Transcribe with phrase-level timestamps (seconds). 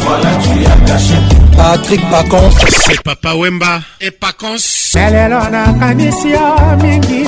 [0.00, 1.14] Voilà, tu as caché.
[1.56, 2.50] Patrick Pacons.
[2.86, 4.92] C'est Papa Wemba et Pacons.
[4.96, 7.24] Lelo na kanisi ya mingi.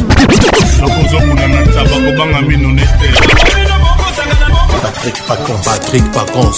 [0.80, 3.65] Nakozokuna na tabako banga mino nete.
[4.86, 5.58] Patrick Pacon.
[5.64, 6.50] Patrick Pacon.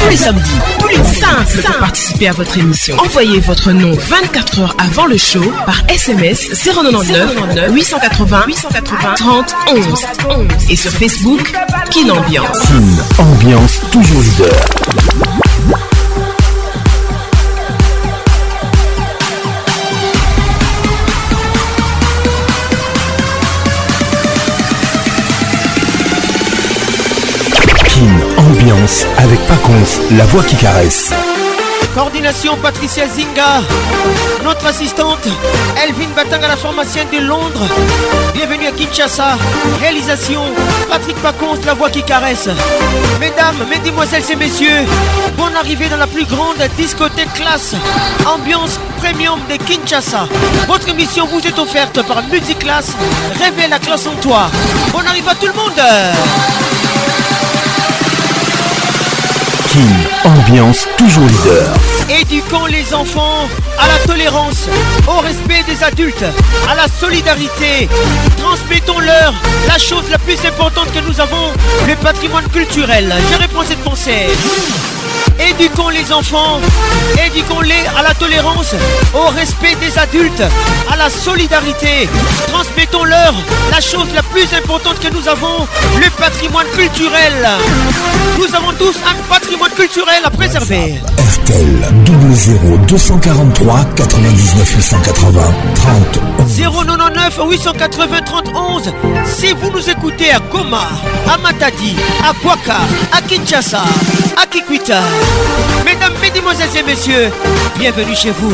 [0.00, 0.42] Tous les samedis,
[0.80, 2.96] tous les pour participer à votre émission.
[2.96, 7.36] Envoyez votre nom 24 heures avant le show par SMS 099
[7.70, 9.86] 880 880 30 11
[10.30, 11.52] 11 et sur Facebook
[11.90, 12.62] Kin Ambiance.
[13.18, 15.42] Ambiance toujours leader.
[29.18, 31.10] avec Paconce, la voix qui caresse.
[31.94, 33.62] Coordination Patricia Zinga,
[34.44, 35.26] notre assistante
[35.82, 37.66] Elvin à la pharmacienne de Londres.
[38.34, 39.36] Bienvenue à Kinshasa.
[39.80, 40.42] Réalisation
[40.88, 42.48] Patrick Paconce, la voix qui caresse.
[43.18, 44.84] Mesdames, mesdemoiselles et messieurs,
[45.36, 47.74] bonne arrivée dans la plus grande discothèque classe,
[48.26, 50.28] ambiance premium de Kinshasa.
[50.68, 52.92] Votre émission vous est offerte par Multiclass.
[53.42, 54.48] Révèle la classe en toi.
[54.92, 56.87] Bonne arrivée à tout le monde.
[59.78, 60.17] King.
[60.28, 61.72] Ambiance toujours leader.
[62.20, 63.48] Éduquons les enfants
[63.80, 64.68] à la tolérance,
[65.06, 66.24] au respect des adultes,
[66.70, 67.88] à la solidarité.
[68.36, 69.32] Transmettons-leur
[69.68, 71.50] la chose la plus importante que nous avons,
[71.86, 73.10] le patrimoine culturel.
[73.32, 74.26] Je réponds cette pensée.
[75.40, 76.58] Éduquons les enfants,
[77.26, 78.74] éduquons-les à la tolérance,
[79.14, 80.42] au respect des adultes,
[80.92, 82.08] à la solidarité.
[82.52, 83.34] Transmettons-leur
[83.70, 85.66] la chose la plus importante que nous avons,
[86.02, 87.34] le patrimoine culturel.
[88.36, 90.94] Nous avons tous un patrimoine culturel à préserver.
[91.32, 95.42] RTL 00243 243 99 880
[95.74, 98.82] 30 099 880 31
[99.26, 100.88] Si vous nous écoutez à Goma,
[101.32, 101.94] à Matadi,
[102.28, 102.78] à Kwaka,
[103.12, 103.82] à Kinshasa,
[104.40, 105.00] à Kikwita,
[105.84, 107.30] mesdames, mesdemoiselles et messieurs,
[107.78, 108.52] bienvenue chez vous.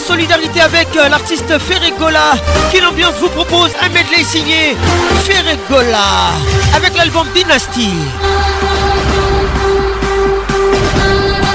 [0.00, 2.32] solidarité avec euh, l'artiste Ferregola
[2.72, 4.76] qui l'ambiance vous propose un medley signé
[5.24, 6.30] Ferregola
[6.74, 7.90] avec l'album Dynasty.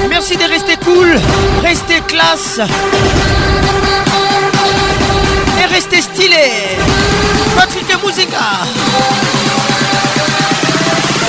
[0.09, 1.19] Merci de rester cool,
[1.63, 2.59] rester classe
[5.61, 6.51] et rester stylé.
[7.57, 8.49] Patrick et Musica.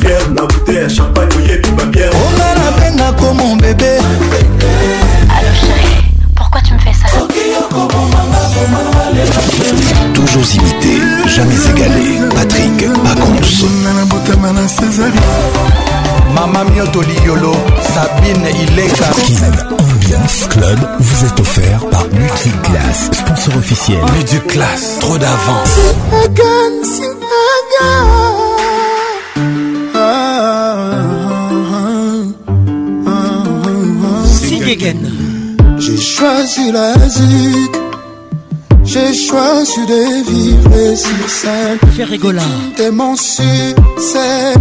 [0.00, 2.10] Fier la bouteille, champagne, yebi, ma bière.
[2.12, 3.98] On a la peine à comme mon bébé.
[5.30, 6.04] Allô chérie,
[6.34, 8.13] pourquoi tu me fais ça?
[10.34, 10.98] toujours imité,
[11.28, 12.28] jamais égalé.
[12.34, 13.68] Patrick Pacons.
[16.34, 17.52] Mama Mioto Liolo,
[17.92, 19.04] Sabine Ileka.
[19.26, 23.98] Kin Ambiance Club vous est offert par Multiclass, sponsor officiel.
[24.14, 25.78] Multiclass, trop d'avance.
[35.78, 37.74] J'ai choisi la musique
[38.86, 41.78] j'ai choisi de vivre sur scène.
[41.96, 42.44] Faire rigolard.
[42.76, 44.52] T'es mon succès.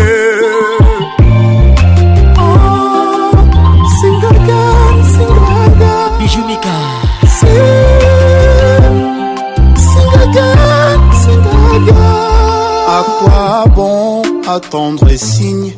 [14.55, 15.73] attendre les signes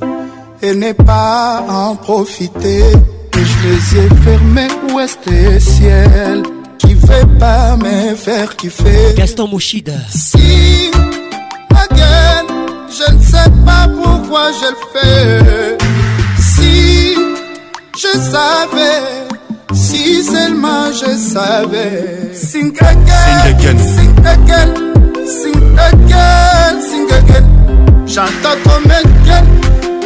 [0.63, 2.81] et ne pas en profiter.
[2.81, 6.43] Et je les ai fermés, ouest et ciel,
[6.79, 9.15] qui veut pas me faire kiffer.
[9.17, 9.95] Gaston Mouchida.
[10.15, 10.91] Si,
[11.83, 12.47] again,
[12.99, 15.79] je ne sais pas pourquoi je le fais.
[16.41, 17.15] Si,
[17.99, 19.29] je savais.
[19.75, 22.31] Si seulement je savais.
[22.35, 24.77] Sing sing again, sing again,
[25.27, 27.92] sing again, sing again.
[28.14, 29.44] J'entends ton again,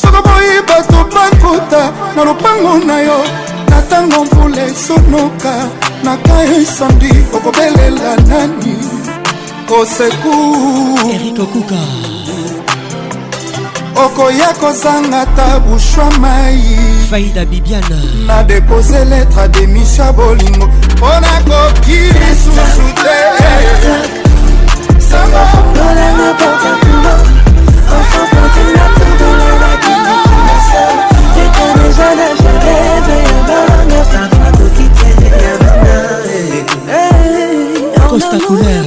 [0.00, 1.82] soko boyi bato bakuta
[2.16, 3.18] na lopango na yo
[3.70, 5.54] na ntango mvula esunuka
[6.04, 8.76] na kayo esandi okobelela nani
[9.68, 11.80] kosekuerikokuka
[14.04, 23.16] okoya kozanga ta bushwa mai faida bibiana nadepose letre ademisha bolingo mpo nakoki lisusu te
[25.08, 27.34] sangofololanga pokakumo
[38.10, 38.83] Costa Couleur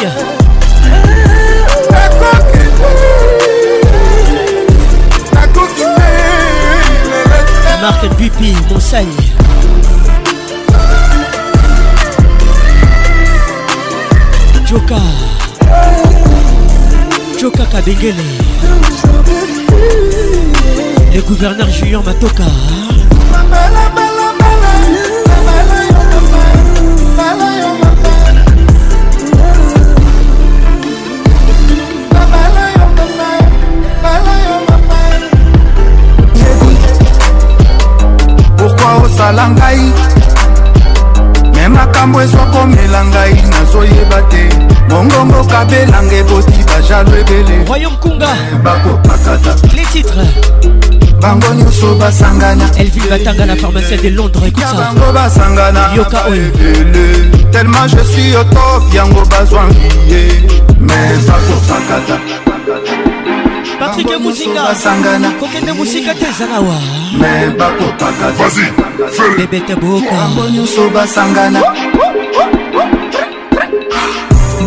[7.83, 9.07] Marc Bupi, Monsaï
[14.69, 14.97] Joka
[17.39, 18.23] Joka Kabengele
[21.21, 22.45] Le gouverneur Julien Matoka
[38.57, 39.79] pourquoi osala ngai
[41.55, 44.49] me makambo ezwakomela ngai nazoyeba te
[44.89, 47.59] mongongo kabelanga eboti bajalo ebele
[48.65, 50.90] bakopakata les titres
[51.21, 56.47] bango nyonso basangana elvi batanga na pharmacie de londres ekuta bango basangana yoka oyo
[57.53, 60.17] tellement je suis au top yango bazwa nvie
[60.81, 62.17] mais bakopakata
[63.79, 64.61] patrike musinga
[65.41, 66.77] kokende mosika te ezala wa
[69.37, 71.61] bebete bokabango nyonso basangana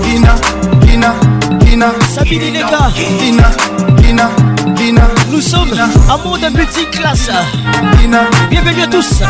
[0.04, 0.36] dina
[0.86, 1.14] dina
[1.66, 3.46] dina sabini leka dina
[3.96, 4.30] dina
[4.78, 7.30] dina nous sommes un d'un petit classe.
[8.52, 9.22] Bienvenue à tous.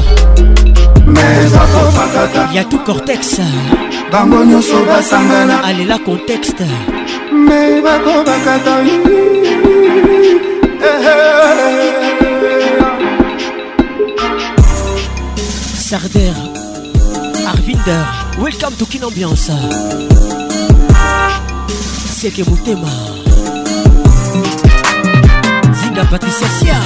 [2.55, 3.21] ya tout cortex
[4.13, 6.65] bango nyonso basangana alela contexte
[7.47, 8.75] me bako bakata
[15.89, 16.35] sarder
[17.51, 18.07] arvinder
[18.43, 19.53] welcome to kin ambiance
[22.21, 22.89] seke motema
[25.83, 26.77] zinga patricia sia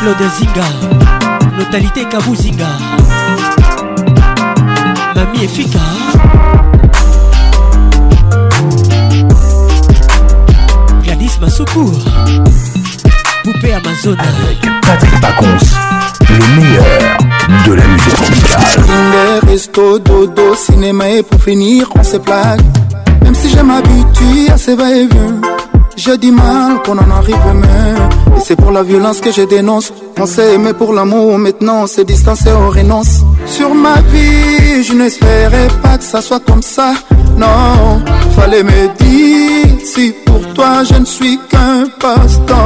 [0.00, 0.64] claude zinga
[1.58, 2.68] notalité kabu zinga
[5.14, 5.78] mami efika
[11.04, 11.94] gladis masukur
[13.44, 15.66] poupée amazone avec patrick pacons
[16.28, 16.97] le meilleur
[17.66, 19.42] de la musique tropicale.
[19.44, 22.60] Les resto, dodo, cinéma et pour finir, on se plaque.
[23.24, 25.40] Même si je m'habitue à ces va-et-vient,
[25.96, 28.08] j'ai du mal qu'on en arrive même.
[28.36, 29.92] Et c'est pour la violence que je dénonce.
[30.18, 33.22] On s'est aimé pour l'amour, maintenant on s'est distancé, on renonce.
[33.46, 36.94] Sur ma vie, je n'espérais pas que ça soit comme ça.
[37.36, 38.02] Non,
[38.36, 42.56] fallait me dire si pour toi je ne suis qu'un passe-temps.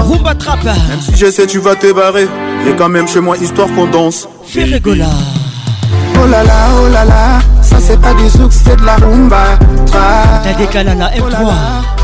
[0.65, 2.27] Même si je sais, tu vas te barrer.
[2.67, 4.29] Et quand même chez moi, histoire qu'on danse
[4.61, 5.05] rigoler.
[6.15, 9.43] Oh là là, oh là là, ça c'est pas du zouk, c'est de la rumba.
[9.87, 10.01] Tra.
[10.45, 11.55] La décalala M3.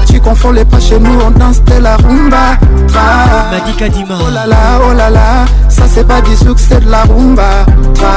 [0.08, 2.56] tu confonds les pas chez nous, on danse de la rumba.
[2.88, 3.04] Tra.
[3.52, 4.56] Madika Oh là là,
[4.88, 7.66] oh là là, ça c'est pas du zouk, c'est de la rumba.
[7.94, 8.12] Tra.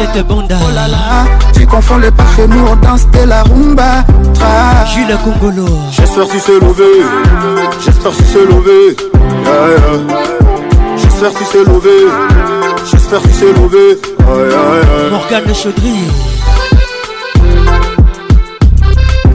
[0.00, 0.56] Ginette Banda.
[0.66, 0.98] Oh là là,
[1.52, 4.04] tu confonds les pas chez nous, on danse de la rumba.
[4.34, 4.84] Tra.
[4.94, 5.66] Jules Congolo.
[5.92, 7.04] J'espère tu sais lever,
[7.84, 8.96] j'espère tu sais lever.
[10.98, 12.43] J'espère tu sais lever.
[13.10, 13.98] J'espère s'est levé.
[15.10, 15.96] Morgane Chaudry.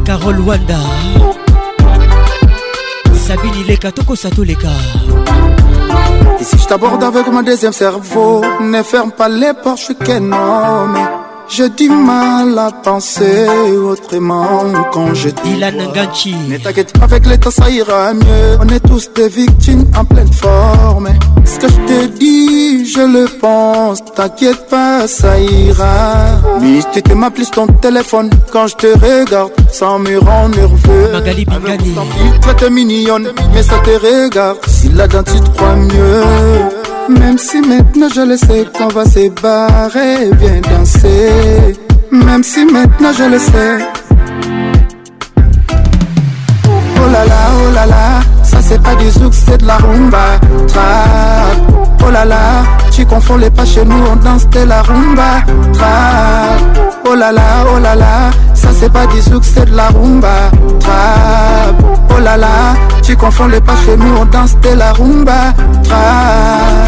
[0.04, 0.80] Carole Wanda.
[3.28, 4.70] Sabine Ileka, Toko gars.
[6.42, 9.96] Et si je t'aborde avec mon deuxième cerveau, ne ferme pas les portes, je suis
[9.96, 10.98] qu'un homme.
[11.52, 13.48] Je dis mal à penser
[13.80, 15.58] autrement quand je dis.
[15.60, 18.54] la gâchis Mais t'inquiète avec l'état ça ira mieux.
[18.64, 21.10] On est tous des victimes en pleine forme.
[21.46, 23.98] Ce que je te dis, je le pense.
[24.16, 26.40] T'inquiète pas, ça ira.
[26.62, 29.52] Mais tu te plus ton téléphone quand je te regarde.
[29.72, 31.12] ça me rend nerveux.
[31.14, 31.96] Magali Bingani.
[32.60, 34.60] Tu es mignonne, mais ça te regarde.
[34.68, 36.24] Si la dent, tu te crois mieux.
[37.10, 41.76] Même si maintenant je le sais qu'on va se barrer, viens danser.
[42.12, 43.78] Même si maintenant je le sais.
[46.68, 50.40] Oh là là, oh là là, ça c'est pas du zouk, c'est de la rumba.
[50.68, 51.89] Trap.
[52.06, 55.44] Oh là là, tu confonds les pas chez nous, on danse de la rumba.
[57.10, 57.42] Oh là là,
[57.74, 60.50] oh là là, ça c'est pas du succès c'est de la rumba.
[60.80, 61.76] Trap.
[62.16, 65.54] Oh là là, tu confonds les pas chez nous, on danse de la rumba.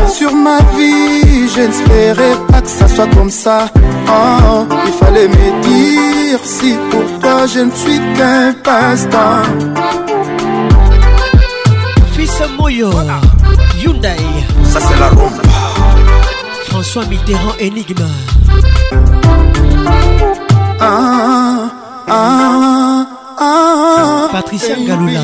[0.07, 3.65] Sur ma vie, je n'espérais pas que ça soit comme ça.
[4.07, 9.43] Oh, il fallait me dire si pour toi je ne suis qu'un passe-temps.
[12.13, 12.89] Fils Moyo,
[13.83, 14.17] Hyundai
[14.71, 15.43] ça c'est la rumba.
[16.69, 18.05] François Mitterrand Enigma.
[20.79, 21.67] Ah,
[22.07, 23.05] ah,
[23.37, 25.19] ah, Patricia Galula.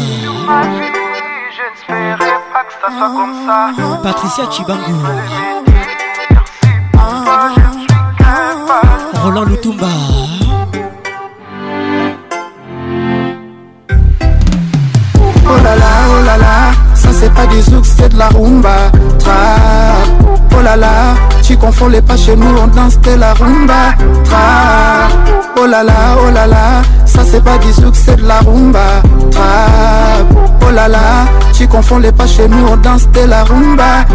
[4.04, 5.00] Patricia Chibango.
[9.24, 9.88] Roland Lutumba.
[15.20, 18.92] Oh là là, oh là là, ça c'est pas des zouk, c'est de la rumba.
[20.56, 23.94] Oh là là, tu confonds les pas chez nous, on danse de la rumba.
[25.60, 29.02] Oh là là, oh là là, ça c'est pas du succès, c'est de la rumba.
[30.66, 31.00] Oh là là,
[31.54, 34.06] tu confonds les pas chez nous, on danse de la rumba.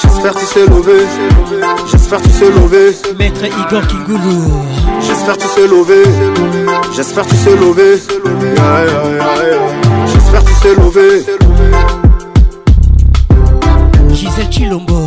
[0.00, 1.04] J'espère tu sais lever,
[1.90, 2.96] j'espère tu sais lever.
[3.18, 4.52] Maître Igor goulou.
[5.00, 6.02] J'espère tu sais lever,
[6.94, 8.02] j'espère tu sais lever.
[10.08, 11.24] j'espère tu sais lever.
[14.72, 15.02] Lombo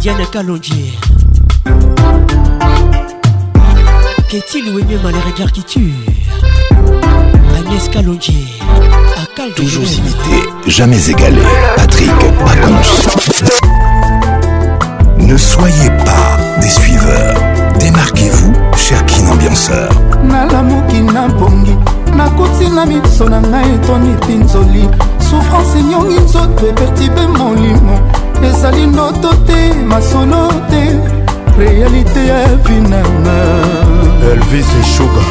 [0.00, 0.98] Diane Kalonji
[4.28, 5.92] Qu'est-il ou mieux les regards qui tuent
[6.72, 8.58] Agnès Kalonji
[9.22, 11.38] Akal Toujours imité, jamais égalé
[11.76, 12.10] Patrick
[12.44, 13.18] Pacons
[15.18, 17.36] Ne soyez pas des suiveurs
[17.78, 19.90] Démarquez-vous, cher kinambianceur
[20.24, 21.76] nalamoki nabongi
[22.16, 24.88] nakoti na miso na ngai etoni mpinzoli
[25.32, 27.98] souffrance enyongi nzoto epertibe molimo
[28.48, 30.82] ezali ndoto te masolo te
[31.58, 33.36] réalité ya vinanga
[34.32, 35.22] elvis eshuga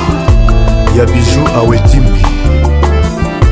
[0.97, 2.25] ya biju awetimbi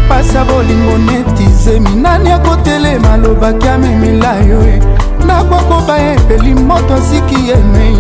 [0.10, 4.82] pasi ya bolingo netizemi nani akotelema alobaki amemila yo e
[5.28, 7.98] nakokoba epeli moto asiki emei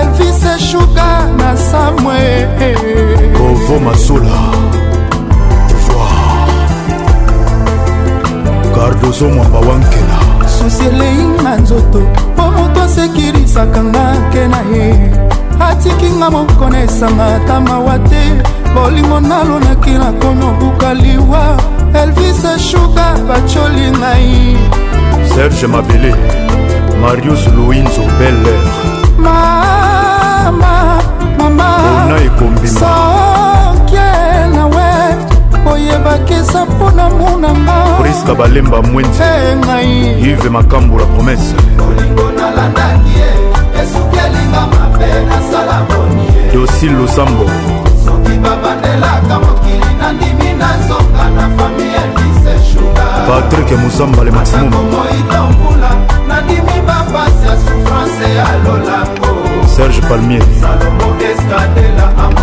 [0.00, 1.06] elvis eshuga
[1.38, 2.46] na samwe
[3.38, 4.38] kovo masula
[8.78, 10.16] bardoso mwamba wankela
[10.58, 12.00] susi elei na nzoto
[12.34, 15.10] mpo moto asekirisaka nga nke na ye
[15.60, 18.22] atikinga mokona esanga ata mawa te
[18.74, 21.58] bolingo nalonaki nakomi obuka liwa
[22.02, 24.56] elvis eshuka bacoli ngai
[25.34, 26.14] serge mabele
[27.02, 28.60] marius louinzo beller
[29.18, 31.02] mama
[31.38, 31.68] mama
[32.04, 33.27] ona ekombima so
[36.08, 39.22] bakesa mpona monangapriska balemba mwenzi
[39.56, 41.54] ngai ive makambo la promese
[41.88, 47.44] olingo nalandaki e esuki elinga mabe nasala boni dosi losambo
[48.04, 55.90] soki babandelaka mokili nandimi nazonga na fami elise shuga patrik mosambale maximummoidombula
[56.28, 59.30] nandimi bapasi ya souffrance ya lolango
[59.76, 62.17] serge palmier salomo escadela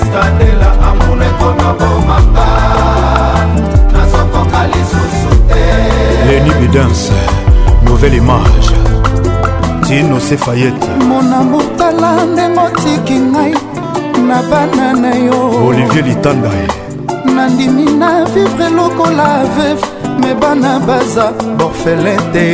[0.00, 2.46] estadela amuna ekonobomaka
[3.92, 5.62] nazokoka lisusu te
[6.28, 7.12] leni bidance
[7.84, 8.70] nouvelle image
[9.86, 13.54] tino sefayete mona motala ndenge otiki ngai
[14.28, 16.50] na bana na yo olivier litanda
[17.34, 19.82] nandimi na vivre lokola veve
[20.20, 22.46] me bana baza borfele te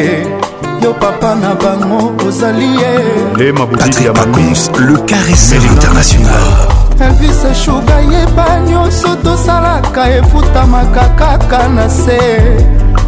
[0.83, 2.93] yo papa na bango ozali ye
[3.39, 6.74] le mabobidi ya mamis le caresseur international
[7.05, 12.19] elvis eshuga yeba nyonso tosalaka efutamaka kaka na se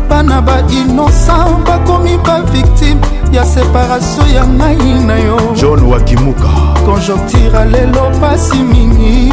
[0.09, 3.01] bana bainosan bakomi baviktime
[3.33, 6.49] ya separatio ya ngai na yo john wakimuka
[6.87, 9.33] konjoktira lelo pasi mingi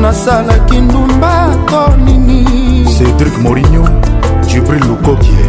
[0.00, 2.44] nasalaki ndumba to nini
[2.98, 3.88] cedrik morigno
[4.46, 5.46] jibril lukokie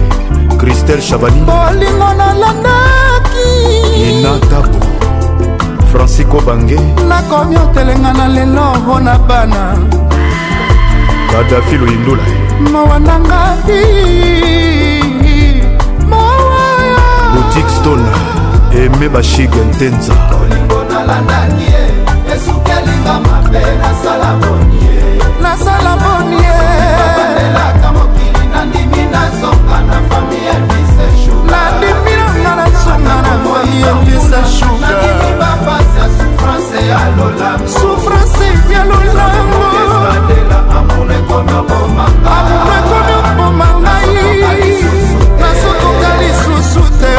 [0.58, 3.46] kristel chabani bolingo nalandaki
[4.10, 4.79] inatabo
[5.92, 6.76] francisco bange
[7.08, 9.78] nakomi otelenga na lelo mpo na bana
[11.32, 12.24] kadafi loindula
[12.72, 13.58] mowananga
[17.34, 18.06] boutique stone
[18.72, 21.82] eme bashige ntenza olingo nalandaki ye
[22.34, 25.02] esukelinga mabe nasala bonie
[25.42, 30.92] nasala bonieelaka mokili nandimi nazonga na fami elvis
[31.52, 35.39] nandimi nanga nazonga na fami elvis shuga
[37.68, 39.62] souffrance ya lolango
[40.76, 42.08] amour ekomi oboma
[43.90, 44.76] ngai
[45.40, 47.14] nazokoka lisusu te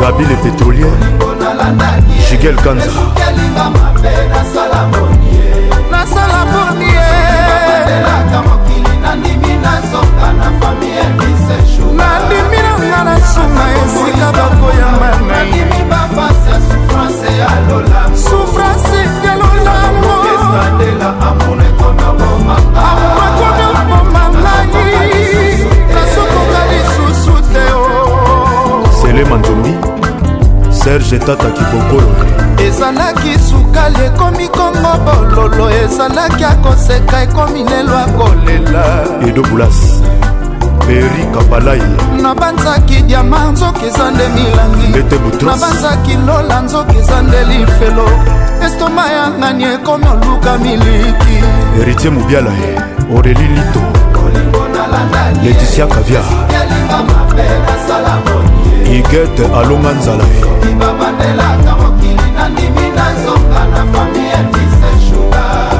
[0.00, 0.94] gabi le pétrolier
[2.28, 2.90] jigel kanza
[4.34, 6.90] nasala bonie
[9.02, 9.54] nandimi
[12.60, 15.86] nanga na sunga esika bakoyamba nai
[29.30, 29.74] manzombi
[30.70, 32.12] serge tata kibokolo
[32.66, 38.84] ezalaki sukali ekomi kongo bololo ezalaki akoseka ekomi lelo akolela
[39.28, 40.00] edo bulas
[40.82, 41.82] peri kabalai
[42.22, 44.88] nabanzaki diama nzoki eza nde milangi
[45.44, 48.08] nabanzaki lola nzoki eza nde lifelo
[48.66, 51.36] estoma yangani ekomi oluka miliki
[51.76, 52.50] heritier mobiala
[53.16, 53.82] oreli lito
[55.44, 56.20] leticia kavia
[58.84, 60.24] igete alonga nzala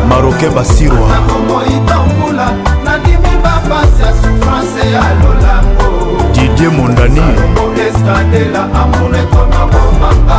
[0.08, 1.08] maroke basirwa
[3.68, 5.88] face ya souffrance ya lolango
[6.34, 7.22] didie mondani
[7.88, 10.38] estadela amour ekoma bomanga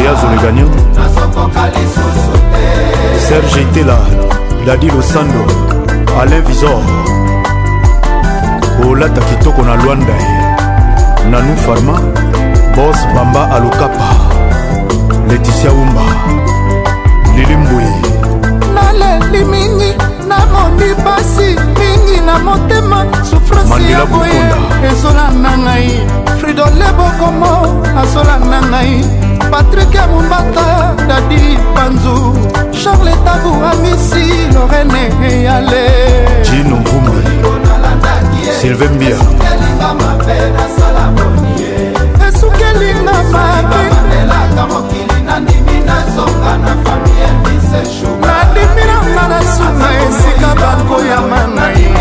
[0.00, 2.66] eyazolegagnon nasokoka lisusu te
[3.28, 3.96] serge itela
[4.66, 5.42] dadi losando
[6.20, 6.80] alain visor
[8.88, 10.16] olata kitoko na lwanda
[11.30, 11.96] nanu farma
[12.76, 14.08] bos bamba alokapa
[15.28, 16.04] leticia umba
[17.36, 17.84] lilimbwe
[18.74, 19.90] naleli mingi
[20.38, 24.42] namoni pasi mingi na motema souffrance ya boye
[24.92, 25.90] ezolanda ngai
[26.40, 27.52] fridole bokomo
[28.00, 28.94] azolanda ngai
[29.50, 30.66] patrik ya mombata
[31.08, 31.42] dadi
[31.74, 32.16] panzu
[32.80, 35.84] charles tabu amisi lorene eyale
[36.46, 37.20] jino ngumbi
[38.60, 39.18] sylvain mbia
[42.28, 43.76] esukelinga mabe
[49.58, 51.92] na esika bakoyama na ye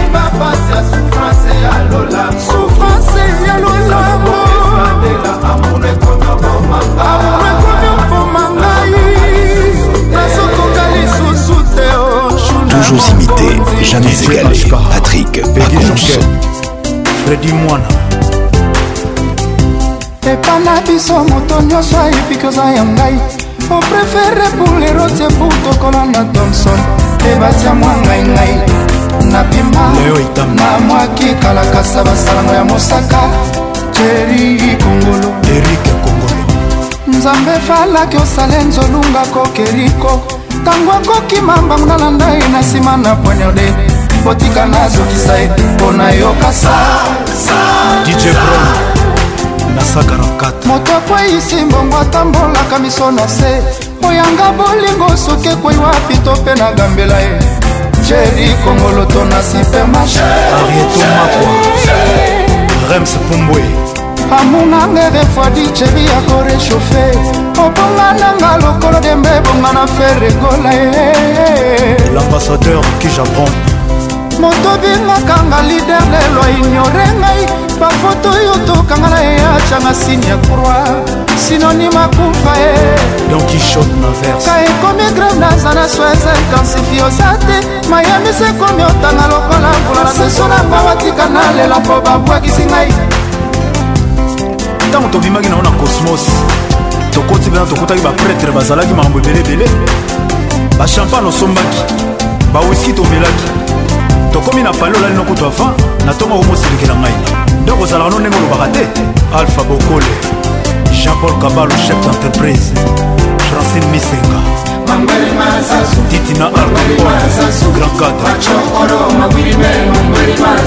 [2.40, 4.36] souffrance ya lolamo
[12.70, 14.66] Toujours imité, jamais égalé.
[14.92, 16.20] Patrick Pacons.
[17.26, 17.86] Freddy Moana.
[20.28, 23.18] epa na biso moto nyonso ayebi koza ya ngai
[23.72, 26.82] opréféré pour lerotie pour tokola na thomson
[27.26, 28.58] mpe batya mwa ngaingai
[29.32, 29.92] napima
[30.56, 33.22] na mwaki kalakasa basalango ya mosaka
[33.94, 36.46] teri kongolo erike kongolo
[37.08, 40.22] nzambe falaki osale nzolunga kokeriko
[40.62, 43.74] ntango akoki mambango nalanda ye na nsima na poignarde
[44.26, 46.76] botika nazokisa ye mpo nayoka sa
[50.66, 53.62] moto akweyisi mbongo atambolaka miso na se
[54.08, 57.40] oyanga bolingo soki ekwei wapi to mpe na gambela ye
[58.08, 61.48] jeri kongoloto na supermarcharietumakwa
[62.90, 63.64] rems pumbwe
[64.40, 67.06] amunanga refwadi jeri ya korechauffe
[67.66, 70.90] obonga nanga lokolo dembe ebonga na fe regola ye
[72.16, 73.52] l'ambassadeur ki japon
[74.40, 77.42] moto bingakanga lider lelo aignore ngai
[77.80, 85.74] bafoto oyo tokanga na eyacanga sini ya croix sinonime akufa e donkichotnaverka ekomi grave naza
[85.74, 91.30] na swese kansifi oza te mayemisi ekomi otanga lokola mbula na seso na nga batika
[91.30, 92.94] na lela mpo babwakisi ngai
[94.90, 96.22] ntango tobimaki nango na cosmos
[97.12, 99.66] tokoti mpena tokutaki bapretre bazalaki makambo ebelebele
[100.80, 101.82] bachampagne osombaki
[102.54, 103.46] bawiski tomelaki
[104.34, 105.74] tokomi na pale olali nokutu avant
[106.06, 107.14] na ntongo akomosilekela ngai
[107.66, 108.84] donc ozalaka no ndenge olobaka te
[109.38, 110.45] alpha bokole
[111.02, 112.72] jean-paul kabalo chef d'entreprise
[113.52, 114.40] francine misenga
[116.10, 118.32] titina alkampol grand cadre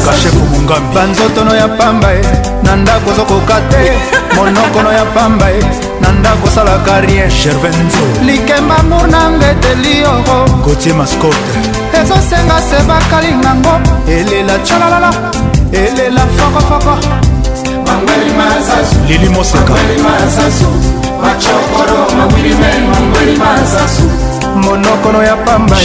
[0.05, 2.21] kashefu mungambi banzotono ya pamba e
[2.63, 3.97] na ndako ozokoka te
[4.37, 5.61] monokono ya pamba e
[6.01, 11.57] na ndako osalaka rien gervenzo likemba mour na ngeteli yoro gotie mascote
[11.93, 15.11] ezosenga se bakalingango elela tchalalala
[15.73, 17.27] elela fakofako
[19.09, 19.75] lili mosaka
[24.63, 25.77] monokono ya pamba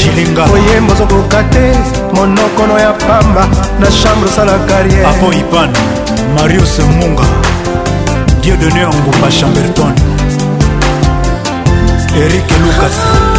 [0.54, 1.74] oyembo ozokoka te
[2.14, 3.48] monokono ya pamba
[3.80, 5.70] na chambre osala carrière apo ipan
[6.36, 7.24] marius munga
[8.42, 9.94] dieu donné angumba chamberton
[12.18, 13.33] erik lucas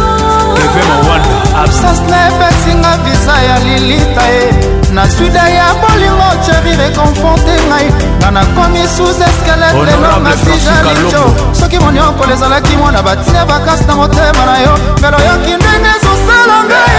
[1.55, 4.49] absence na epesinga visa ya lilita ye
[4.93, 7.89] na suda ya bolingo cheri reconfronte ngai
[8.19, 14.77] nga nakomi sous eskelete longasijalico soki moniokolo ezalaki mwana batia bakasi na motema na yo
[14.97, 16.95] mbela oyoki ndenge ezosala ngai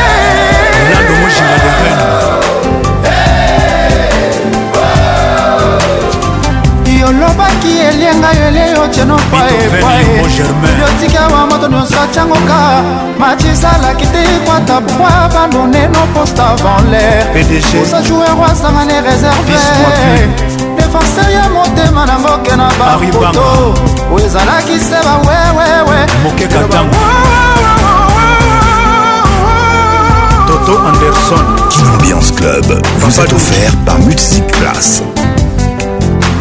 [2.42, 2.45] e.
[7.06, 12.82] yolobaki elienga yole yotieno paepaeyotika wa moto nyonso atyangoka
[13.18, 17.24] macisalaki te ekwata bwa bandoneno poste avant l'air
[17.82, 19.44] osa joueur wasangani réserve
[20.78, 23.74] défenseur ya motema nango ke na bapoto
[24.14, 25.98] oyo ezalaki se bawewewe
[30.46, 31.46] Toto Anderson.
[31.94, 35.02] Ambiance Club vous est offert par Music Class.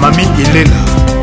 [0.02, 0.76] mami ilela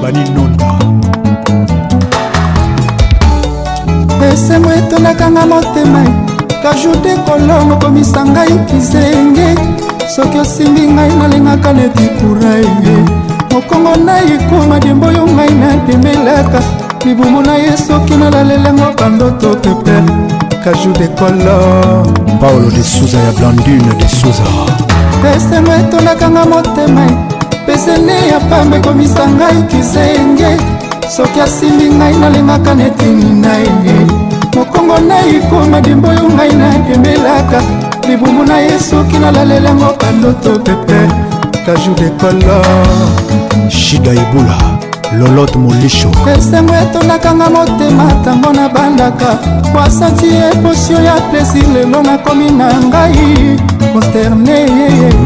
[0.00, 0.68] baninonda
[4.32, 6.02] esemo etondaka nga motema
[6.62, 9.48] kajoute kolongo komisa ngai kizenge
[10.14, 12.96] soki osimbi ngai nalingaka neti kuraye
[13.52, 16.60] mokongo na ekoma dembo oyo ngai natembelaka
[17.04, 20.02] libumu na ye soki nalalelango bandoto peper
[20.64, 22.06] kajou de kolor
[22.40, 24.44] paolo de suza ya blandine de suza
[25.34, 27.27] esemo etondaka nga motema
[27.88, 30.50] sele ya pamba ekomisa ngai kizenge
[31.16, 33.96] soki asimbi ngai nalengaka netini na ye
[34.54, 37.58] mokongo na ekoma dimbo oyo ngai nadembelaka
[38.08, 41.00] libumu na ye soki nalalelango bandoto pepe
[41.66, 44.56] kajou de kolor shida ebula
[45.18, 49.28] lolot molisho esengo etondakanga motema ntango nabandaka
[49.74, 54.58] wasanti eposio ya plesi lelo nakomi na ngai consterné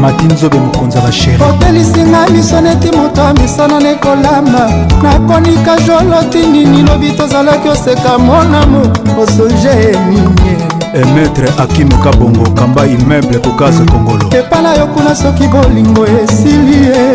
[0.01, 4.63] matinzobe mokonzi basheri otelisinga miso neti moto amisana nekolamba
[5.03, 8.81] nakonika joloti nini lobi tozalaki oseka monamo
[9.21, 16.87] osoje nini emetre akimuka bongo kamba immeuble kokasa kongolo epala yo kuna soki bolingo esili
[16.87, 17.05] ye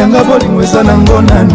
[0.00, 1.54] yanga bolingo eza nango nanu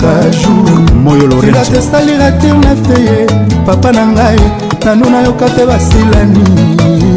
[0.00, 3.26] kaju moyo lorenzate esalira tir nefte ye
[3.66, 4.40] papa na ngai
[4.86, 7.11] nanu nayoka te basilani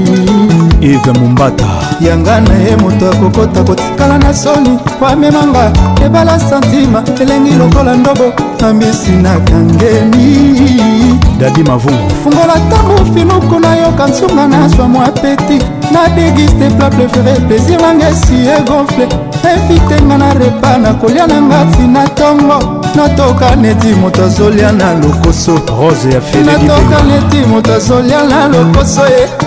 [0.86, 1.66] ive mombata
[2.00, 5.74] yanga na ye moto akokota kotikala na soni po amemanga
[6.06, 8.34] ebala santima elengi lokola ndobo
[8.68, 16.70] ambisi na kangeni dadi mavungu fungola ntango finuku nayoka nsunga naswa mwa peti na degiste
[16.78, 19.08] pla prefere plaisir nanga esi egonfle
[19.44, 25.52] efitenga na repa na kolia na ngati na ntongo natoka neti moto azolia na lokoso
[25.80, 29.45] rose ya fenatoka neti moto azolia na lokoso ye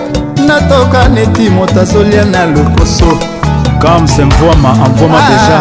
[0.49, 3.19] natoka neti moto azolia na lokoso
[3.83, 5.59] kamse mvwama amvwama deja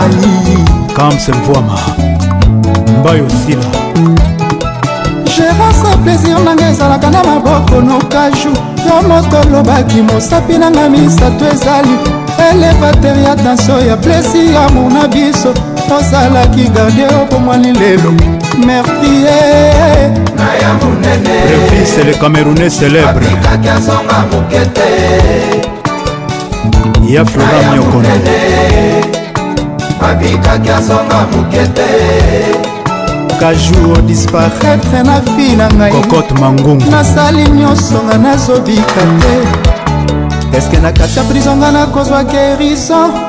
[0.95, 1.77] kamse mvwama
[2.99, 3.63] mbai osila
[5.25, 8.49] gérance plaisir nanga ezalaka na maboko nokaju
[8.85, 11.95] yo moto olobaki mosapi nanga misato ezali
[12.51, 15.53] elevater ya danso ya plaisir ya mona biso
[15.89, 19.25] tozalaki gardie opomwani lelo mertie
[21.47, 23.21] refis le camerounais célèbre
[27.07, 28.09] ya flora miokono
[30.01, 31.91] abikaki azonga mokete
[33.39, 39.03] kajour disparaître na fi na ngaikokote mangungu nasali nyonso nga nazobika
[40.51, 43.26] te eske na kati ya prizo nga nakozwa gerison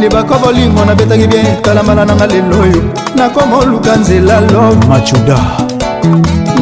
[0.00, 2.82] libaka bolingo nabetaki bien talambala nanga lelo oyo
[3.16, 5.38] nakoma oluka nzela lo machuda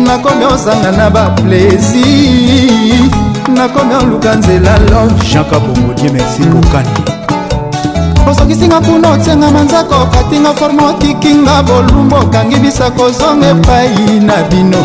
[0.07, 3.01] nakomi osanga na baplaisir
[3.55, 6.89] nakomi oluka nzela lo jean kabongo die merci kokani
[8.31, 14.79] osokisinga kuna otianga manzaka okatinga forma otikinga bolumbu okangi bisaka ozonga epai na bino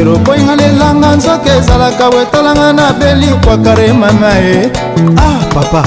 [0.00, 4.70] erokoinga lelanga nzoka ezalaka wetalanga na belikwaka remama ye
[5.18, 5.82] ah papa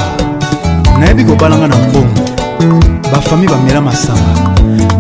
[0.99, 2.19] nayebi kobalanga na mbongo
[3.11, 4.33] bafami bamela masanga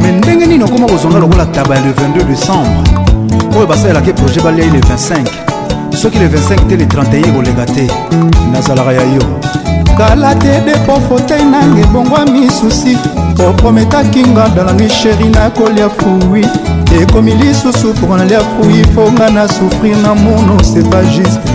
[0.01, 2.83] me ndenge nini okoma kozonga lokola taba ya le 22 décembre
[3.57, 5.27] oyo basalelaka eproje baliai le 25
[6.01, 7.85] soki le 25 te le 31 ekoleka te
[8.53, 9.23] nazalaka ya yo
[9.97, 12.95] kala te depo fotei nange ebongwa misusi
[13.49, 16.45] oprometaki nga dalangi sheri nakolia frui
[17.01, 21.49] ekomi lisusu mpo nalia frui mpo nga na souffrir na mono se pas juste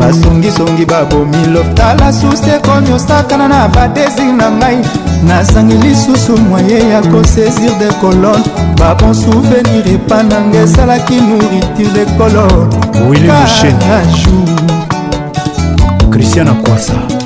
[0.00, 4.78] basongisongi babomi lof tala susi ekomi osakana na badesir na ngai
[5.26, 8.44] nazangi lisusu mwaye ya kosaisir de colone
[8.78, 12.66] babon souvenir epa nanga ezalaki nourriture de colone
[13.08, 13.86] williamshenu
[16.10, 17.19] christian akwasa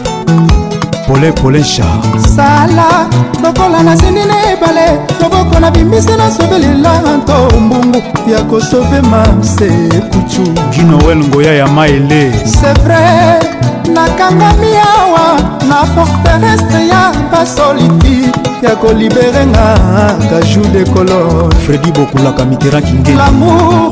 [1.06, 2.00] pole pole char
[2.36, 3.06] sala
[3.42, 4.86] lokola nasindi na ebale
[5.20, 8.02] loboko na bimbisi nasobelela nto mbungu
[8.32, 9.68] ya kosove mase
[10.10, 10.42] kucu
[10.76, 13.02] junoel ngoya ya maele sevre
[13.94, 15.28] nakangami awa
[15.68, 18.30] na forteresse ya basoliti
[18.62, 19.68] ya kolibere nga
[20.30, 23.90] kaju de color fredi bokulaka mitera kinge lamour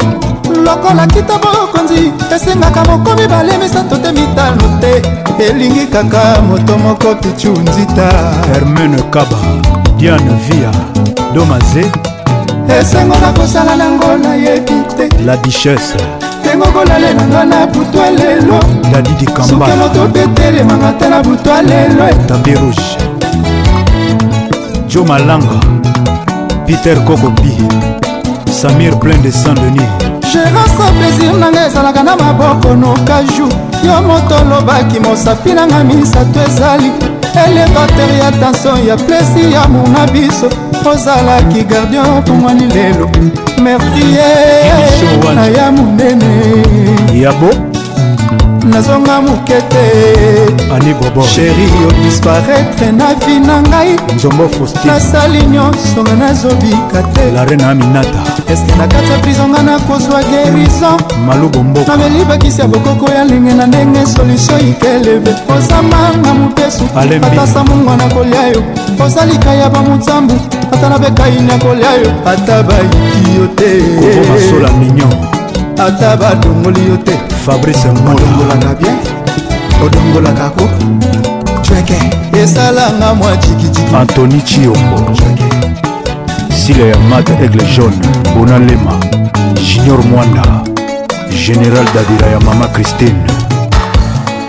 [0.64, 4.92] lokola kita bokonzi esengaka moko mibale misato te mitano te
[5.48, 8.06] elingi kaka moto moko pichu nzita
[8.52, 9.38] hermene kaba
[9.98, 10.70] diane via
[11.34, 11.84] domaze
[12.80, 15.98] esengo na kosala nango nayebi te la duchesse
[16.40, 18.58] ndengo kolalelanga na butwa lelo
[18.92, 22.14] dadidi kambasukelo tobetelemanga te na butwa lelo eh.
[22.30, 22.90] tabe rouge
[24.88, 25.58] jo malanga
[26.66, 27.52] peter kokobi
[28.53, 29.88] samir plein de saint denis
[30.30, 33.48] gérance plaisir nanga ezalaka na maboko nokaju
[33.86, 36.92] yo moto olobaki mosapi nanga misato ezali
[37.46, 40.48] elevater ya tension ya plesi ya muna biso
[40.90, 43.07] ozalaki gardien opomwani lelo
[43.62, 44.32] mertie
[45.34, 46.30] na ya monene
[47.20, 47.71] yabo
[48.64, 49.84] nazonga moke te
[51.34, 53.96] sheri odisparaitre na vi na ngai
[54.84, 57.22] nasali nyonso nga nazobika te
[58.52, 60.96] eske na kati ya prizo nga nakozwa gerizo
[61.88, 66.84] nabeli bakisi ya bokoko ya ndenge na ndenge solutio ikeleve kozamanga mopesu
[67.32, 68.62] ata samungwa na kolia yo
[68.98, 70.34] kozalika ya bamotambu
[70.72, 75.41] ata na bekaini ya kolia yo ata bayiki yo te
[75.80, 77.12] ata badongoli yo te
[77.46, 78.96] fabrice odongolaka bien
[79.86, 80.64] odongolaka ko
[81.68, 81.96] cweke
[82.42, 85.10] esalanga mwa jikijiki antony chiombo
[86.66, 87.96] sila ya mat aigle jaune
[88.38, 88.98] bona lema
[89.66, 90.42] junior mwanda
[91.46, 93.22] général dabira ya mama christine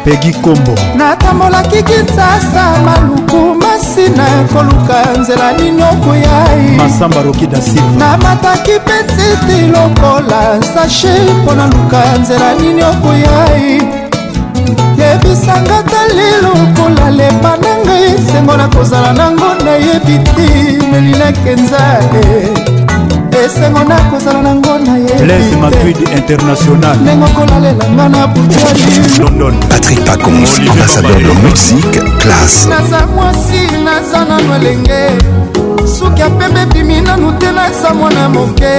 [0.04, 8.72] pegi kombo natambolaki kinsasa maluku masina koluka nzela nini okuyai masamba roki da silva namataki
[8.84, 10.42] mpe nsiti lokola
[10.74, 11.08] sashi
[11.42, 13.82] mpo naluka nzela nini okuyai
[15.00, 20.48] yebisanga talilo kolalepa na ngai nsengo nakozala nango nayebi ti
[20.92, 21.80] melinakenza
[22.16, 22.63] e eh.
[23.42, 32.00] esengo nakozala nango nayeles madrid international ndenge okolalelanga na bujalilondon patrik pacons ambassadeur de musique
[32.22, 35.02] classe naza mwasi naza nano elenge
[35.98, 38.74] suki apembe bimi nanu te naza mwana moke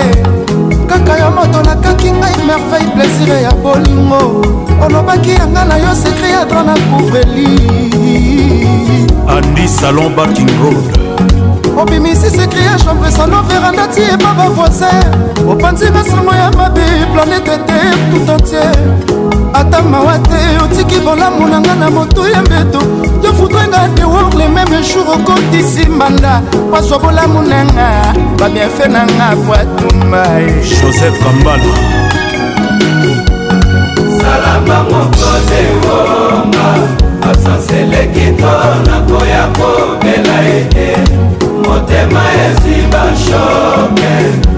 [0.86, 4.20] kaka yo moto nakaki ngai merveille plaisir ya bolingo
[4.84, 7.56] olobaki yanga na yo sekri adro na kouveli
[9.28, 10.84] andi salon baking road
[11.78, 18.74] obimisi sekrie chambre sano verandati epa bavoisin opanzi masango ya mabe planete te tout entier
[19.52, 22.80] ata mawa te otiki bolamu na nga na motu ya mbeto
[23.22, 29.36] yo futrenga dewor le meme jour okotisi mbanda paswa bolamu na nga bamiafe na nga
[29.46, 30.24] poatumba
[30.82, 31.74] joseph kambala
[34.22, 36.66] salama moko tewonga
[37.30, 38.54] absanseleki to
[38.90, 41.23] na koya kobela ete
[41.74, 44.16] motema esi bashoke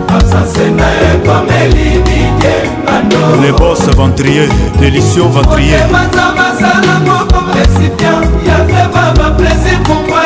[0.09, 2.55] absence na ekomeli didie
[2.87, 4.49] bando le bos ventrier
[4.81, 10.26] délicieux ventriemanzamba sala moko précipient ya feva baplaisir pourquoi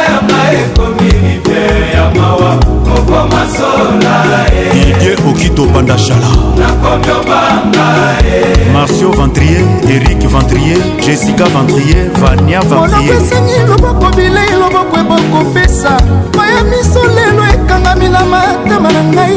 [4.73, 6.27] didie okito bandashala
[8.73, 15.95] marcio ventrier eric ventrier jessica ventrier vania ventrieronapesengi loboko bilei loboko ebokopesa
[16.37, 19.37] maya miso lelo ekangami na matama na ngai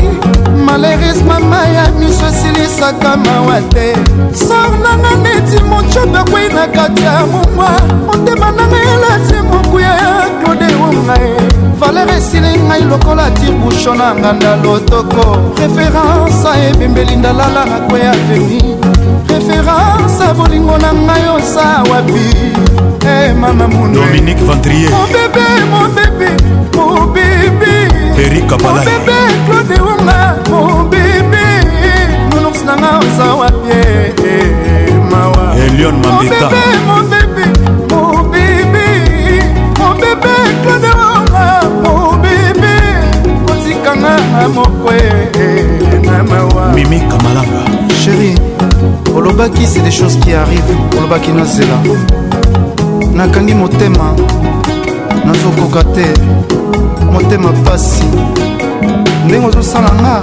[0.65, 3.93] maleris mama ya miso esilisaka mawa te
[4.33, 7.71] sor nanga neti mocobe kwei na kati ya momwa
[8.07, 11.33] motema nanga elati mokuya ya claude wongae
[11.83, 15.23] valer esili ngai lokola tirbusho na nganda lotoko
[15.59, 18.59] referanse ebembeli ndalala na kwe aveni
[19.31, 22.29] referanse bolingo na ngai oza eh, wapi
[23.07, 26.29] hey, mama mundominik vantrier mobebe mobebe
[26.77, 27.73] mobebe
[28.25, 30.21] erikabalaobebe claude wonga
[30.51, 31.43] mobebe
[32.31, 36.49] monox nanga oza wapi eh, eh, mawa elion mambeta
[44.03, 47.61] nanga moko e, e, mimi kamalanga
[48.03, 48.35] sheri
[49.15, 50.61] olobaki c'est des choses qui arrive
[50.97, 51.77] olobaki nazela
[53.13, 54.13] nakangi motema
[55.25, 56.05] nazokoka te
[57.13, 58.03] motema pasi
[59.25, 60.15] ndenge ozosala nga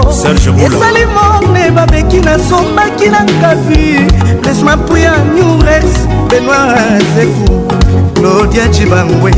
[0.65, 4.07] esali mone babeki nasombaki na kafi
[4.45, 5.83] lesmapuya nurex
[6.29, 7.67] benoir azeku
[8.15, 9.31] claudia cibangwe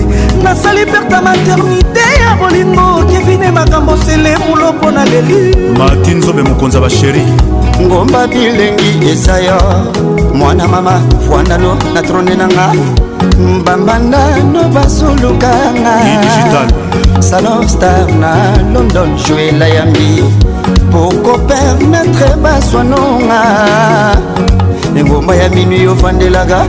[0.44, 7.22] nasali perta maternité ya bolingo kevine makambo selemulo mpo na leli makinzobe mokonzi ya basheri
[7.84, 9.58] ngomba bilengi eza yo
[10.34, 12.72] mwana mama fwandalo na trone na nga
[13.40, 15.94] mbambandano basulukanga
[17.20, 18.36] salon star na
[18.74, 20.24] london juela yambi
[20.92, 23.42] pokopermetre baswanonga
[24.96, 26.66] engomba ya minui ofandelaka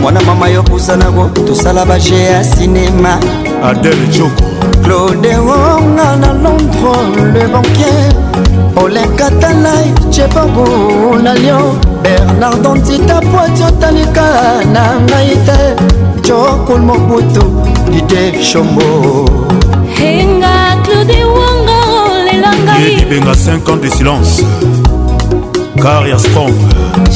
[0.00, 3.18] mwana mama yo pusanako tosala baje ya sinema
[3.64, 4.42] adele joko
[4.84, 6.96] claude wonga na londre
[7.34, 14.24] le banquier olekatanai chebongu na lion bernard antita poiti otalika
[14.74, 15.58] na ngai te
[16.26, 17.42] jokul mobutu
[17.92, 18.84] dide shombo
[19.98, 20.52] henga
[20.84, 24.32] claudi wanga olela ngaibenga 5 ans de silence
[25.82, 26.52] carrier strong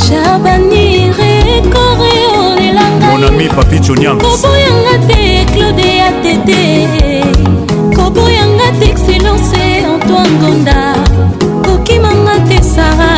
[0.05, 0.85] jabani
[1.19, 2.13] rekore
[2.51, 6.63] olela ngai mon ami papi choniankoboyanga te claude ya tete
[7.97, 9.61] koboyanga te excellence
[9.95, 10.81] antoine gonda
[12.31, 13.11] nanga te sara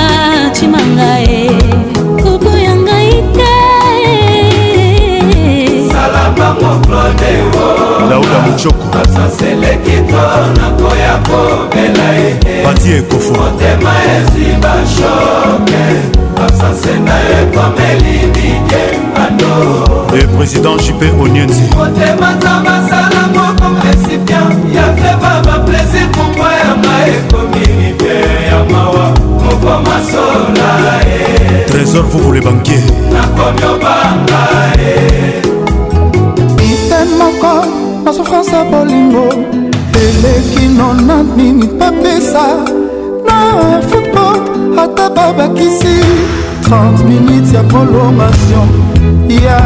[0.53, 1.51] tima ngai e.
[2.23, 3.43] kuku ya ngai te
[7.57, 7.61] oh.
[8.11, 10.25] lauda mocokoasaselekito
[10.59, 12.29] nakoya kobela ye
[12.65, 15.81] pati ekofo motema ezwi bashoke
[16.45, 18.83] absanse na ye komeli bidie
[19.27, 19.53] ando
[20.19, 25.12] e président jupe onienzi motema za basala moko recipient ya fe
[29.53, 31.09] okoma sola e
[31.61, 31.65] eh.
[31.71, 32.79] trésor vuvule banke
[33.13, 34.41] nakomi obanga
[34.79, 35.43] eh.
[36.39, 37.55] e mpe moko
[38.05, 39.29] na souffrance ya bolingo
[40.03, 42.47] eleki no na nini papesa
[43.27, 44.41] na football
[44.79, 45.97] ata babakisi
[46.65, 48.69] 30 minutes ya prolongation
[49.29, 49.61] ya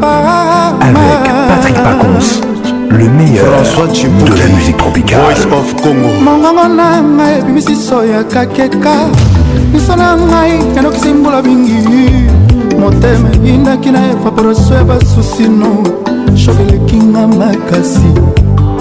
[0.00, 1.12] pama avec
[1.48, 2.51] Patrick Pacons
[2.96, 8.22] le meilleur François de la musique tropicale Voice of Congo mongongo na ngai ebimisiso ya
[8.24, 8.94] kakeka
[9.72, 15.82] miso na ngai yandokisi mbula mingi motema eyindaki na evaporation ya basusino
[16.36, 18.12] shokeleki nga makasi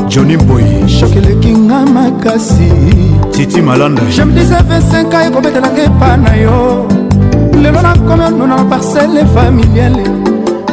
[0.10, 2.72] johnny boy shokeleki nga makasi
[3.32, 6.86] titi malanda jemdisa 25 a ekobetelaka epa na yo
[7.62, 10.04] lelo nakomi onuna na parcele familiale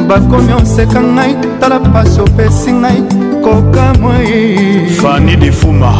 [0.07, 5.91] bakomi oseka ngai tala pasi opesi ngai kokamwei fani defuma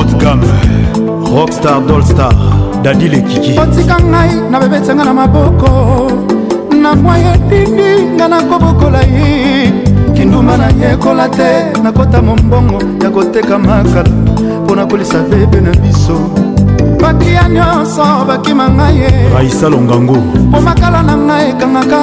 [0.00, 0.40] otgam
[1.34, 2.34] rockstar dolstar
[2.84, 5.72] dadi lekiki otika ngai na bebetenga na maboko
[6.82, 9.30] nakwa yetindi nga nakobokola ye
[10.14, 11.50] kindumba nayekola te
[11.82, 14.10] nakota mombongo ya koteka makala
[14.64, 16.16] mpo na kolisa bebe na biso
[17.00, 20.16] bakia nyonso bakima ngai ye raisa longango
[20.48, 21.98] mpo makala na ngai ekangaka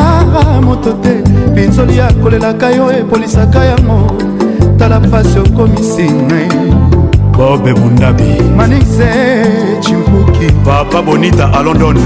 [0.66, 1.14] moto te
[1.56, 4.29] pinzoli akolelaka yo epolisaka yango
[4.80, 6.48] tala mpasi okomisi ngai
[7.38, 9.08] bobe bundabi manixe
[9.84, 11.98] chimpuki papa bonita alondon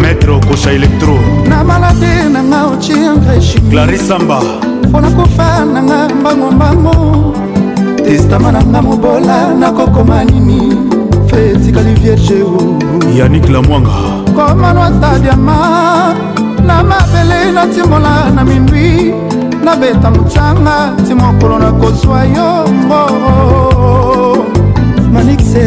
[0.00, 1.14] maître kosha elektro
[1.50, 4.40] na malade nanga ociengreshi clarisamba
[4.88, 6.96] mpona kofa nanga mbangombango
[8.04, 10.60] testama nanga mobola nakokoma nini
[11.30, 12.44] fe etikali vierge
[13.18, 13.96] yanik lamwanga
[14.36, 16.14] komanwata diama
[16.66, 19.14] na mabele natimbola na mindwi
[19.66, 23.02] nabeta motanga ti mokolo nakozwa yongo
[25.12, 25.62] manixe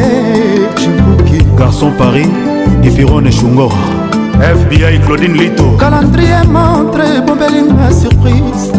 [0.80, 2.28] cibuki garçon paris
[2.84, 3.72] epiron shungor
[4.56, 8.72] fbi claudine lito calendrier montre bombelinga surprise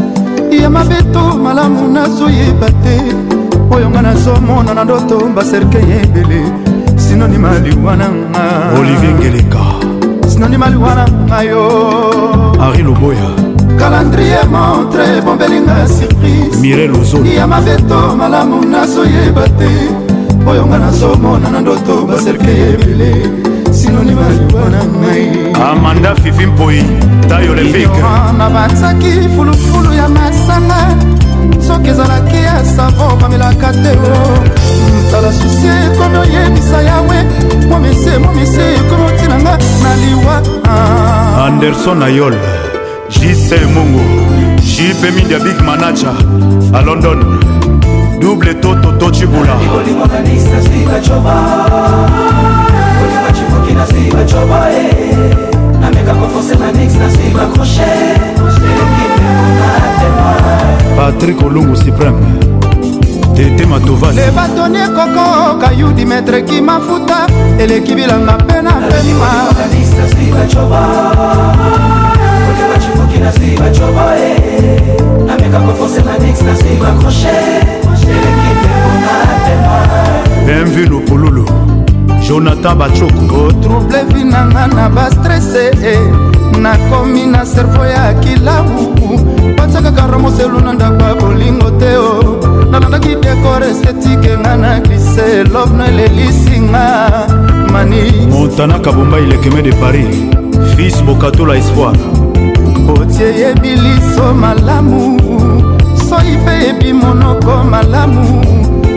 [0.62, 2.96] ya mabeto malamu nazoyeba te
[3.76, 6.48] oyo nga nazomona na ndoto baserke ya ebele
[6.96, 8.40] sinonima liwananga
[8.80, 9.60] olivier ngeleka
[10.28, 11.62] sinonima liwananga yo
[12.62, 13.49] henri loboya
[13.80, 19.70] kalandrie montre bombelinga surprisemirelozoya mabeto malamu nazoyeba te
[20.50, 23.10] oyo nga nazomona na ndoto baserke ebele
[23.78, 25.26] sinonima liba na ngai
[25.70, 26.84] amanda fifi mpoi
[27.28, 28.00] tayo levike
[28.38, 30.80] na batsaki fulufulu ya masanga
[31.66, 37.18] soki ezalaki ya savo bamelaka te hmm, tala susi ekomi oyebisa yawe
[37.70, 40.36] momise momise ekomi otinanga na liwa
[40.68, 41.46] ah.
[41.48, 42.40] anderson ayole
[43.10, 44.00] jc mongo
[44.62, 46.14] jp media big manager
[46.72, 47.18] à london
[48.20, 49.56] double toto tocibula
[60.96, 62.16] patrik olungu supreme
[63.34, 67.26] tete matovas le batoni ekoko kayu dimetre kimafuta
[67.58, 69.30] eleki bilanga mpe na pema
[73.20, 74.34] Niki na suiva Joboe
[75.26, 77.28] Na miaka kwa force na Nix na suiva Crochet
[77.86, 78.66] L'équipe
[79.52, 81.42] est pour Bienvenue Lupululu
[82.22, 85.72] jonathan bacoko kotrouble vinanga na bastrese
[86.60, 88.94] nakomi na servo ya kilabu
[89.56, 92.36] batiakaka romoselu na ndako ya bolingo te o
[92.70, 96.88] nalandaki dekor estetike nga na glise lobno elelisinga
[97.72, 100.06] mani montana kabomba ilekeme de paris
[100.76, 101.94] fils bokatola espoir
[103.02, 105.20] otie yebi liso malamu
[106.08, 108.40] soi mpe yebi monoko malamu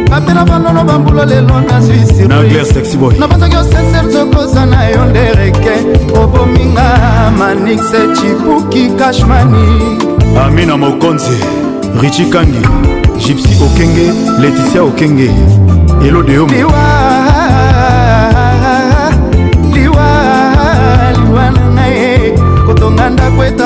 [0.10, 5.72] bapela banono bambula lelo nazwi sirnabonzaki osesere zokoza na yo ndereke
[6.24, 6.90] obominga
[7.38, 9.68] manixe chipuki kashmani
[10.46, 11.38] amina mokonzi
[12.02, 12.68] richi kangi
[13.26, 15.32] gypsy okenge leticia okenge
[16.08, 16.48] elode yo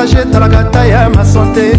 [0.07, 1.77] voyage etalaka ta ya masante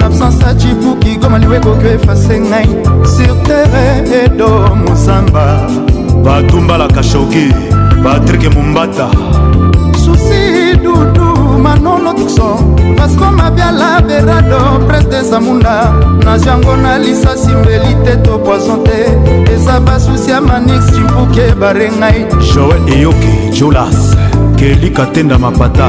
[0.00, 2.66] nabsence acibuki goma liwa ekoki efase ngai
[3.04, 5.66] sur terre edo mosamba
[6.24, 7.52] batumbalaka shoki
[8.02, 9.08] patrik mombata
[10.04, 12.56] susi dudu manolo tukso
[12.98, 15.92] vasco mabiala berado prince de samunda
[16.24, 19.06] nazi yango na lisasi mbeli te to poison te
[19.54, 24.16] eza basusi ya manix cibuki ebare ngai joel eyoki julas
[24.58, 25.88] kelika tenda mapata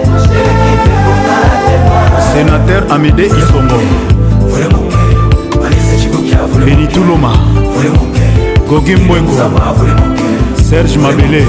[2.33, 3.75] sénateur amédé isongo
[6.65, 7.29] benituluma
[8.69, 9.31] gogi mbwengo
[10.69, 11.43] serge mabele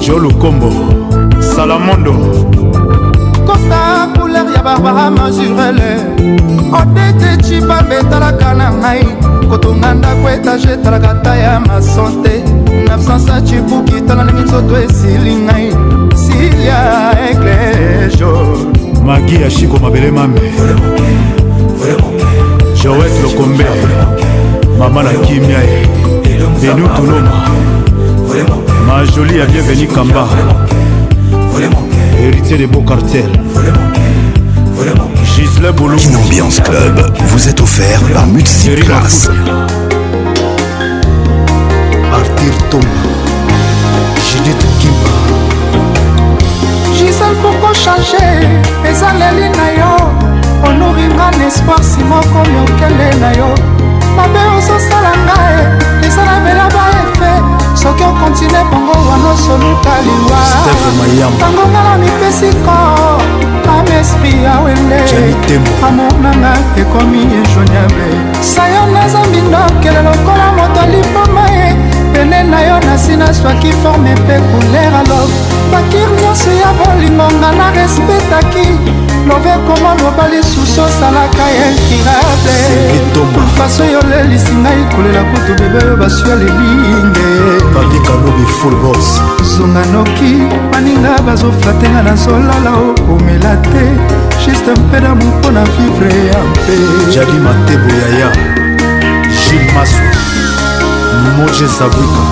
[0.00, 0.70] jolukombo
[1.40, 2.12] salamondo
[3.46, 6.38] kosa couleur ya barbara mazurele
[6.72, 9.06] odete cibambe etalaka na ngai
[9.48, 12.42] kotonga ndako etage etalaka ta ya masante
[12.84, 15.68] nabsansa cibuki tala ndenge nzoto esili ngai
[16.24, 16.80] silia
[17.30, 18.30] eglejo
[19.04, 20.40] magi ya shiko mabele mame
[22.82, 23.66] joet lokombe
[24.78, 25.86] mama na kimia ye
[26.62, 27.48] benu tunoma
[28.86, 30.26] majoli ya bienveni kamba
[32.22, 33.24] héritier de beau cartel
[35.36, 35.96] Gisle Boulou.
[36.06, 39.28] Une ambiance club vous est offert par Multiplace.
[42.46, 43.02] kirtoma
[44.28, 45.14] judith kimba
[46.94, 48.26] gisel moko change
[48.90, 49.92] ezaleli na yo
[50.68, 53.48] onoringa na espoir si moko miokende na yo
[54.16, 55.60] mabe ozosala ngai
[56.06, 57.32] ezala belaba efe
[57.80, 63.20] soki okontinue bango wana osoluka liwatango ngala mipesi kor
[63.78, 64.98] amespri ya wende
[65.88, 68.10] amour nanga ekomi injoignable
[68.54, 71.55] sayo naza mbindo kele lokola moto alipama
[72.16, 75.30] pene na yo nasina swaki forme mpe couleur alob
[75.72, 78.66] bakir nyonso ya bolingonga na respetaki
[79.28, 86.36] lobe ekoma loba lisusu osalaka intirablefaso oyo olelisi ngai kolela kutu bebe oyo baswi ya
[86.40, 87.28] lelinge
[89.54, 90.32] zonga noki
[90.72, 93.84] baninga bazofatenga nazolala okomela te
[94.42, 96.74] juste mpe damu mpo na vivre ya mpe
[97.14, 98.28] jadi matebo yaya
[99.40, 100.02] gilmaso
[101.32, 102.22] moje zabuika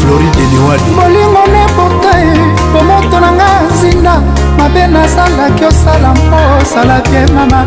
[0.00, 2.28] floride newadi molingo nekoka e
[2.72, 3.48] bomoto na nga
[3.80, 4.22] zinda
[4.58, 7.64] mabe nazalaki osala mpo osala bie mama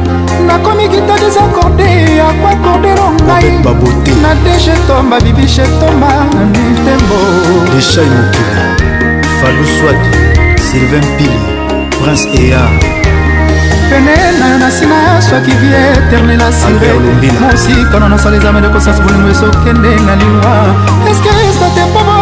[0.48, 3.52] nakomi kita desakorde yakwa kordero ngai
[4.22, 6.08] na deje tomba bibishe tomba
[6.38, 7.18] na mitembo
[7.74, 8.54] deshai mokili
[9.40, 10.12] faluswadi
[10.70, 11.42] sylvain pili
[12.04, 12.72] prince eyar
[13.90, 16.92] penena na nsina soki vie eterne na sire
[17.42, 20.54] mosikana nasala ezamele kosasi bolingo esokende na liwa
[21.12, 22.21] eske esate mpomo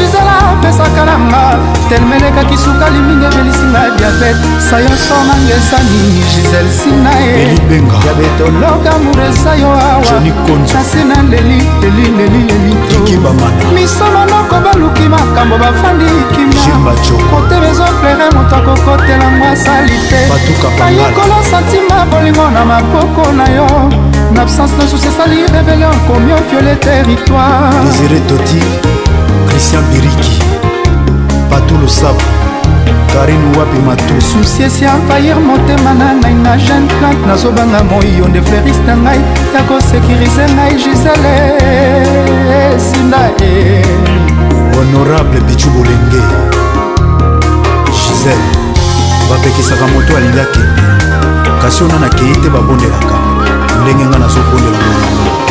[0.00, 1.42] gisela apesaka nanga
[1.88, 11.02] telmelekaki sukali mingi ebelisinga diabete sayonso nanga esani gisel sina eabetoloka mure eza yo awasasi
[11.10, 20.20] na leli leli leli elitromisononoko baluki makambo bafandi kimbakote bezoplere moto akokotelango asali te
[20.80, 23.66] bayekola santima bolingo na maboko na yo
[24.32, 28.99] na absence na susi esali rebelio komi ofiole territoire
[29.50, 30.42] christian biriki
[31.50, 32.24] patu losapo
[33.12, 38.86] karine wapi matu susiesi envahir motema na nai na jeune plante nazobanga moiyo nde fleuriste
[38.86, 39.20] na ngai
[39.54, 41.34] ya kosekirize ngai gisele
[42.74, 43.50] esinda e
[44.74, 46.22] honorable bicu bolenge
[47.86, 48.48] gisele
[49.30, 50.64] bapekisaka moto alingaki
[51.62, 53.29] kasi ona nakei te babondelaka
[53.78, 54.80] ndenge nga nazokondela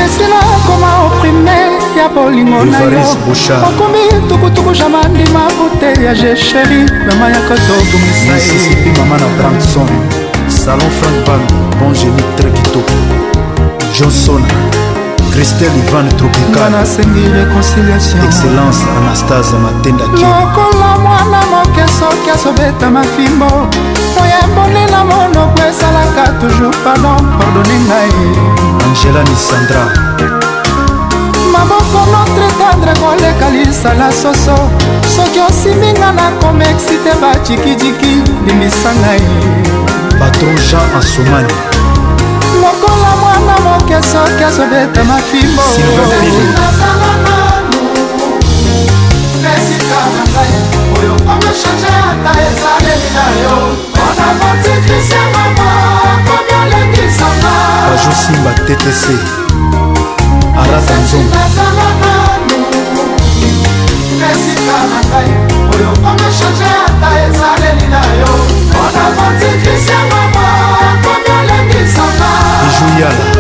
[0.05, 1.57] esila koma oprime
[1.97, 3.05] ya bolingo na yo
[3.70, 9.89] okomi tukutuku jama ndima bute ya jesheri mama ya kotobumisaipi mama na brampson
[10.47, 11.45] salon frank band
[11.80, 12.93] bon génie tre kitoko
[13.99, 14.49] johnsona
[15.32, 23.51] christel ivan tropicalnasengi réconciliation excellence anastase matenda lokola mwana moke soki azobeta mafimbo
[24.17, 28.11] moyembolela monoko ezalaka toujours pardon pardone ngai
[28.86, 29.84] angela nisandra
[31.53, 34.57] maboko notre tendre koleka lisala soso
[35.15, 38.13] soki osiminga na komexite bajikijiki
[38.45, 39.24] limisa ngai
[40.20, 41.57] patron jean asomani
[43.89, 45.61] soki soki azobeta mafimbo
[49.51, 50.53] esika na ngai
[50.97, 53.53] oyo omeshange ata ezaleli na yo
[53.89, 55.67] mpona motikrisia mama
[56.25, 57.53] komi olengisanga
[57.89, 59.03] bajosimba ttc
[60.61, 61.33] arata nzongo
[64.29, 65.31] esika na ngai
[65.73, 68.31] oyo omeshange ata ezaleli na yo
[68.69, 70.45] mpona motikrisia mama
[71.03, 72.29] komi olengisanga
[72.67, 73.38] ijuyala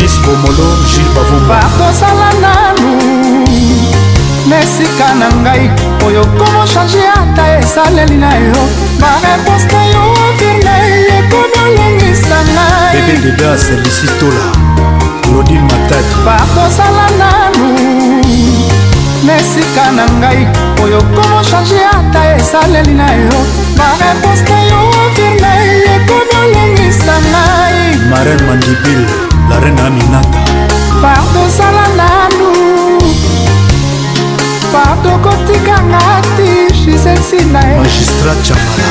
[0.00, 2.90] miss bomolo gile bavumba tosala nanu
[4.48, 5.64] na esika na ngai
[6.06, 8.60] oyo komo change ata esaleli na yo
[9.00, 10.02] bareponse na yo
[10.38, 14.44] virnei ekobolongisa ngai bebededa selisitola
[15.22, 17.66] claudine matati bakosala nanu
[19.26, 20.40] na esika na ngai
[20.82, 23.38] oyo komo change ata esaleli na yo
[23.78, 24.80] bareponse na yo
[25.16, 30.38] virnei ekobolongisa ngai maren mandibile la reine aminata
[31.04, 32.48] pardo osala nanu
[34.72, 36.04] pardo kotika nga
[36.36, 36.50] ti
[36.84, 38.88] jisesi na ye magistrat chamala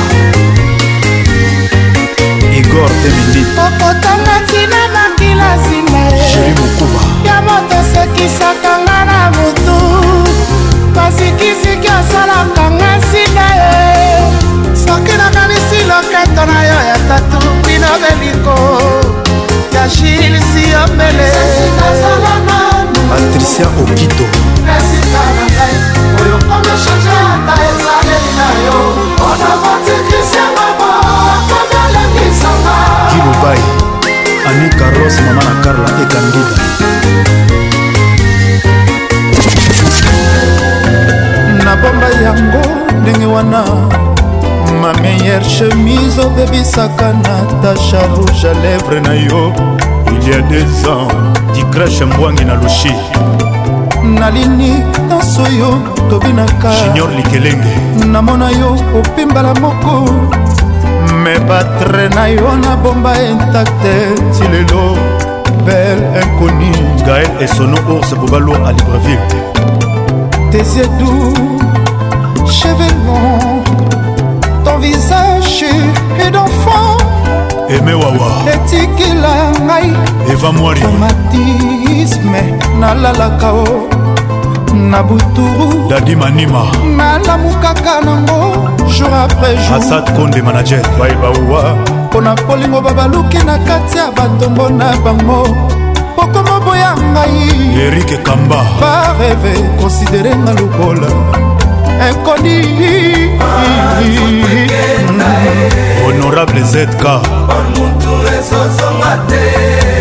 [2.58, 9.78] igor temili okotangaki na makilasi na ye jeri mokuba ya moto osekisaka nga na butu
[10.94, 13.70] basikisiki osalaka nga nsina ye
[14.84, 18.56] soki nakanisi loketo na yo ya tatu bino beliko
[19.84, 21.32] achile siambele
[23.10, 24.24] patricia okito
[24.78, 25.76] esika na ngai
[26.20, 28.76] oyo omeshajata ezaleli na yo
[29.14, 32.74] mpona matikisianga bakomelengisanga
[33.10, 33.62] kilubai
[34.48, 36.58] ani carlos mama na karla ekandida
[41.64, 42.62] nabomba yango
[43.02, 43.64] ndenge wana
[44.78, 49.52] ma meilleure chemise obebisaka oh natasha rouge à lèvre na yo
[50.12, 51.08] il y a deux ans
[51.54, 52.92] dicrache mbwangi na lushi
[54.04, 54.72] nalini
[55.08, 55.78] nyonso yo
[56.10, 57.74] tobinaka junior likelenge
[58.06, 60.04] namona yo opimbala moko
[61.24, 63.94] me batre na yo na bomba intakte
[64.38, 64.94] ti lelo
[65.66, 66.70] bel inconi
[67.06, 69.40] gael esono ours bobalo a libreville
[70.50, 71.34] tesiedu
[72.46, 73.59] chevelon
[75.60, 75.72] déchu
[76.24, 76.96] et d'enfant
[77.68, 79.34] eme wawa etikila
[79.64, 79.92] ngai
[80.32, 82.42] eva mwari traumatisme
[82.80, 84.74] nalalaka o oh.
[84.76, 86.62] na buturu dadi manima
[86.96, 91.74] nalamukaka nango jour après jour asad konde manager baibawa
[92.06, 95.44] mpo na polingo babaluki na kati ya batombo na bango
[96.16, 101.59] pokomoboya ngai erike kamba bareve konsidere nga lokola
[102.08, 102.90] inconnue
[106.06, 107.02] honorable zk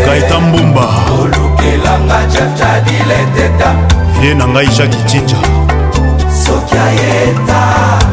[0.05, 0.87] kaita mbumba
[1.23, 3.75] olukelanga jafjadileteta
[4.21, 5.35] vie na ngai jaki cinja
[6.45, 7.61] soki ayeta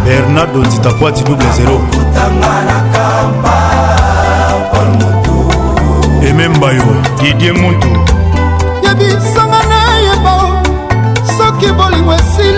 [0.04, 3.60] bernardo nzitakwati double 0kutanga na kampa
[4.72, 5.50] pol motu
[6.28, 6.84] emembayo
[7.22, 7.88] didie mutu
[8.88, 10.62] yebisanga nayeba
[11.38, 12.55] soki bolingo esili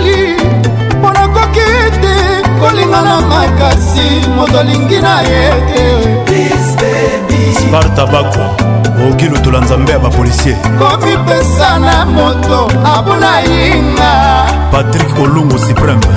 [1.23, 2.15] okoki te
[2.59, 5.51] kolinga na makasi moto alingi na ye
[6.27, 8.43] te sparta bako
[9.05, 12.57] okoki lutola nzambe ya bapolisier komipesa na moto
[12.95, 14.11] abuna yinga
[14.71, 16.07] patrik olungu supreme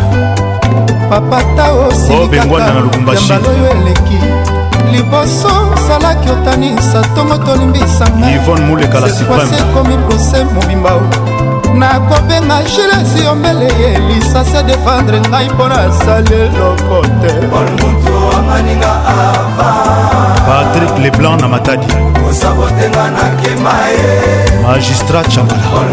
[1.11, 4.19] papata osilikaobengwana na lubumbashiambaloyo eleki
[4.93, 5.53] liboso
[5.89, 10.93] salaki otanisa ntongo tolimbisanga ivone mulekala supreme ekomi prose mobimba
[11.81, 17.33] nakobenga gilesi yombele ye lisasi defendre ngai mpo nasali eloko te
[20.53, 21.87] patrik leblanc na matadi
[22.19, 24.11] kosabotenga nakema ye
[24.63, 25.93] magistrat chambala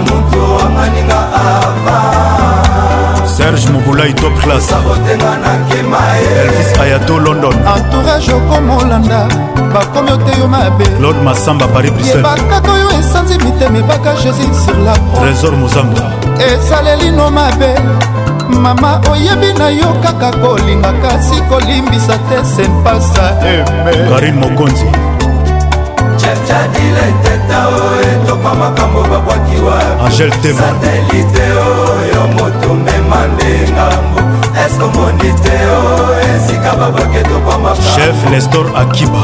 [3.30, 5.98] serge mobulai top classeabotenga nakima
[6.42, 9.20] elvis ayato london entourage okomolanda
[9.74, 15.54] bakomi oteyo mabe claude masamba paris briselbakaka oyo esanzi mitema ebaka jésus sur la trésor
[15.62, 16.06] mozamba
[16.52, 17.72] esalelino mabe
[18.64, 24.90] mama oyebi na yo kaka kolinga kasi kolimbisa te senpasa eme karine mokonzi
[26.50, 27.80] jadile teta o
[28.12, 29.76] etopa makambo babwakiwa
[30.06, 34.20] angel temsatelite oyo oh, moto mema nde ngambo
[34.64, 35.82] eske omoni te o
[36.32, 39.22] esika babwaki etopa makambo chef nestor akiba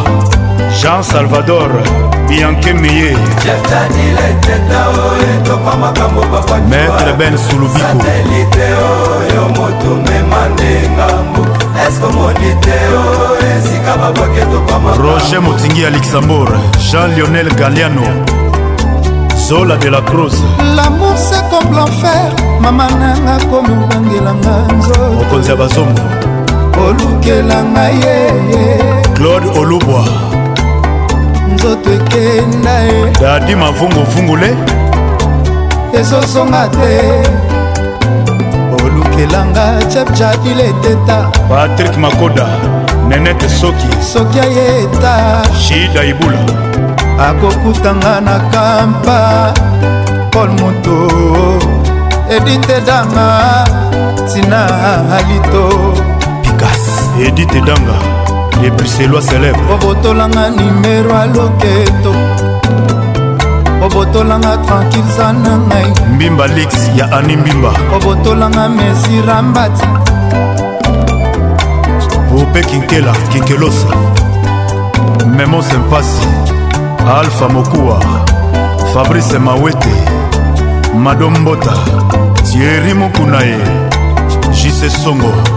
[0.82, 1.70] jean salvador
[2.30, 3.16] bianke meye
[6.70, 7.80] maître ben sulubiko
[15.02, 16.52] roger motingi ya luxembourg
[16.92, 18.04] jean lionel galiano
[19.48, 20.34] zola de la cruz
[20.76, 26.02] lamour se comme l'enfer mama nanga komi obangelanga nzo mokonzi ya bazongo
[26.88, 28.68] olukela ngai ye
[29.16, 30.04] claude olubwa
[31.56, 34.50] nzoto ekenda ye dadi mavunguvungule
[36.00, 36.92] ezozonga te
[38.86, 41.18] olukelanga chapchadile eteta
[41.50, 42.46] patrik makoda
[43.08, 45.14] nenete soki soki ayeta
[45.64, 46.42] shida ibula
[47.30, 49.20] akokutanga na kampa
[50.34, 50.98] paul moto
[52.36, 53.28] edite danga
[54.32, 54.62] tina
[55.18, 55.64] alito
[56.44, 56.86] pikas
[57.28, 58.15] edite danga
[58.64, 62.12] epuselwa célèbre obotolanga nimero ya loketo
[63.86, 69.88] obotolanga tranquille za na ngai mbimba lix ya ani mbimba obotolanga mesirambati
[72.32, 73.88] bope kinkela kinkelosa
[75.38, 76.28] memos mpasi
[77.20, 78.00] alpha mokuwa
[78.94, 79.94] fabrice mawete
[81.04, 81.74] madombota
[82.52, 83.58] tieri mokuna ye
[84.64, 85.55] jise songo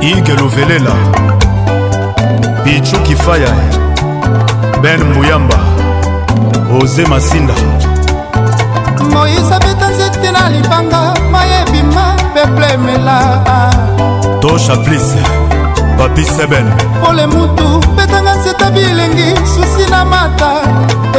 [0.00, 0.92] ige lovelela
[2.64, 3.50] pichu kifaya
[4.82, 5.56] ben muyamba
[6.82, 7.54] oze masinda
[9.12, 13.44] moise abeta nzete na libanga mayebima peplemela
[14.40, 15.14] tosha plis
[15.98, 16.66] papi seben
[17.04, 20.52] pole mutu betanga nzeta bilengi susi na mata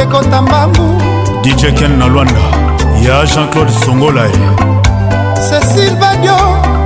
[0.02, 1.02] ekota mbangu
[1.42, 2.40] dj ken na lwanda
[3.02, 4.30] ya jean-claude songolae
[5.50, 6.79] cecil badio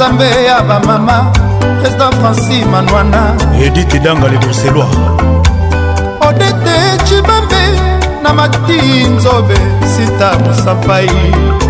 [0.00, 1.32] nzambe ya bamama
[1.80, 3.20] président franci manwana
[3.66, 4.92] edite danga le bruxellois
[6.28, 7.62] odete cibambe
[8.22, 8.80] na mati
[9.16, 9.58] nzobe
[9.96, 11.10] sita mosapai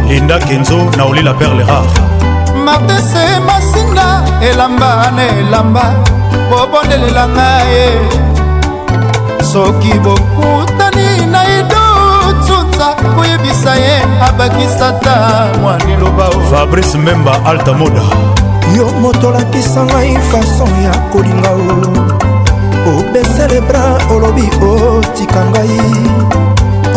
[0.08, 1.96] linda kenzo na olila perle rare
[2.64, 4.06] martese masinga
[4.50, 5.82] elamba na elamba
[6.50, 7.84] bobondelelanga ye
[9.52, 11.29] soki bokutani
[13.60, 18.02] abimisa ye abakisata mwa liloba fabrice memba alta moda
[18.76, 21.50] yo moto olakisa ngai fason ya kolinga
[22.86, 25.80] o obesa lebra olobi otika ngai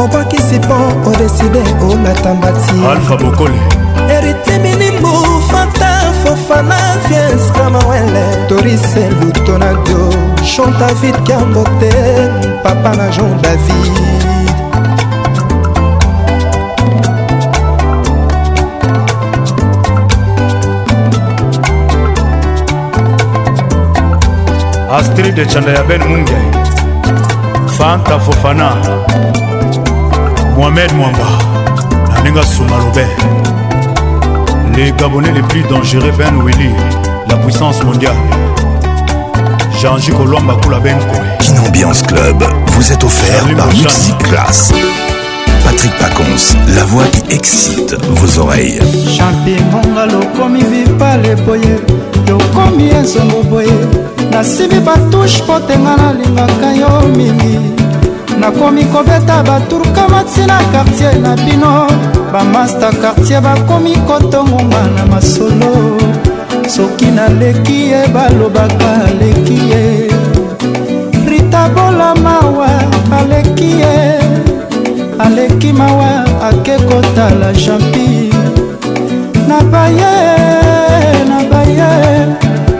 [0.03, 0.77] obakisi mpo
[1.09, 1.61] odeside
[1.91, 3.59] olata mbati alfa bokole
[4.15, 5.11] eritiminimbu
[5.49, 10.09] fanta fofana viens kamawele torise lutonado
[10.55, 11.91] chanta vide kambote
[12.63, 14.12] papa na jon david
[24.93, 26.37] Astrid de Chandaya Ben Munge,
[27.77, 28.73] Fanta Fofana,
[30.55, 33.01] Mohamed Mwamba, Naninga Soumalobe,
[34.75, 36.69] les Gabonais les plus dangereux Ben Willi
[37.27, 38.13] la puissance mondiale.
[39.81, 41.17] jean Kolomba Colomba Benko
[41.49, 44.71] Ben ambiance Club vous est offert par Music Class.
[45.65, 48.77] Patrick Pacons, la voix qui excite vos oreilles.
[49.07, 49.57] Champion,
[50.53, 51.09] il y
[52.27, 53.89] a yokomi ensongo boyeux
[54.33, 57.55] nasimbi batushe mpo tenga nalingaka yo mingi
[58.41, 61.71] nakomi kobeta baturkama ntina kartier na bino
[62.33, 65.71] bamaster kartier bakomi kotongonga na masolo
[66.73, 69.83] soki naleki ye balobaka aleki ye
[71.29, 72.71] ritabola mawa
[73.19, 73.95] aleki ye
[75.25, 76.09] aleki mawa
[76.49, 78.09] ake kotala jampi
[79.47, 80.15] na baye
[81.29, 81.89] na baye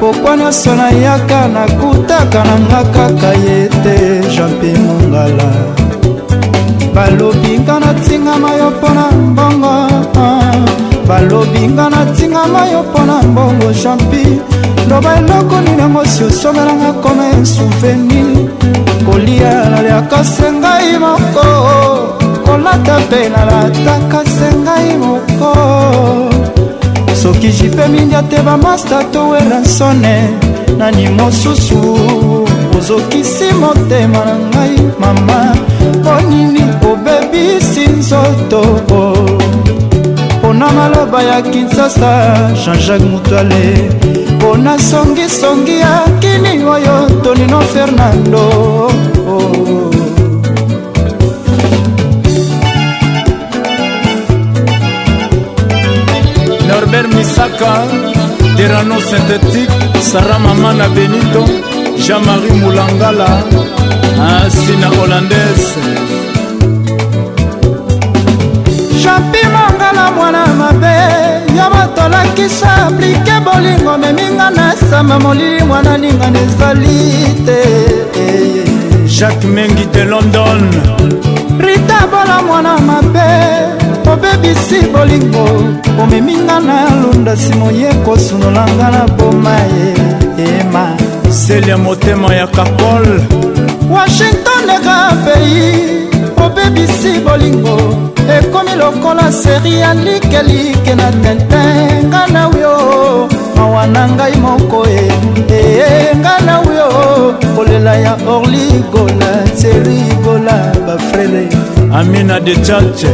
[0.04, 3.96] pokwa nyonso nayaka nakutaka na nga kaka ye te
[4.36, 5.48] jampe mongala
[6.96, 9.72] balobinga natingama yo mpona mbongo
[10.20, 10.52] ah.
[11.08, 14.26] balobinga natingama yo mpona mbongo jampi
[14.92, 18.24] loba eloko nini yango si osongelanga kome souveni
[19.08, 21.48] kolia naliaka se ngai moko
[22.46, 25.52] kolata mpe nalataka se ngai moko
[27.24, 30.16] soki jipemindia te bamasta toweransone
[30.78, 31.98] nani mosusu
[32.78, 35.40] ozokisi motema na ngai mama
[36.04, 38.62] ponini obebisi nzoto
[40.38, 42.12] mpona maloba ya kinsasa
[42.66, 43.66] jean-jacques mutale
[44.36, 48.44] mpona songisongi ya kini oyo tonino fernando
[49.28, 49.93] oh, oh.
[57.04, 57.88] albert misaka
[58.58, 59.70] terano synthétique
[60.02, 61.44] sara mama na benito
[61.98, 63.30] jean-marie mulangala
[64.28, 65.78] asina hollandaise
[69.02, 70.96] jampi mongala mwana mabe
[71.58, 77.60] yo botolakisa aplike bolingo meminga na sama molili mwana lingana ezali te
[79.08, 80.60] jacques mengi de london
[81.60, 83.63] rita bola mwana mabe
[84.14, 85.46] obebisi bolingo
[86.04, 89.94] omeminga na lunda nsima ye kosunolanga na boma ye
[90.60, 90.98] ema
[91.32, 93.06] seli ya motema ya kakol
[93.90, 95.74] washington eka pei
[96.46, 97.78] obebisi bolingo
[98.40, 105.12] ekomi lokola seri ya likelike na tentenga na yo mawa na ngai moko e
[105.54, 106.88] eyenga na yo
[107.56, 110.56] kolela ya orligola serigola
[110.88, 111.48] bafrele
[111.94, 113.10] amina de chache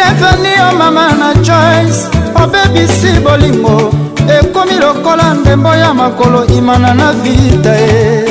[0.00, 2.00] bienveni o mama na choice
[2.42, 3.92] obebisi bolingo
[4.40, 8.24] ekomi lokola ndembo ya makolo imana na vita ye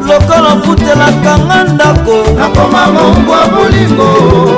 [0.10, 4.55] lokola futelaka nga ndako nakoma mongwa bolingo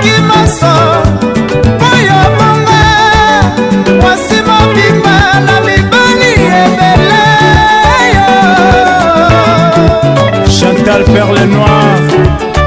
[0.00, 0.72] kimaso
[1.78, 2.84] mpo yo bonga
[4.00, 5.16] mwasi mobimba
[5.46, 6.30] na mibali
[6.60, 7.22] ebele
[10.60, 12.00] chantal perle noir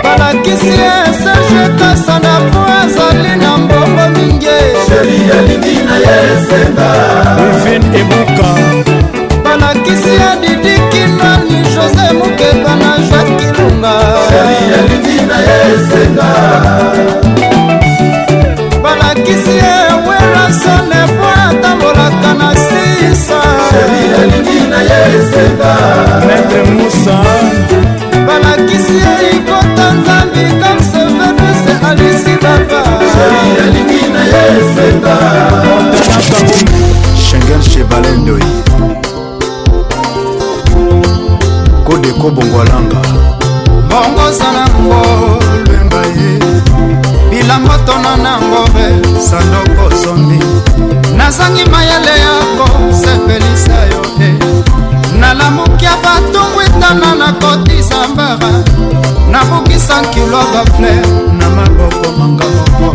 [0.03, 0.73] balakisi
[1.03, 6.89] esejetasa na po azali na mbongo mingi sheri yalingi na ye esenga
[7.41, 8.49] ulvin ebuka
[9.43, 11.95] balakisi ya didikina ni jos
[14.96, 16.30] elongi na ye esenga
[18.84, 19.74] balakisi ye
[20.08, 23.39] werasone po atambolaka na sisa
[23.82, 25.74] elingi na ye esenga
[26.28, 27.18] maître musa
[28.28, 32.82] balakisi ye ikota nzambi kamsevenuse alisi baba
[33.64, 35.16] elingi na ye esenga
[37.26, 38.48] shengen chebalendoi
[41.88, 43.06] kodeko bongolanga
[43.96, 45.00] bongozana ngo
[45.66, 46.32] lwemba ye
[47.30, 48.88] bilango tona nango e
[49.28, 50.39] sandoko zomi
[51.18, 54.30] nazangi mayele ya kosepelisa yo e
[55.20, 58.52] nalamuki ya batungwitana na kotisa mbara
[59.32, 61.04] nabukisa nkilo bafler
[61.38, 62.89] na maboko manga moko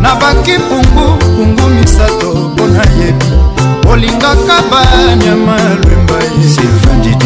[0.00, 3.51] nabaki pungu pungu misato mpo nayebi
[3.92, 6.14] olingaka banyama lwemba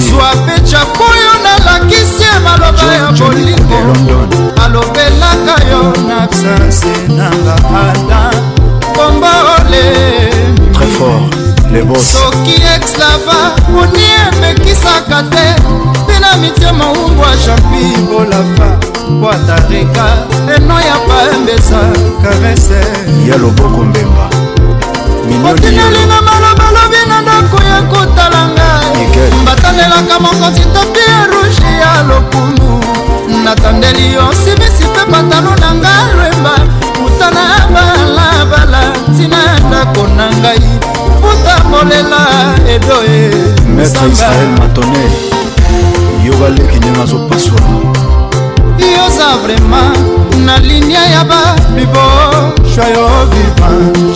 [0.08, 3.78] swapecha koyo nalakisi ye maloba ya bolingo
[4.64, 6.86] alobelaka yo na absence
[7.16, 8.40] nanga ada
[8.96, 9.82] komba ole
[12.12, 13.38] soki exlava
[13.72, 15.46] moni emekisaka te
[16.02, 18.68] mpe na mitie moungu ya jampi bolafa
[19.20, 20.06] po atareka
[20.56, 21.78] eno ya pambesa
[22.22, 22.80] karese
[23.28, 24.28] ya loboko mbemba
[25.28, 26.45] miniolinga
[27.09, 32.80] nanga nakoya kotala ngai batandelaka mokonzi topi ya rouge ya lokumu
[33.44, 36.54] natandeli yo simisi mpe patalo na ngai lwemba
[36.98, 37.44] kuta na
[37.74, 39.38] balabala ntina
[39.68, 40.62] ndako na ngai
[41.22, 42.20] puta kolela
[42.74, 43.18] edoe
[43.74, 45.05] mestre israel matone
[46.26, 47.60] yo baleki ndenge azopaswa
[49.27, 49.93] eza vrema
[50.44, 52.09] na linia ya babibo
[52.74, 53.69] shwayo viva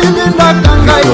[0.02, 1.06] libindaka ngai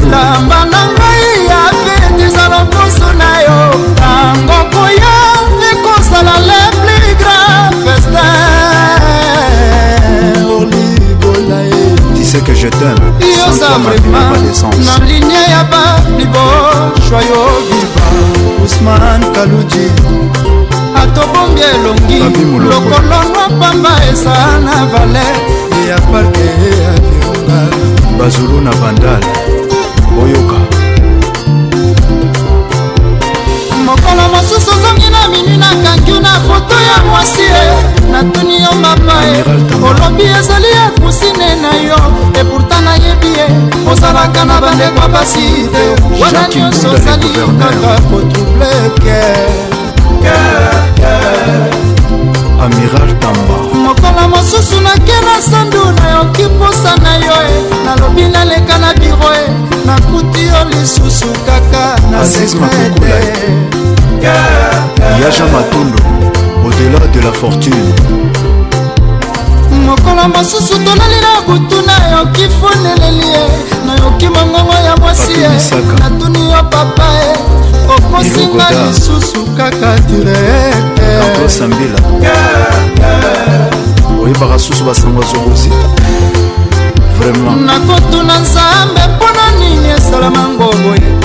[0.00, 3.58] elamba na ngai yakendisa lopusu na yo
[4.00, 5.14] tango koya
[5.70, 9.02] ekosala le plus grand festin
[10.58, 11.60] olibola
[12.14, 14.20] disais que je t'aime yoza vrema
[14.86, 18.04] na linie ya baliboshwa yo biva
[18.64, 19.86] usman kaluji
[21.02, 22.18] atobombi elongi
[22.70, 24.36] lokolo nwapamba esa
[24.66, 25.36] na valer
[25.88, 26.48] ya parke
[26.82, 26.92] ya
[28.18, 29.26] bazulu na bandale
[30.14, 30.58] boyoka
[33.84, 37.66] mokolo mosusu ozongi na minui nakangi na foto ya mwasi e
[38.12, 39.42] natuni yo mama e
[39.86, 41.98] olobi ezali ekusine na yo
[42.40, 43.46] epurta nayebi ye
[43.92, 45.82] ozalaka na bandeko basi te
[46.20, 47.28] wana nyonso ozali
[47.60, 48.72] kaka kotruble
[49.04, 49.20] ke
[52.66, 58.92] amiral tamba mokolo mosusu nake na sandu nayoki mposa na yo e nalobi naleka na
[58.94, 59.46] biro e
[59.86, 63.18] nakuti yo lisusu kaka na sekete
[65.20, 65.98] yaja matondo
[66.64, 67.86] au-delà de la fortune
[69.86, 75.56] mokolo mosusu tonali na butu nayoki foneleli e nayoki mongongo ya mwasi e
[76.02, 81.98] natuni yo papa e okosinga lisusu kaka direktosambila
[84.22, 85.68] oyebaka susu basango azobosi
[87.66, 91.16] nakotuna nzambe mpona nini esalamango boye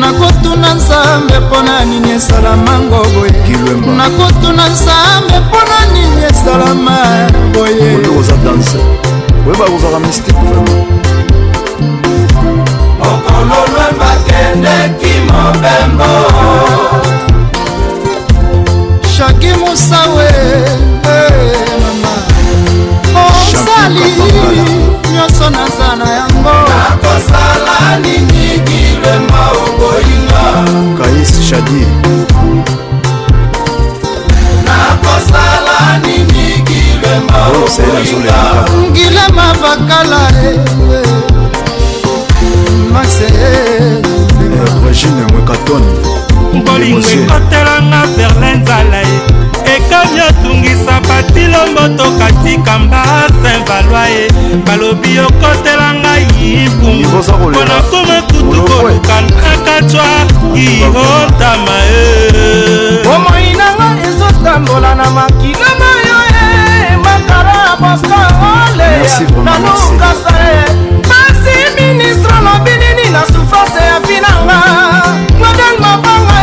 [0.00, 3.32] nakotuna nzambe mpona nini esalamango boye
[3.96, 6.96] nakotuna nzambe mpona nini esalama
[7.54, 7.96] boye
[9.46, 10.97] oyeba kozala mystique vraiment
[13.08, 16.10] mokolo lwemba kendeki mobembo
[19.16, 20.30] shaki mosawe
[23.50, 24.12] osali
[25.12, 30.44] nyonso naza na yango nakosala nini kilema okoyinga
[30.98, 31.84] kais shadi
[34.66, 38.40] nakosala nini kilema okoyinga
[38.90, 41.37] ngilema bakala e
[42.98, 44.02] maxe eh, eh.
[44.42, 45.92] eh, regine wekatoni
[46.64, 49.18] bolingo ekotelanga berlin nzala ye
[49.74, 53.02] ekomi otungisa batilombo tokatika mba
[53.42, 54.24] saint valoi ye
[54.66, 60.06] balobi okotelanga yipungu mpona kuma kutu koluka nakatwa
[60.66, 62.04] ihotama ye
[63.06, 66.44] bomoi nanga ezotambola na makila na yo e
[67.04, 69.12] makara boskango leya
[69.46, 70.58] nalukasa ye
[71.10, 74.62] maxi ministre lobini nakomi na souffrance ya vinanga
[75.38, 76.38] model mabanga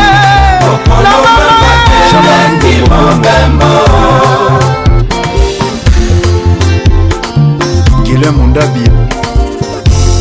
[8.03, 8.89] gile mondabi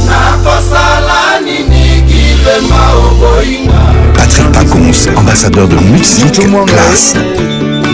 [0.08, 3.80] nakosala nini gilema oboyinga
[4.16, 7.16] patrick pacons ambassadeur de musique classe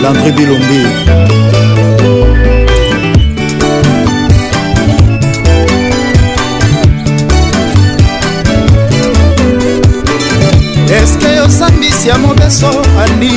[0.03, 0.85] landré bilombe
[12.51, 12.71] biso
[13.05, 13.31] andi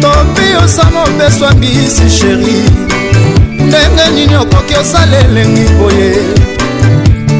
[0.00, 2.62] tobi osama opeswa bisi sheri
[3.60, 6.12] ndenge nini okoki osala elengi boye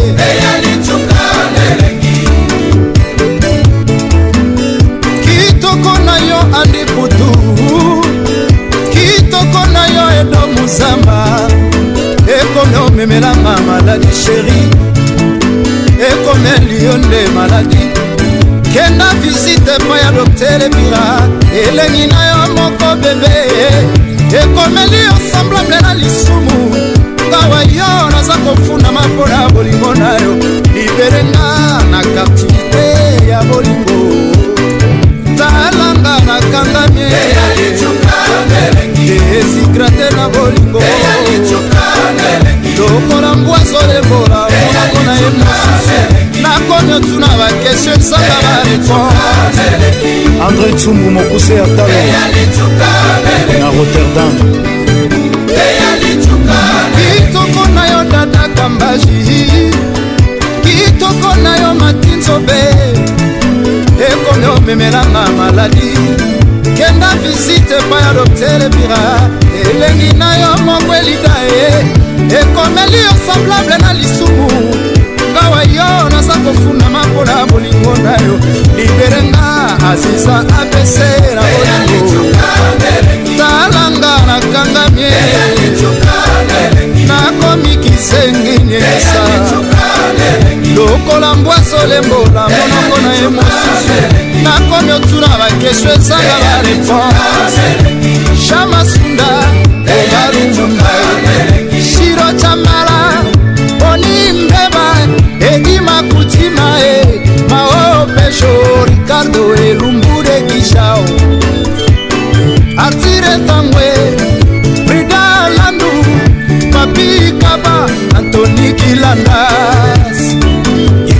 [12.75, 14.59] yo memelanga maladi sheri
[16.11, 17.83] ekomeli yo nde maladi
[18.73, 21.03] kenda visite epai ya dokter ebira
[21.63, 23.33] elengi na yo moko bebe
[24.41, 26.57] ekomeli yo semblable na lisumu
[27.29, 30.31] ngawa yo naza kofundama mpona bolingo na yo
[30.75, 31.45] liberenga
[31.91, 32.85] na kartite
[33.31, 33.99] ya bolingo
[35.37, 37.11] talanga na kangamie
[39.39, 40.79] ezikrate na bolingo
[42.79, 45.97] lokola mbwazo lembola eh, monango na ye mosusu
[46.41, 49.67] nakomi otuna bakestio ezanga eh, ba réponse
[50.47, 54.35] andré tsumbu mokuse ya talo eh, na rotterdam
[56.95, 59.49] kitoko na yo dada kambaji
[60.63, 62.59] kitoko na yo matinzobe
[64.11, 66.34] ekomi omemelanga maladi
[66.75, 68.99] kenda visite epai ya dokter lepira
[69.71, 71.67] elengi na yo moko elita ye
[72.39, 74.49] ekomeli yo semblable na lisumu
[75.33, 78.33] ngawa yo naza kofunama mpona bolingo na yo
[78.77, 79.45] liberenga
[79.91, 82.23] aziza apese na bolingo
[83.37, 85.11] talanga nakangamie
[87.07, 89.25] nakomi kisengi nyesa
[90.75, 93.97] lokola mbwaso lembola monoko na ye mosusu
[94.43, 97.67] nakomi otuna bakesho ezanga ba reponse
[98.49, 99.27] jamasunda
[99.95, 100.85] eyalumbunda
[101.89, 103.23] shiro camala
[103.91, 104.87] onimbeba
[105.51, 108.49] edima kutima e maopesho
[108.87, 111.24] ricardo elumbudekishao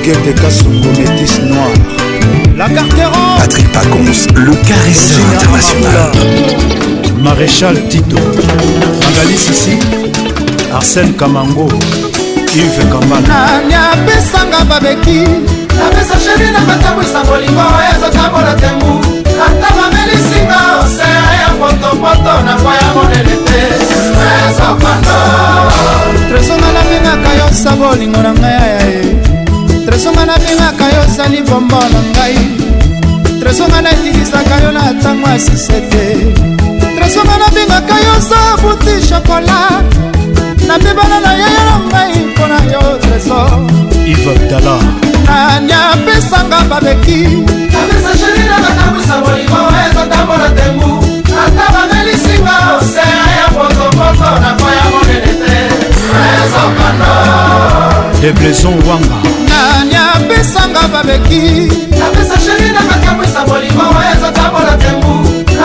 [0.06, 1.70] Guette Kassongo métis noir
[2.56, 6.12] La Carteron Patrick Pacons, le caresseur international
[7.24, 9.80] Maréchal Tito Magali Sissi
[10.72, 11.68] Arsène Kamango
[12.54, 13.28] Yves Kambana
[13.68, 15.24] Nani apesanga babeki
[15.74, 17.64] napesa sheri na matambwisa molingo
[17.98, 23.60] ezotambola tembu ata mamelisinga osere ya potopoto na kwaya monene te
[24.50, 25.18] ezopando
[26.30, 29.25] tresonga nabengaka yo sa bolingo na ngai ayaye
[29.86, 32.36] tresonga nabengaka yo ozali bombo na ngai
[33.40, 36.06] tresonga naetilisaka yo na ntango ya sisete
[36.98, 39.58] tresonga nabengaka yo oza buti shokola
[40.68, 43.42] napebana na yaya na ngai mpo na yo treso
[44.12, 44.76] ivabdala
[45.28, 47.22] nani apesanga babeki
[47.80, 50.92] apesa sheri na batambwisa molimo ezotambola tembu
[51.46, 55.58] ata bamelisinga osea ya potopoto na po ya monene te
[56.38, 59.20] ezokondo de blaison wanga
[59.50, 61.68] nani apesanga babeki
[62.00, 65.14] napesa sheri na makamwisa molimo oyo ezotambola tembu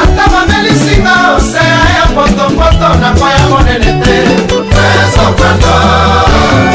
[0.03, 4.15] ata bamelisinga osea ya potopoto na kwa ya monene te
[5.05, 5.73] ezokando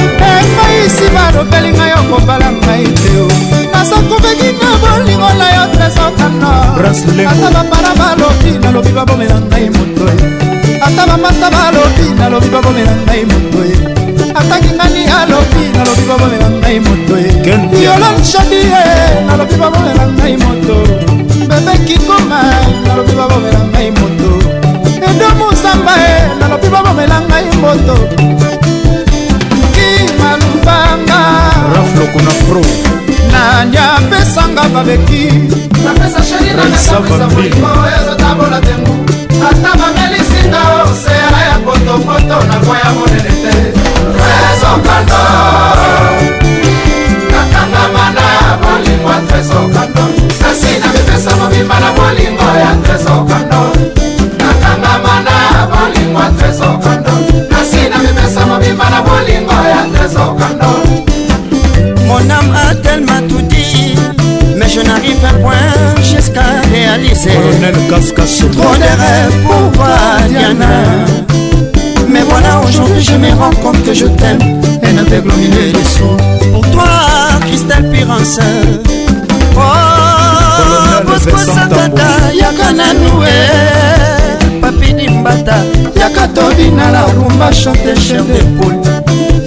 [0.06, 3.28] epaisi balobeli ngai okobala ngai teo
[3.74, 6.52] nasakobeki na bolingo na yo tresokando
[7.32, 10.16] ata bapara balobi nalobi babomela ngai motoye
[10.86, 13.95] ata bamasta balobi nalobi babomela ngai motoye
[14.40, 17.16] ataki ngani alobi nalobi babomela ngai moto
[17.74, 18.68] violonshodi e.
[18.74, 18.86] ye
[19.28, 20.76] nalobi babomela ngai moto
[21.50, 22.58] bebekikoma e,
[22.88, 24.32] nalobi babomela ngai moto
[25.10, 27.96] edo musamba ye nalobi babomela ngai moto
[29.76, 31.20] kimalubanga
[31.74, 32.64] raflokona pro
[33.32, 35.24] nani apesanga babeki
[37.98, 38.96] ezotambola tengu
[39.48, 43.85] ata bamelisinga osera ya potopoto nakoya monene te
[44.76, 45.22] sokando
[47.32, 48.28] nakangama na
[48.62, 50.04] bolingo andre sokando
[50.42, 53.62] nasi na mipesa mobimba na bolingo ya andre sokando
[54.42, 55.36] nakangama na
[55.74, 57.12] bolingo andre sokando
[57.52, 60.70] nasi na mipesa mobimba na bolingo ya andre sokando
[62.08, 63.96] mon âme a tellement tout dit
[64.58, 70.84] mais je n'arrive à point jusqu'à réaliser Colonel Cascasso Trop de rêves pour voir Diana
[72.16, 74.40] Mais voilà aujourd'hui je me rends compte que je t'aime
[74.84, 76.16] Un aveugle au milieu des sous
[76.54, 76.88] Pour toi
[77.46, 78.40] Christelle Pirance
[79.58, 79.60] Oh
[81.06, 83.20] Bosco Santata Yakananou
[84.62, 85.58] Papi Dimbata
[86.00, 88.76] Yaka Tobina la rumba chante chef de poule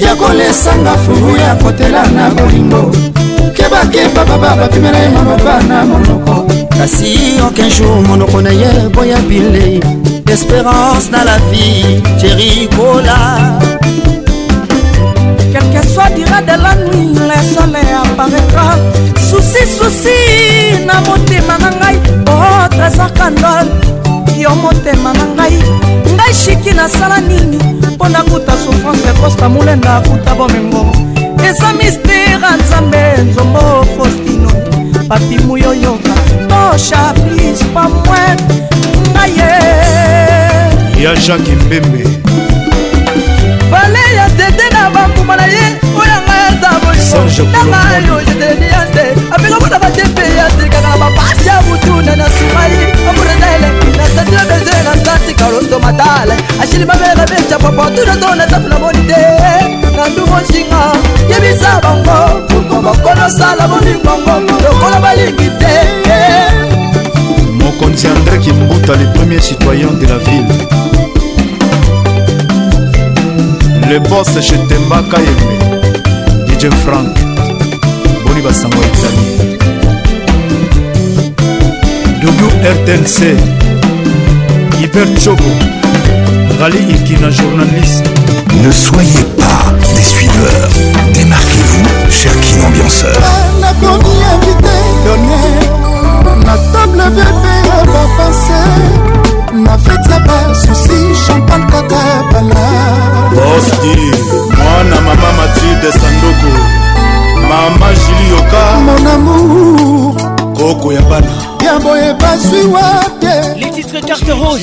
[0.08, 2.90] ya kolesanga fulu ya kotela na bolingo
[3.56, 6.34] kebakeba baba bapimela ye maloba na monoko
[6.78, 9.80] kasi aucun jour monoko na ye boya bile
[10.32, 13.18] espérance na la vie jerikola
[15.52, 18.68] quel que soit dira de la nuit le soleil apparaîtra
[19.28, 20.16] souci souci
[20.88, 21.96] na motema na ngai
[22.32, 23.72] o oh, trésor candole
[24.40, 25.56] yo motema na ngai
[26.16, 27.56] ngai shiki nasala nini
[27.94, 30.92] mpo nakuta souffrance kosta molenda akuta bomengo
[31.48, 33.00] eza mistera nzambe
[33.30, 33.60] nzombo
[33.96, 34.50] faustino
[35.08, 36.14] papi muyoyoka
[36.48, 38.24] tosha plis pa mwe
[39.10, 39.50] ngaye
[41.02, 42.02] ya jacke mbembe
[43.70, 45.64] vale ya dede na bambuma na ye
[46.00, 52.92] oyanga yaza bolingonanga yo jedeniase apekabona batepe ya sirikaka na bapasi ya butuna na sumai
[53.10, 59.22] amurendaele nastatio beze na statika rostomatale ashili mabele beca popotudozo na sapunamoni te
[59.96, 60.82] na ndumoshinga
[61.30, 62.18] yebisa bango
[62.48, 64.34] kokobokonosala bolingongo
[64.64, 65.74] lokola balingi te
[67.58, 70.52] mokonzi andré kimbuta le premier citoyen de la ville
[73.90, 75.56] le bos chetembaka yeme
[76.46, 77.14] dj frank
[78.26, 79.48] boni basango ya italie
[82.24, 83.22] wrtnc
[84.92, 85.44] Gilbert Chobo
[86.60, 88.04] Rally Ikina journaliste
[88.64, 90.70] Ne soyez pas des suiveurs
[91.12, 93.20] Démarquez-vous, cher King Ambianceur
[93.60, 98.92] nakomi invité done na table verde ya bafrançais
[99.62, 102.66] na fete ya basusi champagne kaka bala
[103.34, 103.98] boski
[104.56, 106.50] mwana mama matilde sandoko
[107.50, 110.16] mama jilioka mon amour
[110.56, 112.80] koko ya bana ya boye bazwi wa
[113.20, 114.60] te les titres carte rose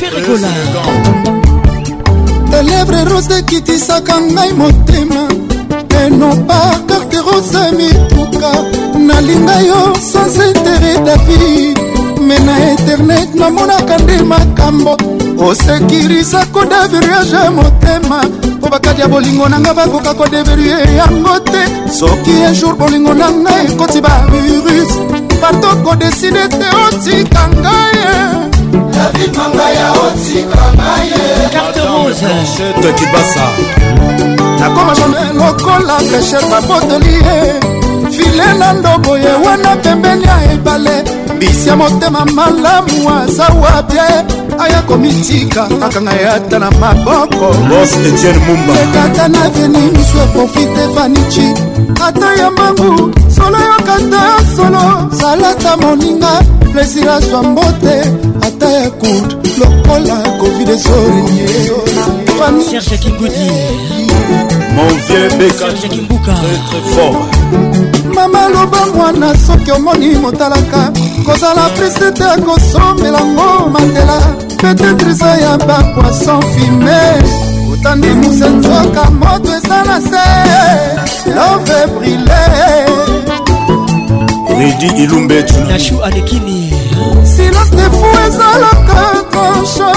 [0.00, 0.48] fais rigola
[2.50, 5.22] telèbre rose ekitisaka ngai motema
[6.00, 6.58] enopa
[6.88, 8.50] carte rose mituka
[9.08, 9.80] nalinga yo
[10.12, 11.78] sans intere david
[12.28, 14.96] me na internet namonaka nde makambo
[15.48, 18.22] osekirisako deverage motema
[18.56, 21.62] mpo bakadi ya bolingo na nga bakoka kodeverue yango te
[21.98, 24.92] soki un jour bolingo na nga ekoti bavirus
[25.40, 28.16] bato kodeside te otika ngai e.
[33.44, 34.38] e.
[34.60, 37.38] nakoma jone lokola fleshe babotoli ye
[38.14, 41.02] file na ndobo ye wana pembeni ya ebale
[41.38, 44.00] bisi ya motema malamu aza wapie
[44.58, 47.48] aya komitika akanga yata na maboko
[48.82, 51.50] ekata na veni misu eprofite vanichi
[52.06, 54.22] ata ya mangu solo yokata
[54.54, 56.32] solo salata moninga
[56.72, 57.94] plesir azwa mbote
[58.42, 63.50] ata ya kude lokola covid esoriniserge kigudi
[64.74, 66.60] mon vieux bekakibuka très
[66.94, 67.18] fort
[68.14, 70.92] mama loba mwana soki omoni motalaka
[71.26, 74.18] kozala prise te kosomelango matela
[74.58, 77.00] petetre eza ya bapoisson fume
[77.72, 80.26] otandi musa nzoka moto eza na se
[81.34, 82.44] love brile
[84.58, 86.72] redi ilumbe tunashu adekini
[87.36, 89.02] silence defu ezalaka
[89.32, 89.92] kosho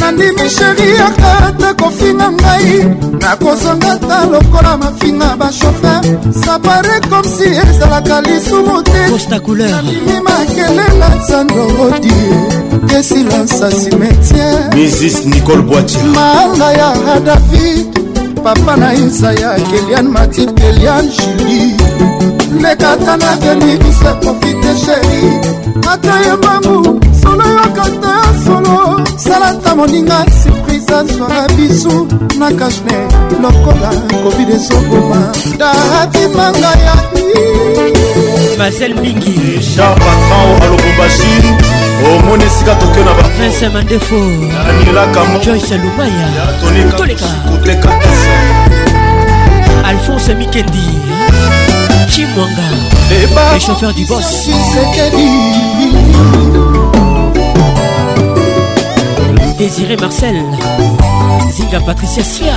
[0.00, 2.72] nandimi sheri akata kofi na ngai
[3.20, 6.00] nakozonga ta lokola mafinga bashofer
[6.44, 12.30] sapare comme si ezalaka lisumu tenandimi makelela zando odie
[12.98, 17.86] esilansa cimetière misis nicole boitier manga ya radavid
[18.44, 21.76] papa na isaya kelian matir kelian julie
[22.58, 25.40] lekata na denikise profite sheri
[25.92, 32.06] ata yembamu solo yokata solo salata moninga surprise azwaka bisu
[32.38, 32.98] na kashne
[33.42, 33.90] lokola
[34.22, 41.42] covid ezoboma datimanga yai marcel mingi char patran a lubumbashi
[42.14, 44.16] omoni esika toke na baprince mandefo
[44.70, 46.28] anilaka joyce lumaya
[47.50, 47.94] toleka
[49.86, 50.99] alphonse mikendi
[52.10, 52.68] chimwanga
[53.54, 54.48] le chauffeur du boss
[59.56, 60.42] désiré marcel
[61.52, 62.56] zinga patricia sia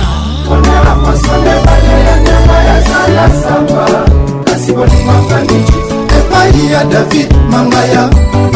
[4.46, 5.78] kasi bolingo faniki
[6.18, 8.10] epai ya david mangaya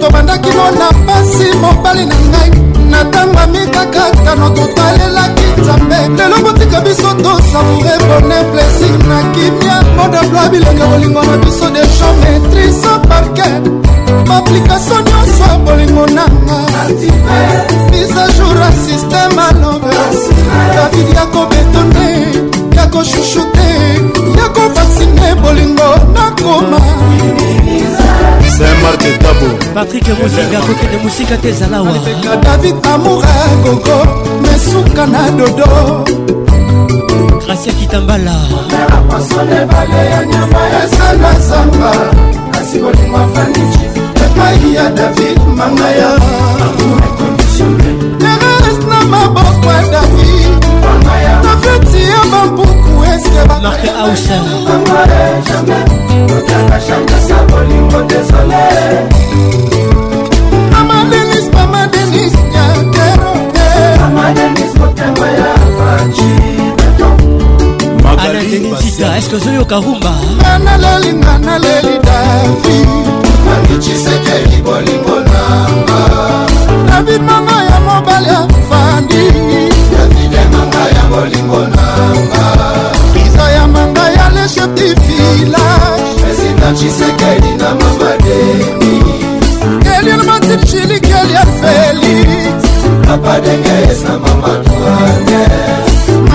[0.01, 2.51] tobandaki no na mpasi mobali na ngai
[2.91, 10.85] na ntango amikakatano totalelaki nzambe lelo botika biso tosavoure bone plesir na kimia modabloa bilenge
[10.91, 13.49] bolingo na biso deja maitrise parke
[14.29, 16.59] baaplikatio nyonso ya bolingo nanga
[17.91, 19.97] mise jour ya systeme alove
[20.75, 22.33] david ya kobetone
[22.77, 23.69] ya koshushu te
[24.41, 26.79] ya kof asine bolingo nakoma
[29.75, 33.29] patrik mozinga kokende mosika te ezalawaeka david amoura
[33.63, 33.97] gogo
[34.43, 35.67] mesuka na dodo
[37.47, 38.37] gracia kitambala
[40.85, 41.93] ezala zamba
[42.53, 43.85] kasi bolingo afaniki
[44.25, 46.11] epai ya david mangaya
[48.21, 50.59] eres na maboko ya david
[51.45, 52.88] nafeti ya bambuku
[53.19, 54.43] Marc Hausen
[60.71, 63.33] Mama Denis, Mama Denis, Nyakero
[64.01, 66.59] Mama Denis, motema ya Franchi
[68.21, 70.15] anadenisita eske ozoyoka rumba
[70.65, 72.89] naleli nga naleli davi
[73.47, 76.01] nakiciseke bolingo nanga
[76.87, 79.25] david mama ya mobali afandi
[79.93, 83.08] davidemanga ya bolingo nanga
[83.59, 88.93] bayamba ngai ya le chef du village président tshisekedi na mamademi
[89.97, 92.63] eliel matin chilik eliel félix
[93.07, 95.43] papa denges na mamadwane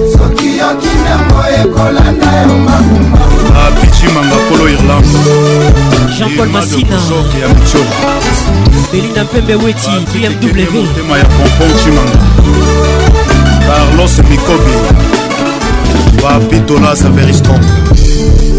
[0.61, 3.19] oyoki ntango ekolanda yo makumba
[3.67, 5.19] abijimanga ah, kolo irlande
[6.17, 6.95] jean-paul masina
[7.41, 7.81] ya mitio
[8.91, 12.19] belina mpembe weti bmw ah, motema ya pompon cimanga
[13.67, 14.73] carlos mikobi
[16.23, 17.61] bapitola saveriston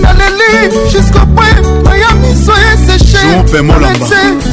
[0.03, 3.63] naleli jusqu'au point maya miso esesheete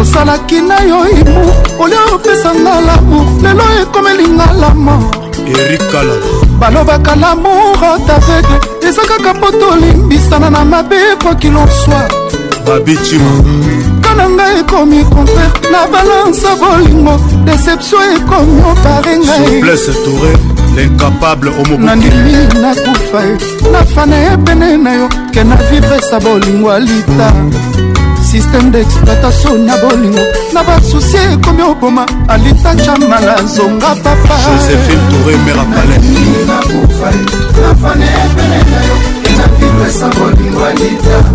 [0.00, 1.40] osalaki na yo imu
[1.82, 6.26] olio opesanga lamour lelo ekomelinga la mort erik kalala
[6.60, 7.76] balobaka lamour
[8.06, 8.56] taveugle
[8.88, 12.08] eza kaka mpo tolimbisana na mabe kokilonswa
[12.66, 13.32] babicima
[14.00, 17.14] kana ngai ekomi contraire na balanse bolingo
[17.46, 20.32] déception ekomi opare ngaiblesetoure
[20.76, 23.36] l'incapable omoboknandimi nakufa ye
[23.72, 27.83] nafana ye pene na yo ke na vivre sa bolingo alita mm.
[28.34, 30.18] systeme d'exploitation na bolingo
[30.52, 36.02] na basusi ekomi oboma alita chamala zonga papajosephine touré mera palais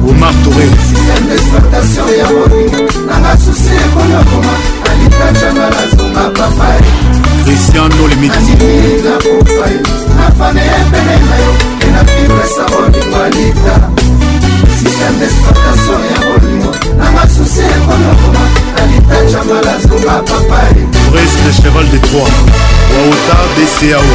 [0.09, 0.65] omar touré
[7.45, 8.31] christian no limit
[14.80, 18.39] système d'exploitation ya bolingo na masusi ekonokoba
[18.84, 20.73] alitaja malazunga papai
[21.11, 22.34] brise le cheval de trois
[22.93, 24.09] waota bcao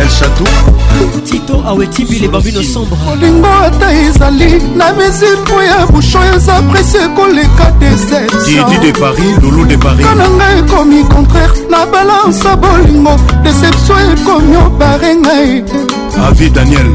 [0.00, 6.98] el chatou tito awetibile babino sombre olingo ata ezali na mesure ya busho eza presi
[7.06, 13.16] ekoleka deceptiondidi de paris lulu de paris kana ngai ekomi contraire na balance ya bolingo
[13.42, 15.64] deception ekomi obare ngai
[16.26, 16.92] avi daniel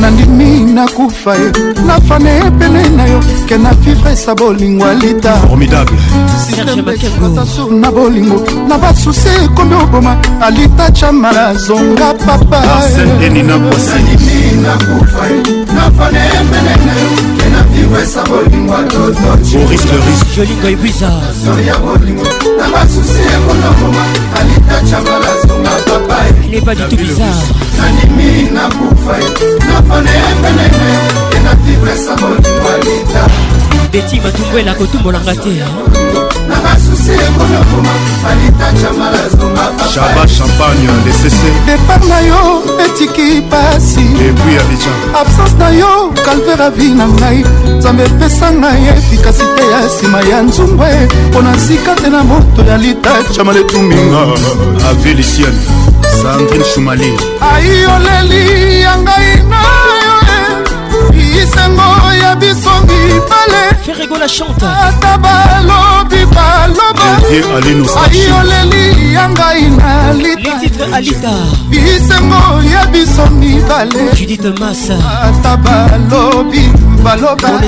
[0.00, 1.50] nandini nakufa ye
[1.86, 9.74] nafane epene na yo ke na vivre sa bolingo alitaatasu na bolingo na basusi ekomi
[9.74, 12.60] oboma alita chamala zonga papa
[17.58, 21.06] na viwesa bolingwa todoboris le risque jolingo ebiza
[21.66, 22.22] ya bolingo
[22.58, 24.04] na basusi ekona moma
[24.40, 27.46] alitacabala zonga papa il n'est pas du tout bizarre
[27.78, 29.14] nanimi na kufa
[29.68, 30.90] nafane epenene
[31.30, 33.22] te na viwesa bolingwa lita
[33.92, 35.54] beti matungwela kotumbolanga te
[39.90, 46.90] shaba champagne dcc depart na yo etiki pasi epui abidjan absence na yo calver avi
[46.94, 47.44] na ngai
[47.78, 50.88] nzambe epesa ngai efikasite ya nsima ya nzungwe
[51.30, 54.22] mpo na nsika te na moto ya litachama letuminga
[54.90, 55.58] avilisiane
[56.22, 59.62] sandrine shumali ai oleli ya ngai na
[60.06, 60.17] yo
[61.48, 61.88] lisango
[62.22, 70.60] ya biso mibaleata balobi balobaayoleli ya ngai na lita
[71.70, 76.72] bisengo ya biso mibaleata balobi
[77.04, 77.60] baloba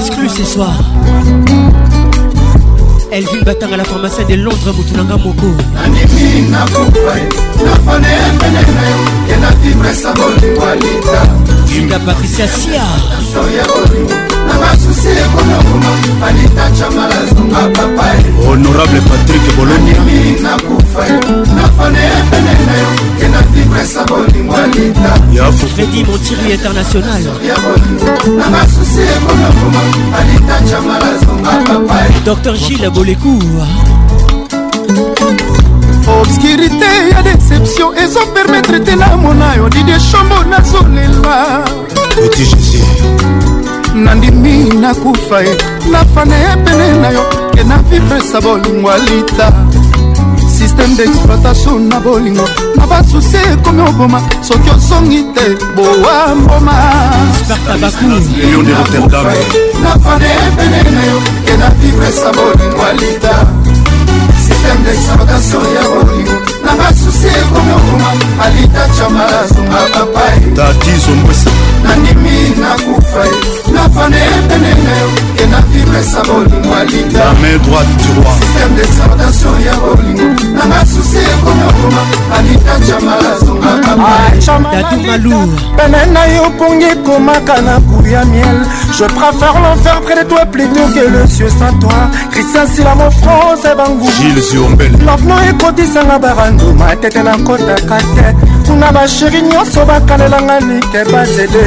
[3.10, 7.14] elvin batanga la pharmacien de londres motunanga moko nanimi nakufa
[7.64, 11.20] nafane embene na yo kenda fibre sa bolingwa lita
[11.78, 12.84] inda patricia sia
[13.56, 21.20] ya bolimo na basusi ekona nguma alitachamala zunga papai honorable patrik bolonimi nakufa yo
[21.56, 22.88] nafane epene na yo
[23.20, 28.08] kenda vivresa bolingo alitafedi montiri international ya bolingo
[28.38, 29.80] na basusi ekona nguma
[30.18, 33.66] alitachamala zunga papai dr gile bolekuwa
[36.20, 41.64] obscurité ya déception ezopermetre te namona yo didie shombo nazolela
[42.26, 43.39] oti jésus
[43.94, 45.56] nandimi nakufa ye
[45.90, 47.22] nafana ye pene na yo
[47.52, 49.52] ke na vivresa bolingo alita
[50.48, 52.44] systeme d'exploitation na bolingo
[52.76, 56.72] na basusi ekomi oboma soki ozongi te bowa mboma
[59.82, 63.34] nafana ye pene na yo ke na vivresa bolingo alita
[64.38, 68.10] systeme d'exploitation ya bolingo na basusi ekomokoma
[68.46, 71.50] alita chamalazunga papai tatizomwesa
[71.84, 73.32] nandimi nakufa ye
[73.74, 74.16] nafane
[74.48, 80.28] pene na yo kena vibresa bolingo alita main droite du roi système d'exhortation ya bolingo
[80.58, 82.02] na basusi ekomokoma
[82.38, 88.60] alita chamalazunga papaitatour ah, pene na yo pongi ekomaka na kuya miel
[88.98, 91.98] je préfère l'enfer près de toi plutôt que le cieux sans toi
[92.30, 98.26] christian sila mo france ebangulove no ekotisanga barani matete nakotaka te
[98.66, 101.62] kuna basheri nyonso bakalelanga nike bazele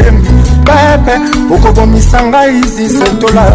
[0.66, 1.16] baepe
[1.56, 3.46] okobomisa ngai zisentola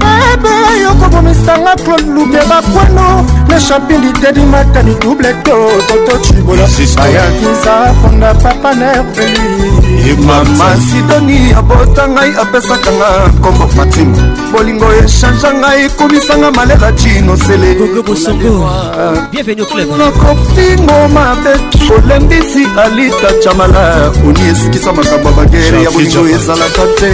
[0.00, 3.08] bebe yokobomisanga claude luke bakwano
[3.48, 5.56] na champili tedi matani double to
[5.88, 6.66] tototibola
[7.00, 9.48] bayakiza ponda papa nerveli
[10.26, 14.16] mama sidoni abota ngai apesaka nga nkombo matimo
[14.52, 19.76] bolingo echange ngai ekomisanga malela cinoselenokofingo
[21.16, 21.52] mabe
[21.96, 23.84] olembisi alita chamala
[24.28, 27.10] oni esikisa makambo ya bagere ya bolingo ezalaka te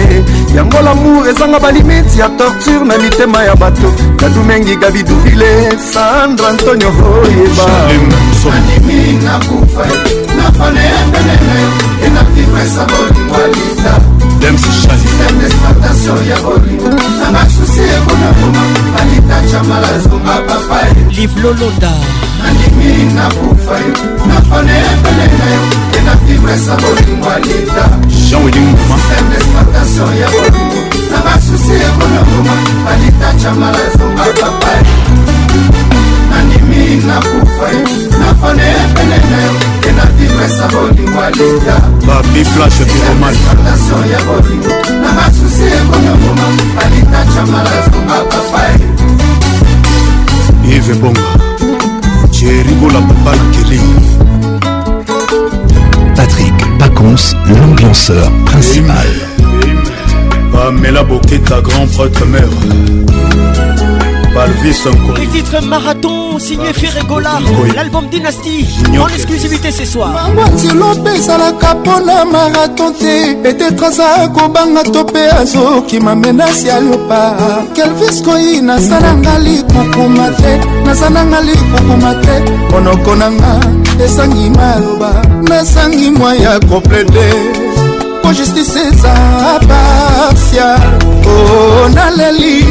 [0.55, 7.67] yango lamour ezanga balimiti ya torture na mitema ya bato kadumengi gabidubile sandra antonio hoyeba
[14.63, 18.63] systeme d'exploitation ya bolingo na masusi ekonakoma
[19.01, 21.91] alitacha malazonga papae liblolonda
[22.49, 23.93] andimi nakufa yo
[24.27, 25.61] nafana ebele na yo
[25.91, 30.79] te na fibresa bolingo alita jeanwilsysteme d'exploitation ya bolingo
[31.11, 32.55] na basusi ekona ngoma
[32.91, 34.81] alita camala ezonga papai
[36.37, 37.85] andimi nakufa yo
[38.21, 39.51] nafana ebele na yo
[39.81, 41.75] te na fibresa bolingo alita
[42.07, 46.47] babiflashepiromaexploitation ya bolingo na basusi ekona ngoma
[46.85, 48.77] alita camala ezonga papai
[50.75, 51.46] ive bonga
[52.41, 53.79] jeribola papa na keli
[56.15, 59.09] patrick pacons l'ambianceur principal
[60.51, 62.55] pamela boketa grand prêtre mère
[65.19, 67.39] Les titres Marathon, signé Ferregola,
[67.75, 68.67] l'album Dynasty,
[69.01, 70.11] en exclusivité ce soir.
[70.29, 77.35] Mamwatilope ezalaka mpona marathon te, peut-être aza kobanga to mpe azokima menasi ya lopa.
[77.73, 82.37] Kelvis Koyi, naza nanga likukuma te, naza nanga likukuma te,
[82.69, 83.59] monoko nanga
[84.05, 85.13] esangi maloba,
[85.49, 87.65] nasangi mwa ya komplete.
[88.27, 89.13] moko justice eza
[89.59, 90.81] partial
[91.25, 91.29] o
[91.85, 92.65] oh, naleli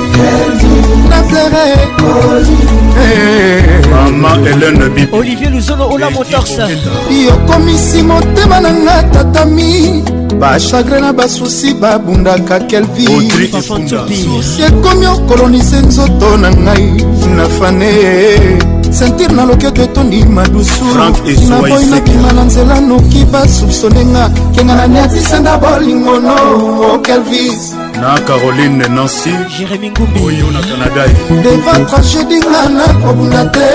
[1.08, 1.72] nafere
[4.96, 5.12] eh.
[5.12, 6.68] olivier luzolo ola motorsa
[7.26, 10.04] yokomisi motema na nga tatami
[10.38, 16.90] bachagre na basusi babundaka kelvisusi ekomi okolonise nzoto na ngai
[17.36, 24.86] na fane sentire na loketo etondi madusunaboyi nakima na nzela noki basoupsone nga kenga na
[24.86, 26.36] niatisenda bolingono
[26.94, 31.04] okelvis oh, na caroline nancy jérémi ngumbiyo na canada
[31.42, 33.68] deva tragédie nga nakobunda te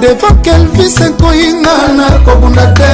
[0.00, 2.90] devo kelvis ekoyinga na kobunda te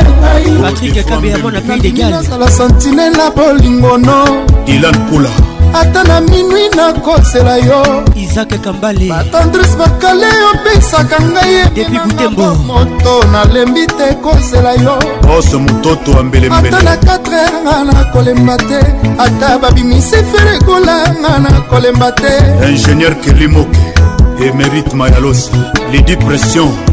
[1.83, 4.17] ngaiazala sentinele ya bolingo no
[4.65, 5.29] dilan pula
[5.79, 7.81] ata na minui nakosela yo
[8.15, 12.33] isak kambale batandris bakale opesaka ngai
[12.67, 14.95] moto nalembi te kosela yo
[15.37, 18.79] ose mototo ambelembeleata na 4 nga na kolemba te
[19.17, 22.33] ata babimisi ferekola nga na kolemba te
[22.71, 23.77] ingénieur kelimoke
[24.47, 25.51] emerite mayalosi
[25.91, 26.92] lidi pression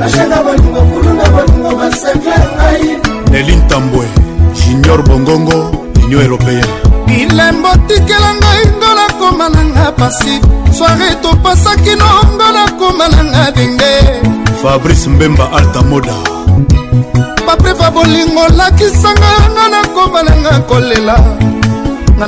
[0.00, 2.82] bashaka bolingo kulu na bolingo masakla ngai
[3.30, 4.06] nelin tambwe
[4.58, 5.58] junior bongongo
[6.04, 6.66] union européenne
[7.06, 10.34] bilembo tikela ngai ngo nakoma nanga pasi
[10.78, 13.92] soare topasaki nongo nakoma nanga denge
[14.62, 16.14] fabrice mbemba altamoda
[17.46, 21.16] paprefa bolingo olakisanga nga nakoma nanga kolela
[22.18, 22.24] nga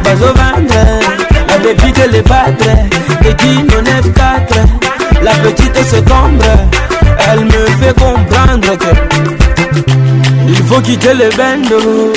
[0.04, 0.95] Bazo vendre
[1.66, 2.64] Depuis que les battre,
[3.22, 3.84] les guignols 9-4
[5.24, 6.44] La petite s'écombre,
[7.28, 9.92] elle me fait comprendre que
[10.46, 12.12] Il faut quitter le bendo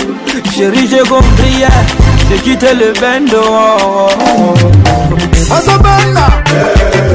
[0.56, 1.66] Chérie j'ai compris,
[2.30, 3.42] j'ai quitté le bendo
[5.50, 6.30] bazobanga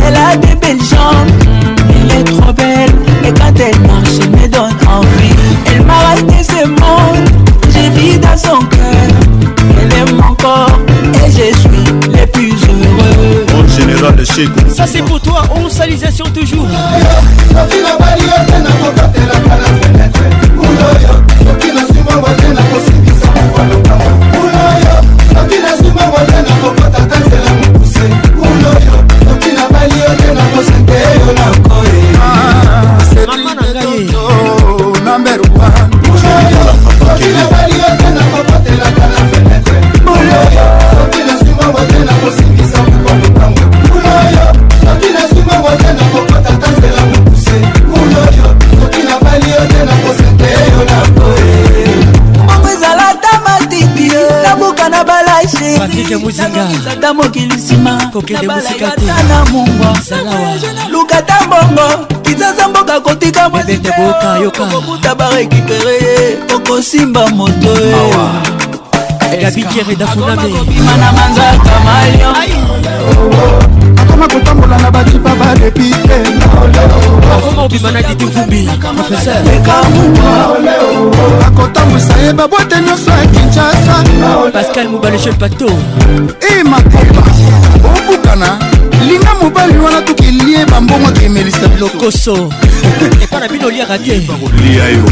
[0.07, 1.29] Elle a des belles jambes.
[1.29, 1.91] Mm.
[2.15, 2.91] Elle est trop belle.
[3.25, 5.35] Et quand elle marche, elle me donne envie.
[5.67, 7.29] Elle m'a raté ce monde.
[7.73, 9.59] J'ai vu dans son cœur.
[9.81, 10.79] Elle aime mon corps.
[11.27, 13.47] Et je suis le plus heureux.
[13.53, 15.43] Mon général, chez Ça, c'est pour toi.
[15.57, 16.67] On salisation toujours.
[56.13, 56.25] serge
[56.57, 60.51] muzingada mokili nsima kokende mosika te na mongwa salawa
[60.91, 67.91] luka ta mbongo kinzaza mboka kotika mwaieokokuta barekipere ye okosimba moto ye
[69.33, 69.41] eh.
[69.43, 73.72] gabikiere dafuname kobima na manzaka malion
[74.23, 76.19] akoma kotambola na bakipa badepite
[77.31, 78.69] akoma obima na didi vumbi
[81.47, 84.05] akotambwisa ye babwate nyonso ya kinshasa
[84.53, 85.71] pascal mobaleche pato
[86.61, 87.23] emakoba
[88.05, 88.59] obukana
[89.09, 92.53] linga mobali wana tokelie bambongo akemelisa bilokoso
[93.23, 94.21] epa na bino oliaka te
[94.63, 95.05] lia yo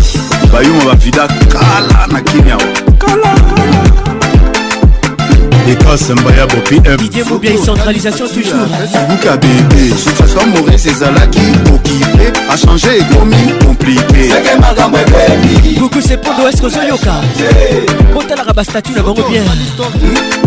[0.53, 2.57] bayuma bavida kala na kimia
[2.99, 3.35] kala
[5.71, 6.81] egrase mbaya bopi
[7.65, 11.43] centralisation toujours subuka bebe situation mauvais ezalaki
[11.75, 13.37] okipe achange ekomi
[13.67, 14.29] komplike
[15.81, 17.15] buku sepondo eske ozoyoka
[18.15, 19.45] botalaka bastatut na bango bien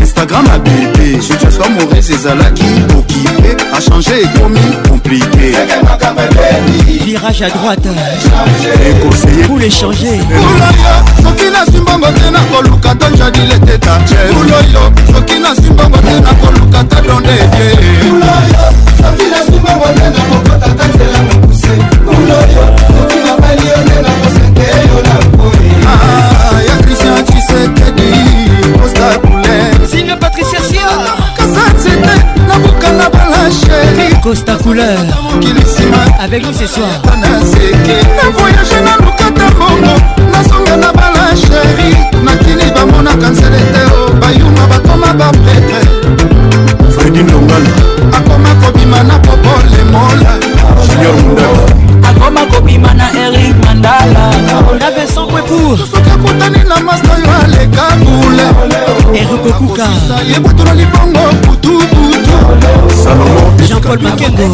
[0.01, 2.65] instagram ya bebe situation mauvais ezalaki
[2.99, 5.37] okipe achange ekomi komplike
[7.05, 7.87] virage à droite
[9.47, 10.19] pour échanger
[11.23, 13.99] soki nasimbongo te nakoluka tonjadile te ta
[14.41, 17.68] uloyo soki nasimbongo te nakoluka ta donde ye
[18.99, 21.72] soki nasimbongo te nakokota kanzela mokuse
[22.06, 22.65] kuloyo
[22.95, 28.10] soki nabali yo nde nakosete yo na boye ah, ya christian chisekedi
[28.77, 30.90] posta couleur sina patricia sia
[31.38, 32.11] kasa nzete
[32.48, 39.27] nabuka na balasheri costa couleur mokili nsima avec nous ce soir naseke na voyage naluka
[39.40, 39.95] ta bongo
[40.34, 45.81] nazonga na bala sheri nakini bamona kansele te o oh, bayuma bakoma bapretre
[46.97, 47.69] fredi ndongala
[48.18, 50.34] akoma kobima na popole mola
[50.88, 51.64] junior mundala
[52.10, 58.47] akoma kobima na erik mandala na vincent pwepour soki akutani na masta yo aleka bule
[59.19, 59.88] eriko kuka
[60.30, 62.35] yebwatola libongo butubutu
[63.03, 64.49] salomo jean-paul makengo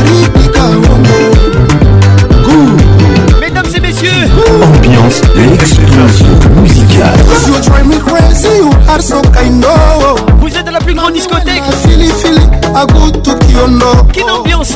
[5.43, 7.23] l'explosion musicale.
[7.27, 10.25] Cause you drive me crazy, you are so kind of.
[10.39, 11.63] Vous êtes à la plus grande discothèque.
[11.85, 14.05] Philly, Philly, I go to Kyono.
[14.11, 14.73] Quelle ambiance.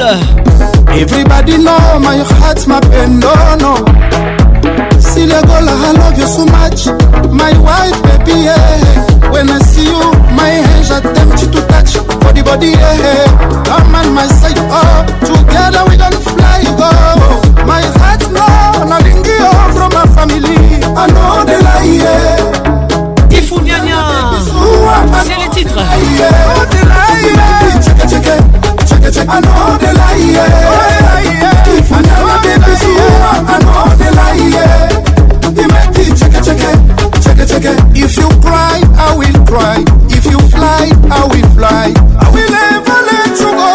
[0.93, 4.38] Everybody know my heart's my pen, oh, no, no.
[5.29, 6.89] Julia Gola, I love you so much.
[7.29, 8.81] My wife, baby, yeah.
[9.29, 10.01] When I see you,
[10.33, 11.93] my hands are tempted to touch.
[12.17, 13.29] Body, body, yeah.
[13.61, 15.05] Come on my side, oh.
[15.21, 16.89] Together we gonna fly, go.
[17.61, 18.41] My heart, no,
[18.89, 20.81] nothing you oh, from my family.
[20.97, 23.29] I know the lie, yeah.
[23.29, 23.59] If you
[25.21, 25.77] C'est les titres.
[25.77, 25.85] I
[29.41, 31.53] know the lie, yeah.
[31.69, 33.88] If you never baby, so I know
[36.19, 39.77] check it, check it, check it, If you cry, I will cry.
[40.11, 41.93] If you fly, I will fly.
[42.19, 43.71] I will never let you go.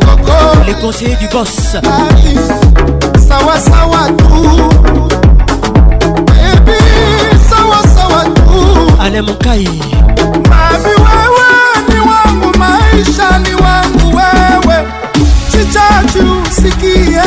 [0.67, 1.77] Les conseillers du boss.
[4.19, 5.14] tout.
[9.05, 9.69] ale mokai
[10.49, 11.49] mami wewe
[11.89, 14.77] ni wangu maisha ni wangu wewe
[15.49, 17.21] chichachu sikie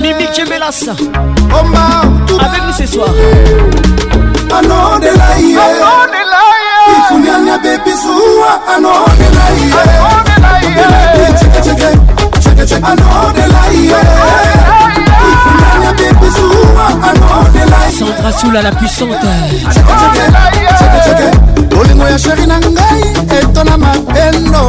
[0.00, 0.96] mimi chemelasa
[1.60, 2.02] omba
[2.40, 3.10] avec nous ce soir
[4.58, 5.58] anodelaye
[7.00, 9.68] ifuniania bebisuwa anodelaye
[10.08, 11.88] anodelaye chekecheke
[12.42, 14.89] chekecheke anodelaye
[17.90, 19.18] Sandra Soula la puissante
[21.68, 24.60] bolingo ya sheri na ngai etona mapendo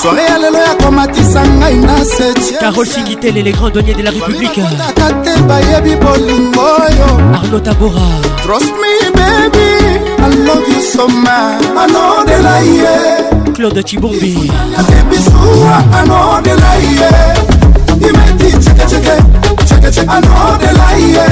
[0.00, 5.40] soare ya lelo ya komatisa ngai na setikitele le grand donier de la républiqueaka te
[5.48, 8.08] bayebi bolingo oyo arno tabora
[8.42, 14.50] trust me baby i love you so much anodela ye claude chibombi
[14.98, 19.55] ebisuwa anodela ye imeti chekecheke
[19.94, 21.24] anodelaye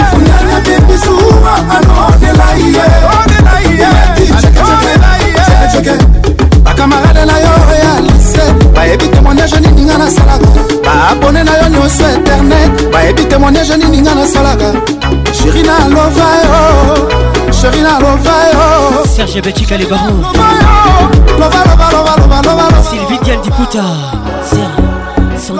[0.00, 2.84] ifunyanya bimbisuma anodelaye
[6.64, 8.40] bakamarade na yo realise
[8.74, 14.72] bayebi témoignage nininga nasalaka baabone na yo nyonso internet bayebi témoignage nininga nasalaka
[15.32, 16.62] sheri naloba yo
[17.52, 23.84] sheri naloba yo serge betika le baron lova lova lova lova lova sylvie dial diputa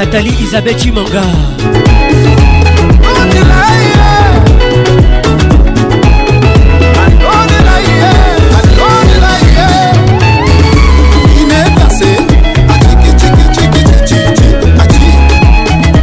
[0.00, 1.22] nathalie isabel chimanga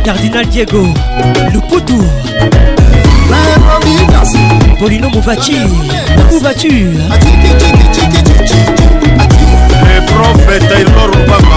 [0.06, 0.84] cardinal diego
[1.54, 2.00] luputu
[4.80, 5.56] polino movaci
[6.34, 6.68] où vas-tu
[9.88, 11.57] Le prophète Taylor Obama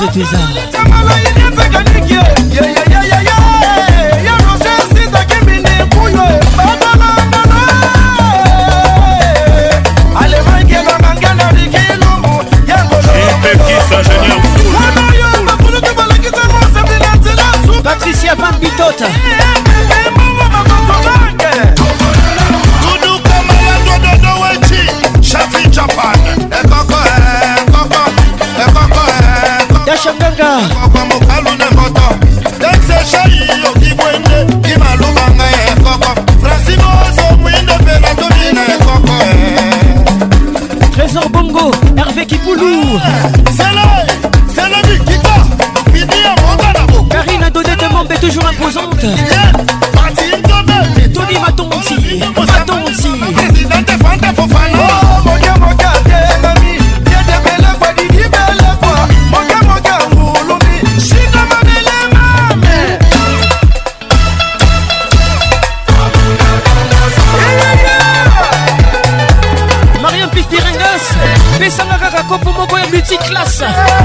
[0.00, 0.79] de tes arts.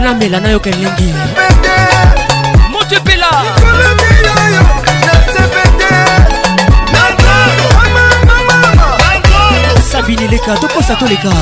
[0.05, 1.07] namela nayoka elengi
[2.73, 3.29] moto epela
[9.91, 11.33] sabini leka tokosa toleka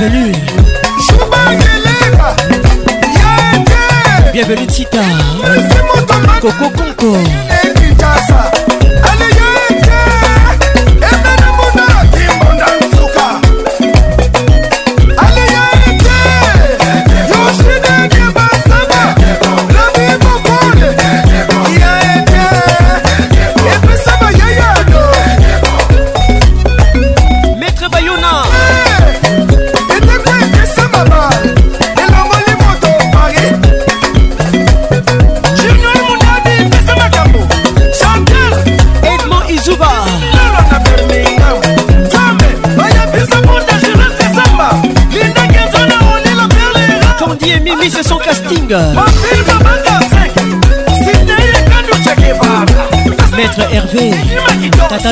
[0.00, 0.32] bienvenue.
[4.32, 5.02] Bienvenue Tita.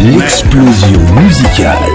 [0.00, 1.92] l'explosion musicale.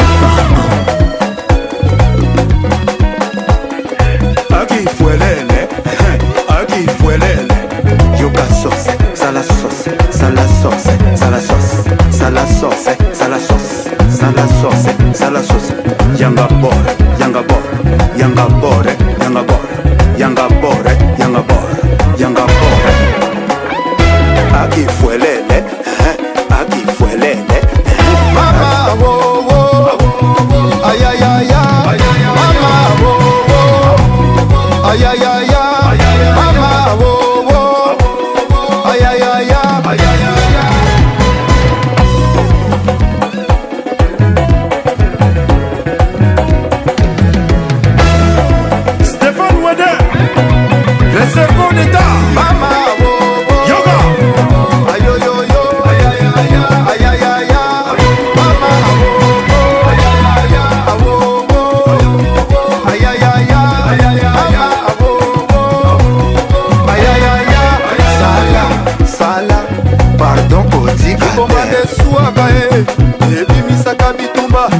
[74.17, 74.72] me tumbar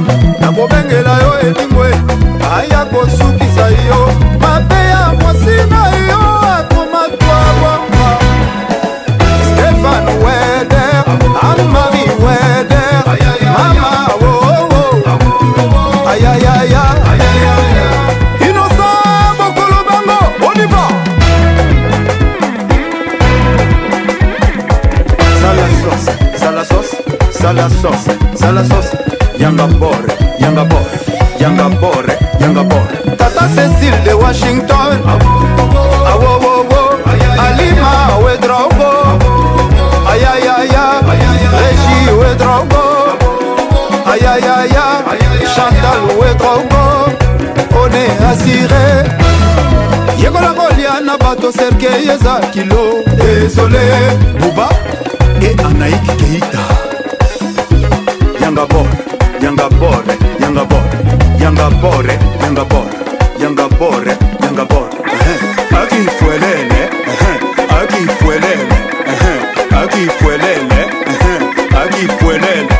[34.24, 34.90] washington
[36.12, 36.98] awowowo
[37.46, 37.92] alima
[38.24, 38.90] wedrogo
[40.12, 40.86] ayayaya
[41.60, 42.84] regi wedrogo
[44.12, 44.84] ayayaya
[45.54, 46.84] chantal wedrogo
[47.82, 48.86] one asire
[50.22, 53.92] yekola kolia na bato serke eza kilo desole
[54.40, 54.68] buba
[55.42, 56.62] e anaiki keita
[58.42, 58.98] yanga bore
[59.42, 60.88] yanga bore yanga bore
[61.42, 63.03] yanga bore yanga bore
[63.44, 64.90] yanga bore yanga bore
[65.80, 66.80] akifuelele
[67.78, 68.76] akifuelele
[69.80, 70.80] akifuelele
[71.82, 72.74] akifuelele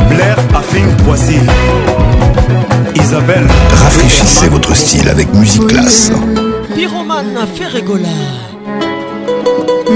[0.09, 1.39] Blair Affing Poissy
[3.01, 3.47] Isabelle
[3.83, 6.11] Rafraîchissez votre style avec musique classe.
[6.83, 7.79] Pyromane fait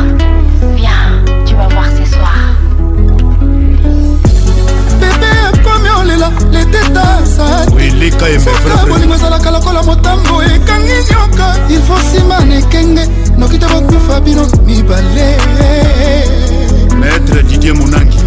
[6.00, 13.04] kolela letetasabolingo ezalaka lokola motambo ekangi nyoka ilfo nsima na ekenge
[13.38, 15.28] noki te bokufa bino mibale
[17.00, 18.18] maître didier monangi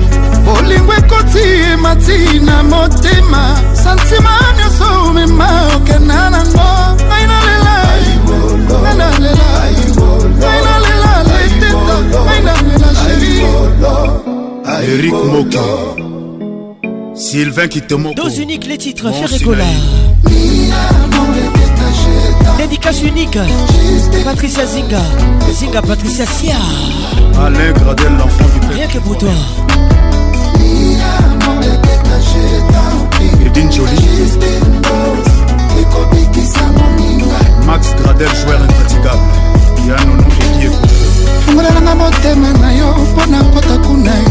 [0.45, 1.43] bolingo ekoti
[1.73, 3.41] emati na motema
[3.83, 6.69] santima nyonso omema okenda nango
[7.07, 7.75] ngai nalela
[8.53, 9.51] ngai nalela
[10.37, 13.35] ngai nalela leteta ngai nalela sheri
[14.91, 15.63] erik moki
[17.23, 18.15] Sylvain qui te moque.
[18.17, 19.63] Dose unique, les titres, Ferregola.
[22.57, 23.37] Dédicace unique,
[24.25, 25.01] Patricia Zinga.
[25.49, 26.55] Zinga Patricia Sia.
[27.41, 28.75] Alain Gradel, l'enfant du père.
[28.75, 29.29] Rien que pour toi.
[33.45, 34.05] Edine Jolie.
[37.65, 39.19] Max Gradel, joueur infatigable.
[39.87, 40.69] Yano Nongeki
[41.45, 44.25] Fungola na motema na yo, pona kota kunai.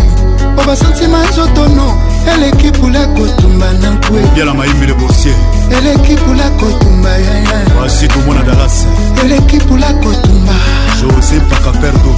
[0.59, 2.12] Oba sentima zotono.
[2.29, 5.35] eleki pula kotumba na nkwe yala mayimbi le boursier
[5.79, 8.87] eleki pula kotumba yaya asi tomona daras
[9.25, 10.53] eleki pula kotumba
[11.01, 12.15] josé paka perdo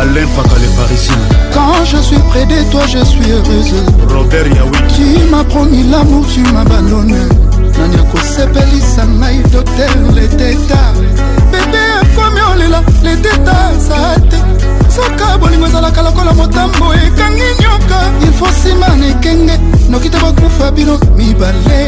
[0.00, 1.14] Alain Paka les Parisiens.
[1.52, 3.74] Quand je suis près de toi, je suis heureuse.
[4.08, 4.78] Robert Yaoui.
[4.94, 7.08] Tu m'as promis l'amour, tu m'abandonnes.
[7.08, 10.94] Nanya Kosepelisa Maï, docteur, les tétards.
[12.60, 14.36] kolela ledeta eza te
[14.94, 19.52] soka bolingo ezalaka lokola motambo ekangi nyoka ilfo nsima na ekenge
[19.88, 21.80] noki te bakufa bino mibale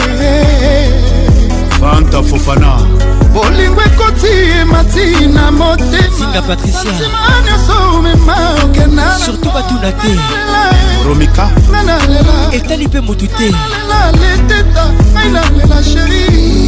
[1.80, 2.78] fanta fofana
[3.34, 10.18] bolingo ekoti emati na motemasinga patriciansima nyonso mema okenda surtout batuna te
[11.06, 11.50] romika
[12.52, 13.50] etali mpe motu te
[14.20, 16.62] leteta ngai nalela sheri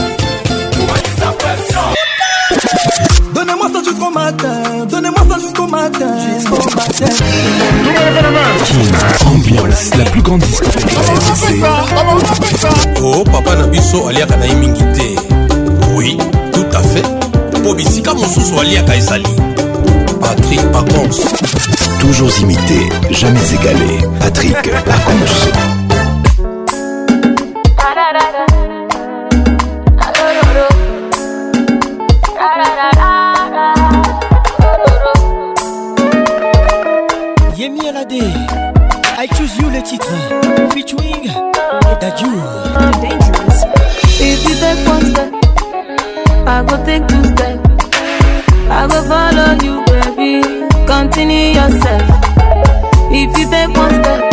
[4.14, 4.86] matin.
[4.90, 6.14] Donnez-moi ça jusqu'au matin.
[6.38, 7.14] Jusqu'au matin.
[9.28, 10.86] Ambiance, la plus grande discothèque.
[13.02, 15.22] Oh, papa Nabiso, aliaka na mingi te.
[15.96, 16.18] Oui,
[16.54, 17.04] tout à fait.
[17.64, 19.26] Po bisika mosusu aliaka ezali.
[20.22, 21.20] Patrick Pacons.
[22.00, 24.00] Toujours imité, jamais égalé.
[24.20, 25.83] Patrick Pacons.
[46.56, 47.68] I go take two steps.
[48.78, 50.68] I go follow you, baby.
[50.86, 52.04] Continue yourself.
[53.20, 54.24] If you take one step,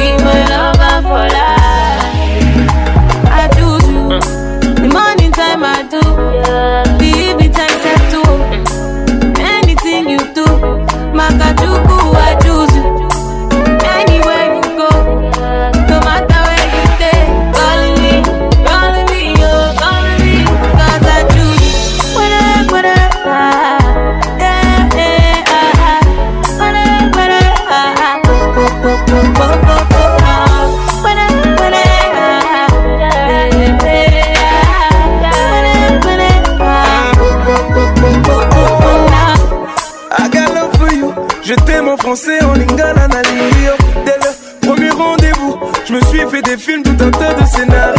[42.12, 45.56] français en lingala nalingi yo kutela premier rendez-vous
[45.88, 47.90] je me suis fait des films tout un tas de scénarios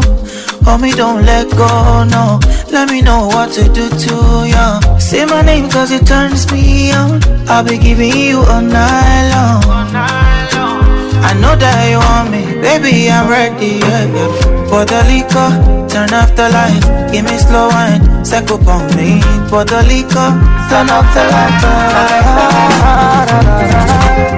[0.65, 2.39] Hold me don't let go no
[2.71, 4.15] Let me know what to do to
[4.45, 4.99] you.
[4.99, 7.19] Say my name cause it turns me on.
[7.49, 9.63] I'll be giving you all night long.
[9.89, 14.31] I know that you want me, baby, I'm ready, yeah, yeah.
[14.69, 15.49] For the liquor,
[15.89, 16.85] turn off the lights.
[17.11, 19.19] give me slow wine, psycho on me.
[19.49, 20.29] For the liquor,
[20.69, 21.63] turn off the lights.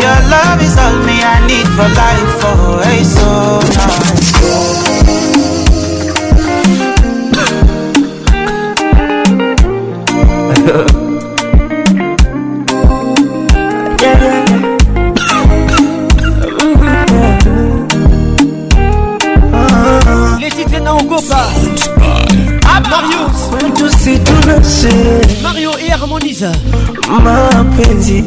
[0.00, 4.71] Your love is all me I need for life Oh hey soul now
[25.42, 26.50] Mario et Harmonise
[27.22, 28.24] mapenzi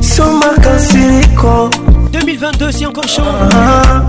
[0.00, 1.68] soma kasiriko
[2.12, 3.22] 2022 si encore chaud
[3.52, 4.02] ah,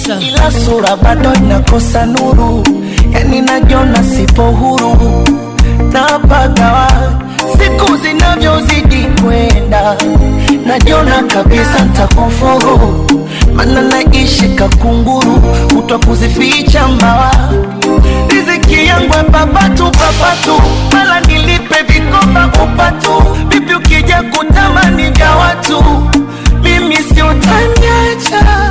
[0.07, 0.19] kabisa.
[0.19, 2.63] Kila sura bado inakosa nuru,
[3.13, 5.25] yani najona sipo huru
[5.93, 6.89] na pagawa
[7.59, 9.97] siku zinavyozidi kwenda,
[10.67, 13.07] najona kabisa ntakufuru,
[13.55, 15.41] mana naishi kakunguru,
[15.75, 17.31] kutwa kuzificha mbawa
[18.29, 20.61] riziki yangu papatu papatu,
[20.93, 25.83] mala nilipe vikoba upatu, vipi ukija kutamani vya watu,
[26.63, 28.64] mimi sio tanyacha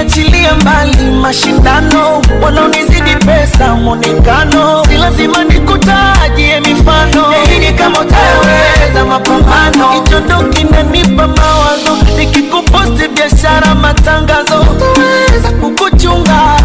[0.00, 7.32] nimeachilia mbali mashindano, wanaonizidi pesa, mwonekano, si lazima nikutajie mifano.
[7.32, 16.56] Lakini kama utaweza mapambano, hicho ndo kinanipa mawazo, nikikuposti biashara, matangazo, utaweza kukuchunga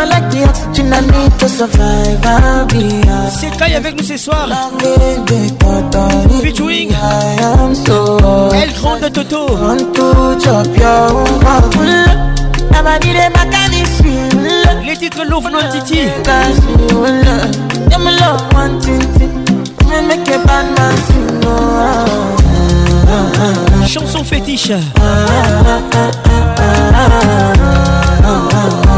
[0.00, 0.04] Ah,
[2.26, 2.28] ah.
[3.36, 4.46] C'est Kai avec nous ce soir.
[8.54, 9.46] El Grande Toto.
[14.84, 15.24] Les titres
[19.80, 20.34] Titi.
[23.88, 24.72] Chanson fétiche.
[25.00, 25.02] Ah,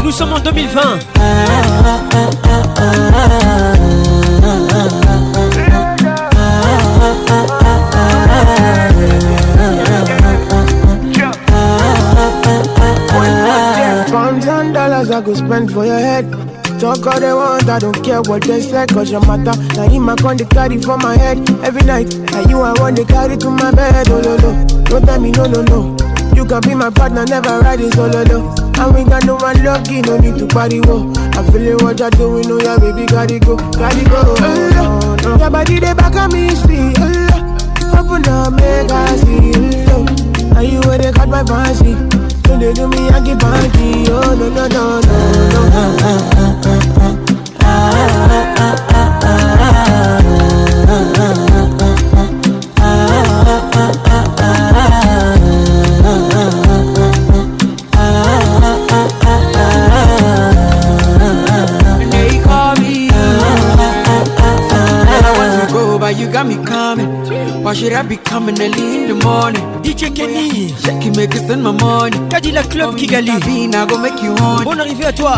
[0.03, 0.81] Nous sommes en 2020.
[14.73, 16.25] dollars I go spend for your head.
[16.79, 19.57] Talk all they want, I don't care what they say, cause your matter.
[19.75, 22.17] Now you my con, they carry for my head every night.
[22.31, 24.65] Now you are one, they carry to my bed, oh no, no.
[24.85, 25.95] Don't tell me no, no, no.
[26.35, 28.23] You can be my partner, never ride it solo, oh,
[28.55, 28.60] no.
[28.81, 31.13] And we got no one lucky, no need to party, whoa.
[31.37, 34.23] I'm feeling what you're doing, oh yeah, baby, gotta go, gotta go.
[34.25, 35.37] Oh, no.
[35.37, 37.99] Your body, they back on me, see, oh, no.
[37.99, 40.59] Open up, make I see, oh, no.
[40.59, 41.93] And you where they caught my fancy.
[42.41, 45.01] Don't they do me, I get funky, oh, no, no, no,
[45.53, 47.59] no, no.
[47.61, 48.87] Ah, ah, ah, ah, ah, ah, ah, ah.
[68.01, 69.61] I be coming early in the morning.
[69.85, 72.17] DJ Kenny, Jackie make it spend my money.
[72.33, 73.39] Cadillac Club Kigali, I
[73.85, 74.63] go make you on.
[74.63, 75.33] Bonne arrivée à toi.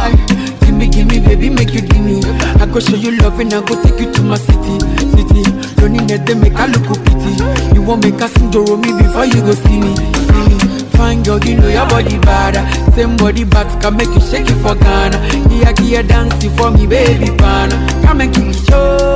[0.61, 2.21] Give me, give me, baby, make you give me.
[2.61, 4.79] I go show you love and I go take you to my city,
[5.11, 5.43] city.
[5.75, 7.35] Don't need to make a look pity.
[7.75, 10.55] You won't make a sing me before you go see me, see me
[10.95, 12.55] fine girl, you know your body bad.
[12.95, 15.17] Same body bad can make you shake it for Ghana.
[15.49, 17.75] Here, here, dancing for me, baby pana.
[18.05, 19.15] Come and give me show,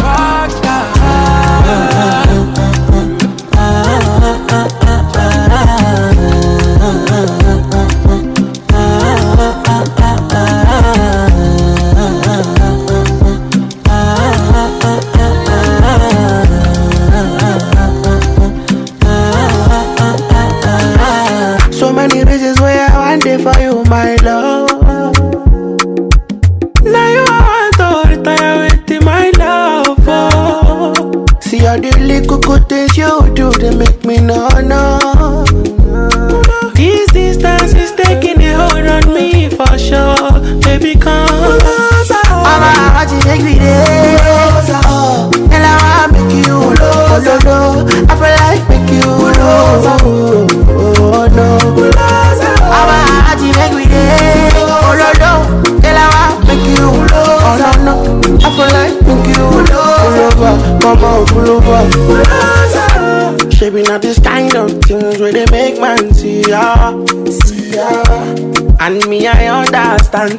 [0.00, 2.21] rockstar.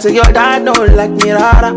[0.03, 1.71] So your dad don't like me rara.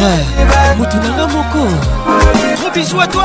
[0.77, 1.67] Moutounanga Moko
[2.61, 3.23] Gros bisous à toi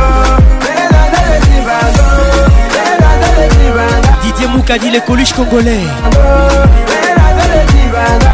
[4.23, 5.79] Didier Moukadi les coluches congolais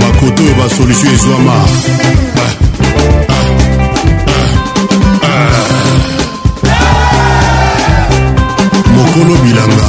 [0.00, 1.54] makoto oyo basolution ezwama
[8.96, 9.86] mokolo bilanga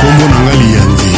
[0.00, 1.10] kombo na ngai liyandi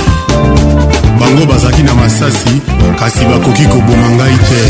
[1.21, 2.55] bango bazalaki na masasi
[2.99, 4.61] kasi bakoki koboma ngai te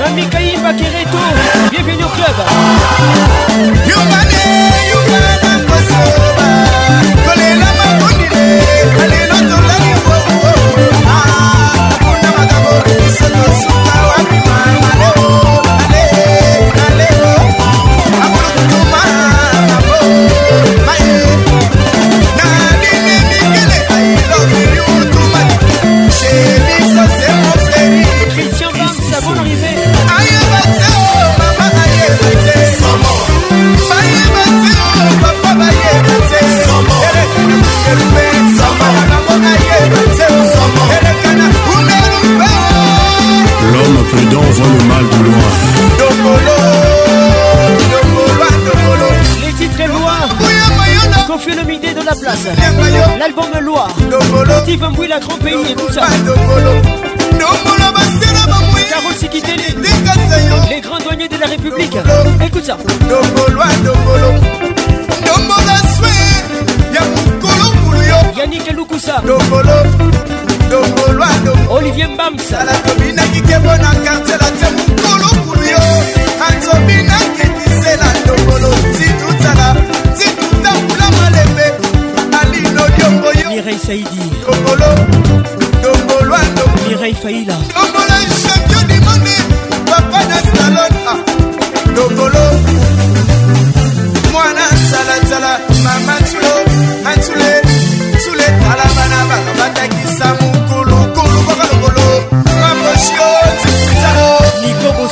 [0.00, 1.18] mamikai bakereto
[1.70, 2.36] bienvenu club
[3.90, 4.38] yobane
[4.90, 6.46] yubana kosoba
[7.24, 9.31] kolela makondile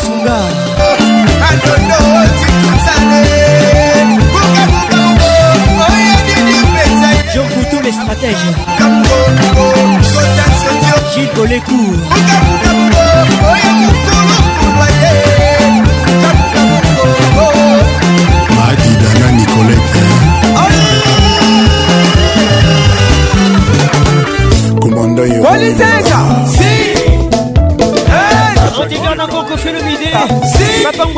[0.02, 0.49] 순간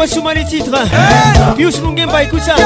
[0.06, 0.70] sous les titres.
[1.56, 1.80] Pius
[2.26, 2.56] écoute ça.
[2.56, 2.62] DJ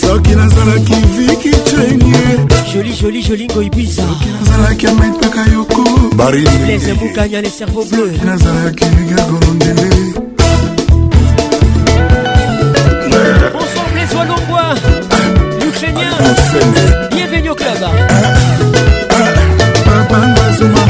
[0.00, 2.18] soki nazalaki viki cenge
[2.74, 4.02] joli joli joli ngoibiza
[4.50, 5.82] nazalaki amaitaka yoko
[6.14, 9.90] bariblaise mukanya le cerveau bleu nazalaki gagolo ndele
[13.52, 14.74] Bonsoir les oies l'ombois,
[15.60, 16.12] l'Ukrainien,
[17.12, 18.29] bienvenue au club.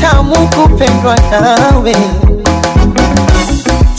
[0.00, 1.96] tamu kupendwa nawe,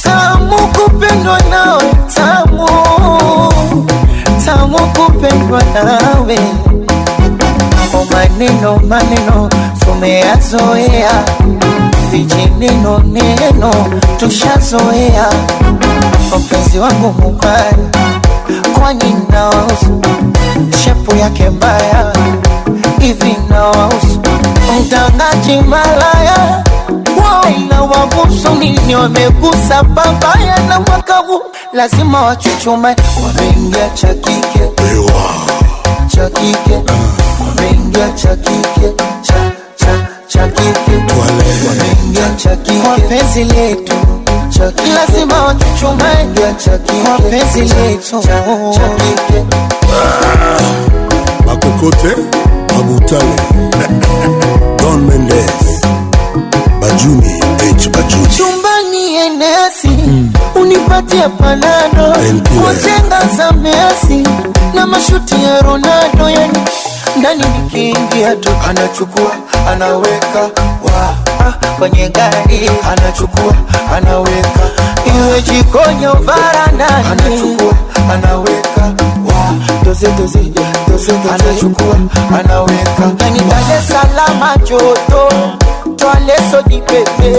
[0.04, 1.84] tamu kupendwa nawe,
[2.16, 2.68] tamu
[4.46, 6.38] tamu kupendwa nawe.
[7.94, 9.50] O oh, maneno maneno
[9.80, 11.12] tumeyazoea,
[12.12, 13.72] vijineno neno
[14.20, 15.30] tushazoea.
[16.40, 17.74] Mpenzi wangu mubaya,
[18.80, 20.02] kwani nawahusu
[20.84, 22.14] shepu yake mbaya
[23.00, 24.17] hivi nawahusu
[24.74, 26.64] Mtanga Chimalaya
[27.18, 31.42] Waina wagusu nini wamegusa babaya na mwaka huu
[31.74, 34.60] Lazima wachuchume wameingia cha kike
[36.14, 36.82] cha kike
[37.40, 43.94] wameingia cha kike cha cha cha kike wameingia cha kike kwa penzi letu
[44.96, 46.04] lazima wachuchume
[47.06, 48.20] kwa penzi letu
[48.74, 49.46] cha kike
[49.94, 50.56] ah.
[50.56, 50.62] ah.
[51.46, 52.08] makokote
[52.78, 53.36] mabutale
[55.06, 55.82] Mendes,
[56.82, 60.34] Bajuni H Bajuni, chumbani enesi mm.
[60.56, 64.28] unipatie panado kujenga za Messi
[64.74, 66.58] na mashuti ya Ronaldo, yani
[67.20, 69.32] ndani nikiingia tu anachukua
[69.72, 70.42] anaweka
[70.84, 71.16] wa
[71.48, 73.54] ah, kwenye gari anachukua
[73.98, 74.60] anaweka,
[75.18, 77.74] iwe jikonyo au varandani anachukua
[78.14, 78.82] anaweka
[79.34, 79.54] wa
[79.86, 80.54] doze doze
[81.14, 81.98] anachukua
[82.40, 85.30] anaweka anitale salama joto
[85.96, 87.36] twaleso jipepe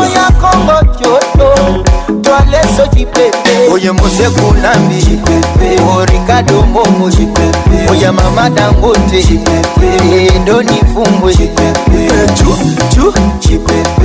[0.00, 1.82] oya kongo joto
[2.22, 5.20] twaleso jipepe oye mosekunambi
[5.96, 7.10] orikado momo
[7.90, 9.20] oya mama dangote
[10.36, 11.34] endo nifumbwe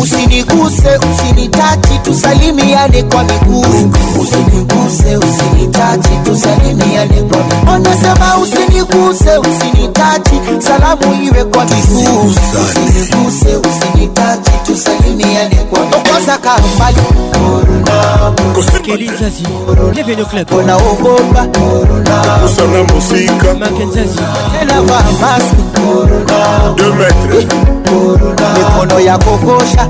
[0.00, 3.66] usiniguse usinitachi tusalimiane kwa miguu
[4.22, 12.20] usiniguse usinitachi tusalimiane kwa miguu anasema usiniguse usinitachi salamu iwe kwa miguu
[12.50, 17.02] usiniguse usinitachi tusalimiane kwa miguu azaka mbali
[18.82, 19.44] keli zazi
[19.94, 21.46] bienvenue au club mpona okoba
[22.42, 25.62] kosala mosika makenzazielava maske
[26.76, 27.44] deux mètres
[28.54, 29.88] mikono ya kokosha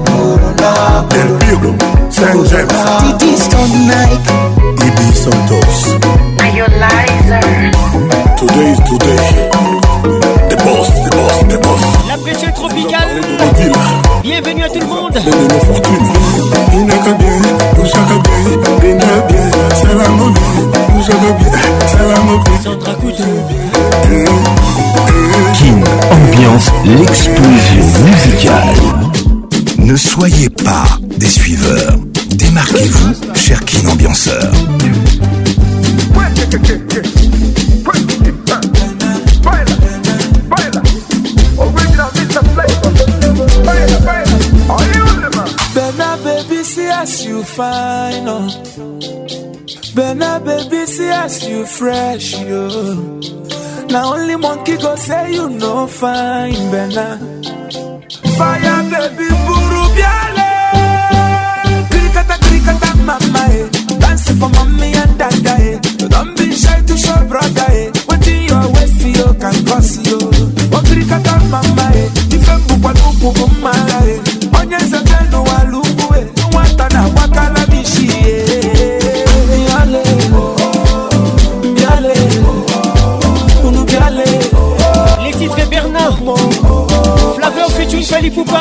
[1.21, 1.75] elpiro
[2.11, 4.33] saint james titistonike
[4.87, 6.01] ibi santos
[8.41, 10.40] Today is today.
[12.09, 13.21] La pression tropicale.
[14.23, 15.13] Bienvenue à tout le monde.
[15.67, 15.99] fortune.
[24.09, 24.25] bien,
[26.33, 28.73] ambiance l'explosion musicale.
[29.77, 30.85] Ne soyez pas
[31.19, 31.97] des suiveurs.
[32.31, 34.51] Démarquez-vous, cher Kin ambianceur.
[47.41, 48.49] you fine, oh.
[49.97, 52.69] But baby, see as you fresh, yo.
[53.93, 57.09] Now only monkey go say you no fine, Bena.
[58.37, 59.83] Fire, baby, buru
[61.93, 63.69] Krikata, krikata, mama, eh.
[64.03, 65.79] Dancing for mommy and dada, eh.
[66.13, 67.91] Don't be shy to show brother, eh.
[68.07, 70.19] What in your waist, you can cross, yo.
[70.77, 72.09] Oh, krikata, mama, eh.
[72.37, 73.55] If I'm bukwadu,
[74.05, 74.40] eh.
[88.21, 88.61] Kali Poupa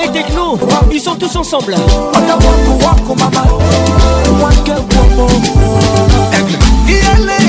[0.00, 0.56] et Techno,
[0.92, 1.74] ils sont tous ensemble.
[6.32, 7.39] Aigle.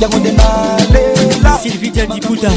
[0.00, 2.50] yango nde nalela sylvie diandiputa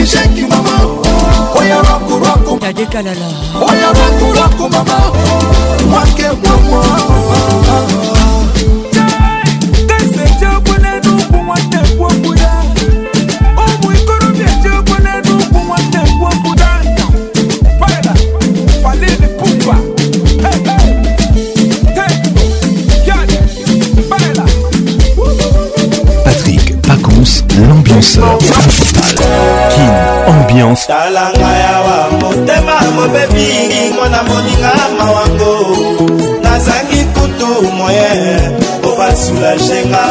[0.00, 0.76] nisheki mama
[1.60, 3.28] oya rwaku rwaku tadekalala
[3.68, 4.98] oya rwaku rwaku mama
[5.90, 6.82] mwake mwamwa
[30.70, 35.74] délivrance talanga yawa motema mobebingi mwana moninga mawango
[36.42, 38.40] nazangi kutu moye
[38.88, 40.04] obasulashenga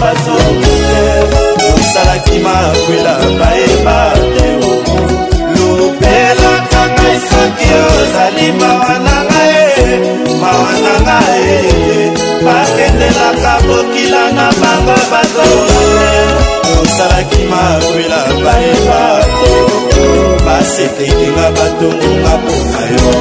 [0.00, 0.96] bazokute
[1.74, 3.98] osalaki makwela bayeba
[4.36, 4.98] te oku
[5.56, 9.86] lobelaka ngai soki ozali mawa na ngai
[10.42, 11.56] mawa na ngai
[12.44, 16.14] bakendelaka bokila na bango bazokute
[16.82, 19.00] osalaki makwela bayeba
[19.38, 19.98] te oku
[20.46, 23.12] basetekinga batongonga mpona yo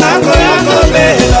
[0.00, 1.40] nakoya kobela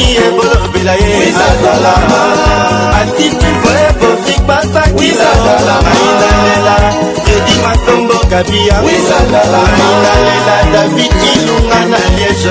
[0.00, 0.98] soki ebolobela ye
[3.00, 6.74] atitivo ebofik basakiaailalela
[7.34, 12.50] edi masombo kabiaailalela david ilunga na liege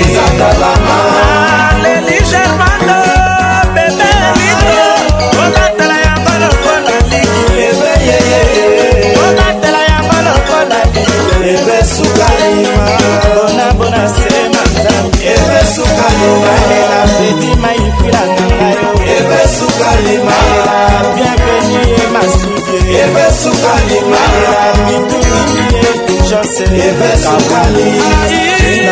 [16.33, 20.75] malela sedima ifila na ngayo ebesuka limalela
[21.15, 24.55] bienvenu ye masudie ebesuka limalela
[24.85, 28.91] mitulini ye tujose ebesuka limalela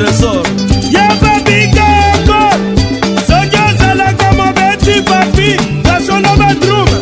[0.00, 0.40] trésor
[0.94, 2.40] yebabikoko
[3.28, 5.50] soki ozalaka mobeti papi
[5.84, 6.96] nasono badrume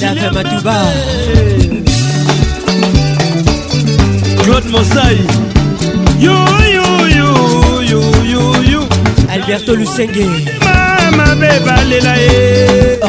[0.00, 0.76] dakamatuba
[4.42, 5.16] claude mosai
[6.24, 8.80] yuyuyuyuyu
[9.34, 10.26] alberto lusenge
[11.16, 12.42] mabe balela ye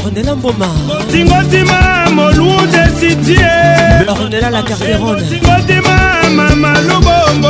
[0.03, 0.69] ornela mboma
[1.11, 1.79] tingotima
[2.17, 3.51] molunde sitie
[4.19, 5.95] ornela la carderone tingotima
[6.37, 7.42] mama lubo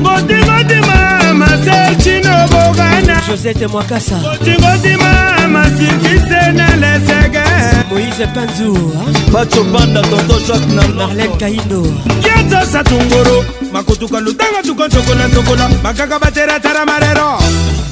[0.00, 7.44] ngodimadima masel cino bogana josete mwakasa otingodima masikise na lesege
[7.90, 8.92] moïse panzu
[9.32, 11.82] bacho banda tonto jacques na marlene kaindo
[12.22, 17.38] kiata satungoro makotuka lutanga tukontokola ntokola makaka bateratara marero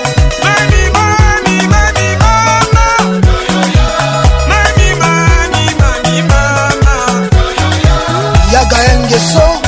[9.21, 9.60] so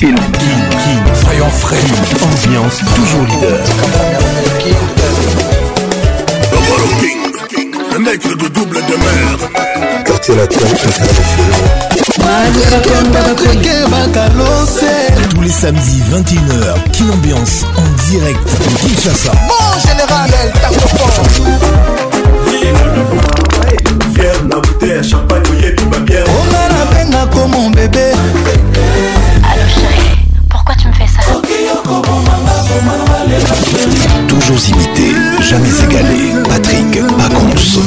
[0.00, 1.76] King, King, soyons frais,
[2.22, 3.60] ambiance toujours leader.
[6.78, 7.20] Le King,
[7.92, 9.36] le mec de double de mer.
[10.06, 10.58] Quartier latin,
[15.34, 19.32] tous les samedis 21h, Kin Ambiance en direct de Kinshasa.
[19.48, 21.28] Bon général, elle t'a tape
[24.14, 25.54] Fier na bouteille à champagne, On
[25.84, 26.14] a la
[26.98, 28.08] peine à comme mon bébé.
[34.26, 35.12] Toujours imité,
[35.48, 36.32] jamais égalé.
[36.48, 37.80] Patrick Pacons.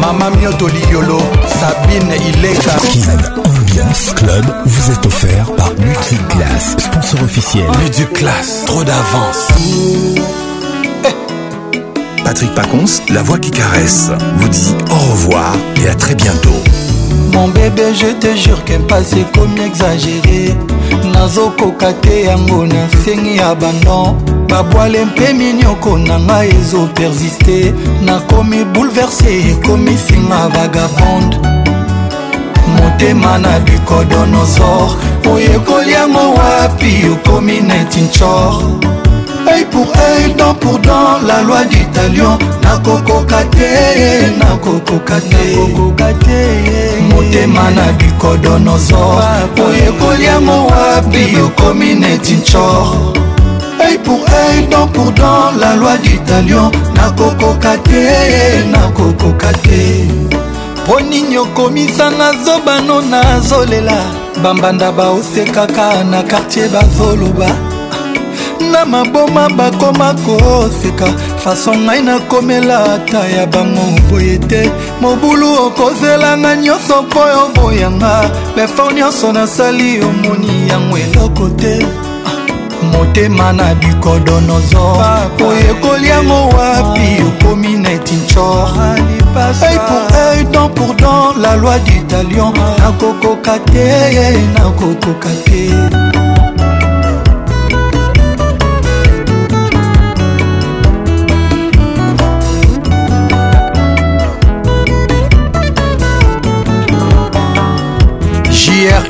[0.00, 2.70] Mama Mioto Liolo, Sabine Ileka.
[2.92, 7.64] Kin Ambiance Club vous êtes offert par Multiclass, sponsor officiel.
[7.80, 9.48] Multiclass, trop d'avance.
[11.04, 15.52] Eh, Patrick Pacons, la voix qui caresse, vous dit au revoir
[15.84, 16.60] et à très bientôt.
[17.32, 20.56] Mon bébé, je te jure qu'un passé comme exagéré.
[21.00, 24.14] nazokoka te yango na nsengi ya bandon
[24.48, 27.56] babwale mpe minioko na ngai ezopersiste
[28.04, 31.36] nakomi bouleverse ekomi singa vagabonde
[32.76, 34.88] motema na bicodonosor
[35.32, 38.91] oyekoli yango wapi okomi netinchor
[39.72, 47.86] pour œil dent pour dent la loi du talion nakokoka te nakokoka te motema na
[47.96, 49.22] bikodonozor
[49.58, 53.14] oyekoli yango wapi okomi neti ncor
[53.80, 60.06] œil pour œil dent pour dent la loi du talion nakokoka te nakokoka te
[60.86, 63.98] ponini okomisanga zobano nazolela
[64.42, 67.46] bambanda baosekaka na kartier bazoloba
[68.70, 71.06] na maboma bakoma koseka
[71.42, 74.62] faso ngai nakomela ata ya bango boye te
[75.02, 78.14] mobulu okozelanga nyonso mpo yo boyanga
[78.56, 81.74] befo nyonso nasali omoni yango eloko te
[82.26, 82.52] ah,
[82.92, 87.26] motema na bikodonozor oyekoli yango wapi ah.
[87.28, 88.68] okomi netinchor
[89.62, 96.21] œil ah, pour œil dent pour dent la loi du talion nakokoka te nakokoka te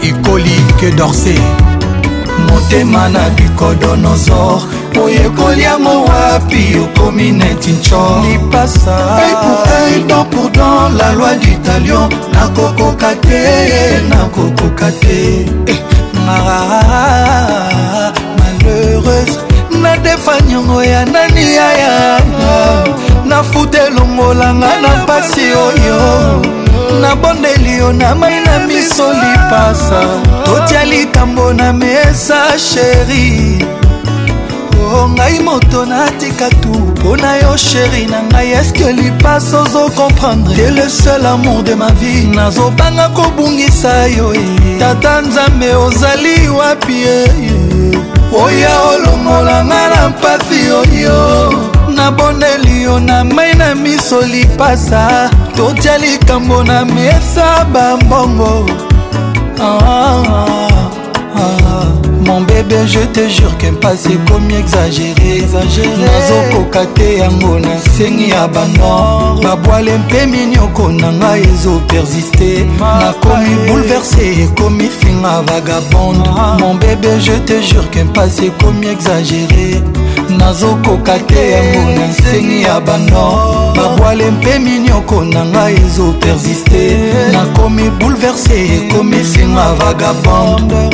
[0.08, 1.34] ekoli ke dorse
[2.50, 4.58] motema na bikodonozor
[5.02, 13.38] oyekoli yango wapi okomi neti ncoipasaedon pour don la loi d'italion nakokoka te
[14.08, 15.18] nakokoka te
[15.72, 15.80] eh,
[18.38, 19.36] malheureuse
[19.82, 22.18] nadefanyongo ya nani yaya
[23.34, 25.98] nafuta elongolanga na mpasi oyo
[27.00, 30.00] nabondeli yo na mai na miso lipasa
[30.44, 33.64] totya litambo na mesa sheri
[34.82, 40.54] o oh, ngai moto natika tu mpo na yo sheri na ngai eske lipasa ozokomprendre
[40.56, 44.46] te le seul amour de ma vie nazobanga kobungisa yo eh.
[44.78, 48.36] tata nzambe ozali wapi eh, eh?
[48.44, 51.71] oya olongolanga na mpasi oyo
[52.02, 58.66] naboneli yo na mai na miso lipasa totya likambo na mesa bambongo
[59.62, 60.22] ah, ah,
[61.38, 62.01] ah.
[62.26, 69.40] mon bébé je te jure kempasi ekomi exagéré nazokoka te yango na nsengi ya banor
[69.42, 76.56] babwale mpe minioko na ngai ezopersiste nakomi bouleverse ekomi finga vagabonde ah.
[76.60, 79.82] mon bébé je te jure kempasi ekomi exagéré
[80.38, 86.82] nazokoka te yango na nsengi ya banor babwale mpe minioko na ngai ezopersiste
[87.32, 90.90] nakomi bouleverse ekomi finga vagabonde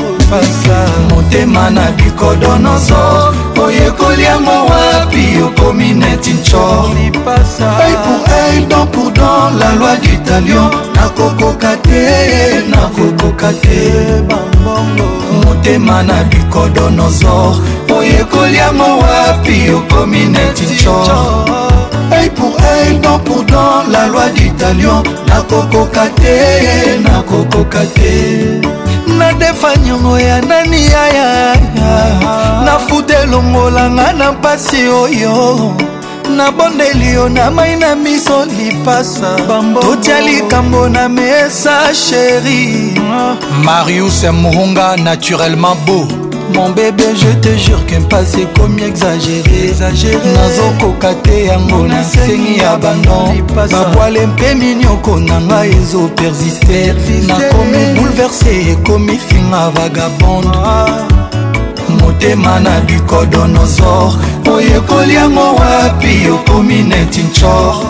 [1.19, 9.11] motema na bikodo nyonso oyekoli yango wapi okomi neti nco œil pour œil dent pour
[9.11, 13.79] dent la loi du talion nakokoka te nakokoka te
[15.47, 17.55] motema na bikodo nyonso
[17.99, 20.97] oyekoli yango wapi okomi neti nco
[22.21, 28.88] œil pour œil, dent pour dent, la loi du talion, nakokoka te, nakokoka te.
[29.19, 31.57] nadefa nyongo ya nani yaya
[32.65, 35.73] nafuta elongolanga na mpasi oyo
[36.37, 39.37] nabondeli yo na mai na miso lipasa
[39.81, 42.93] totya likambo na mesa sheri
[43.65, 49.73] marius muhunga naturellement beau mon bébé je te jure que mpasi ekomi exagéré
[50.35, 53.29] nazokoka te yango na nsengi ya bano
[53.71, 56.95] babwale mpe minioko na ngai ezo persiste
[57.27, 60.87] nakomi bouleverse ekomi finga vagabonde ah.
[62.01, 64.13] motema na bicodonosor
[64.53, 67.85] oyekoli yango wapi okomi neti nchor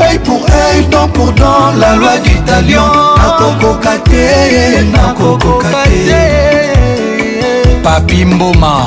[0.00, 2.80] œil pour œil, dent pour dent, la loi du talion.
[2.82, 3.18] Ah.
[3.18, 5.68] Nakokoka te, nakokoka
[6.06, 6.89] te.
[7.84, 8.86] papi mboma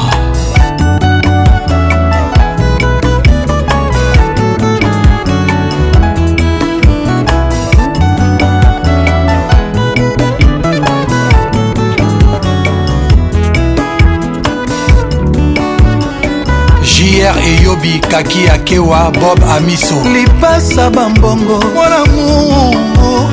[16.84, 23.30] jr eyobi kaki akewa bob amiso lipasa bambongo mwana mungu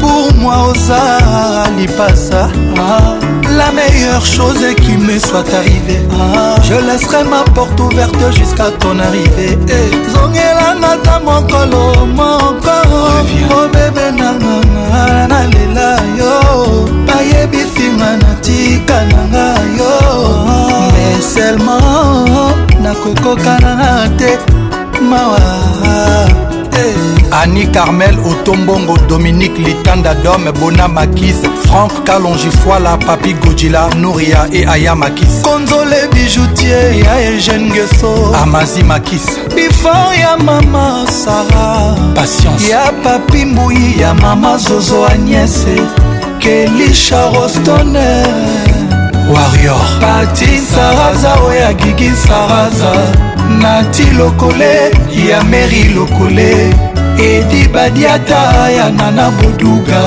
[0.00, 3.14] pour moi oza lipasa ah,
[3.58, 8.70] la meilleure chose est qui me soit arrivée ah, je laisserai ma porte ouverte jusqu'à
[8.80, 9.88] ton arrivée eh.
[10.14, 13.00] zongelanga ta mokolo mokolo
[13.56, 16.32] obebe oh, nanganga nalela yo
[17.06, 19.90] bayebisinga na tika nanga yo
[20.48, 20.88] ah.
[20.94, 22.52] mais seulement
[22.82, 24.38] nakokokana te
[25.02, 25.40] mawa
[26.72, 26.96] eh.
[27.42, 31.36] ani carmel otombongo dominique litanda dome bona makis
[31.66, 39.26] frank kalongifoila papi godila nouria e aya makis konzole bijoutier ya eugene geso amazi makis
[39.54, 45.80] bifor ya mama sara patience ya papi mbui ya mama zozo agnese
[46.38, 48.81] kelisha rostoner
[49.36, 52.92] warrior patin saraza oyo agigi saraza
[53.62, 54.72] nati lokole
[55.28, 56.52] ya meri lokole
[57.32, 60.02] edi badiata ya nana boduga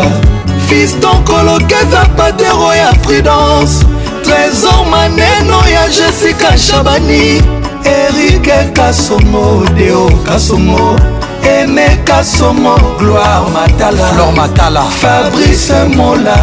[0.67, 3.75] fiston kolokeza patero ya prudence
[4.25, 7.41] trésor maneno ya jessica chabani
[7.97, 10.99] erike kasongo deo kasongo
[11.45, 16.35] eneka somo gloire matala flor matala fabrice mola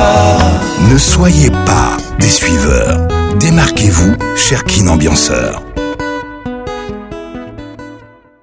[0.90, 3.00] ne soyez pas des suiveurs
[3.40, 5.71] démarquez-vous cher kin ambianceur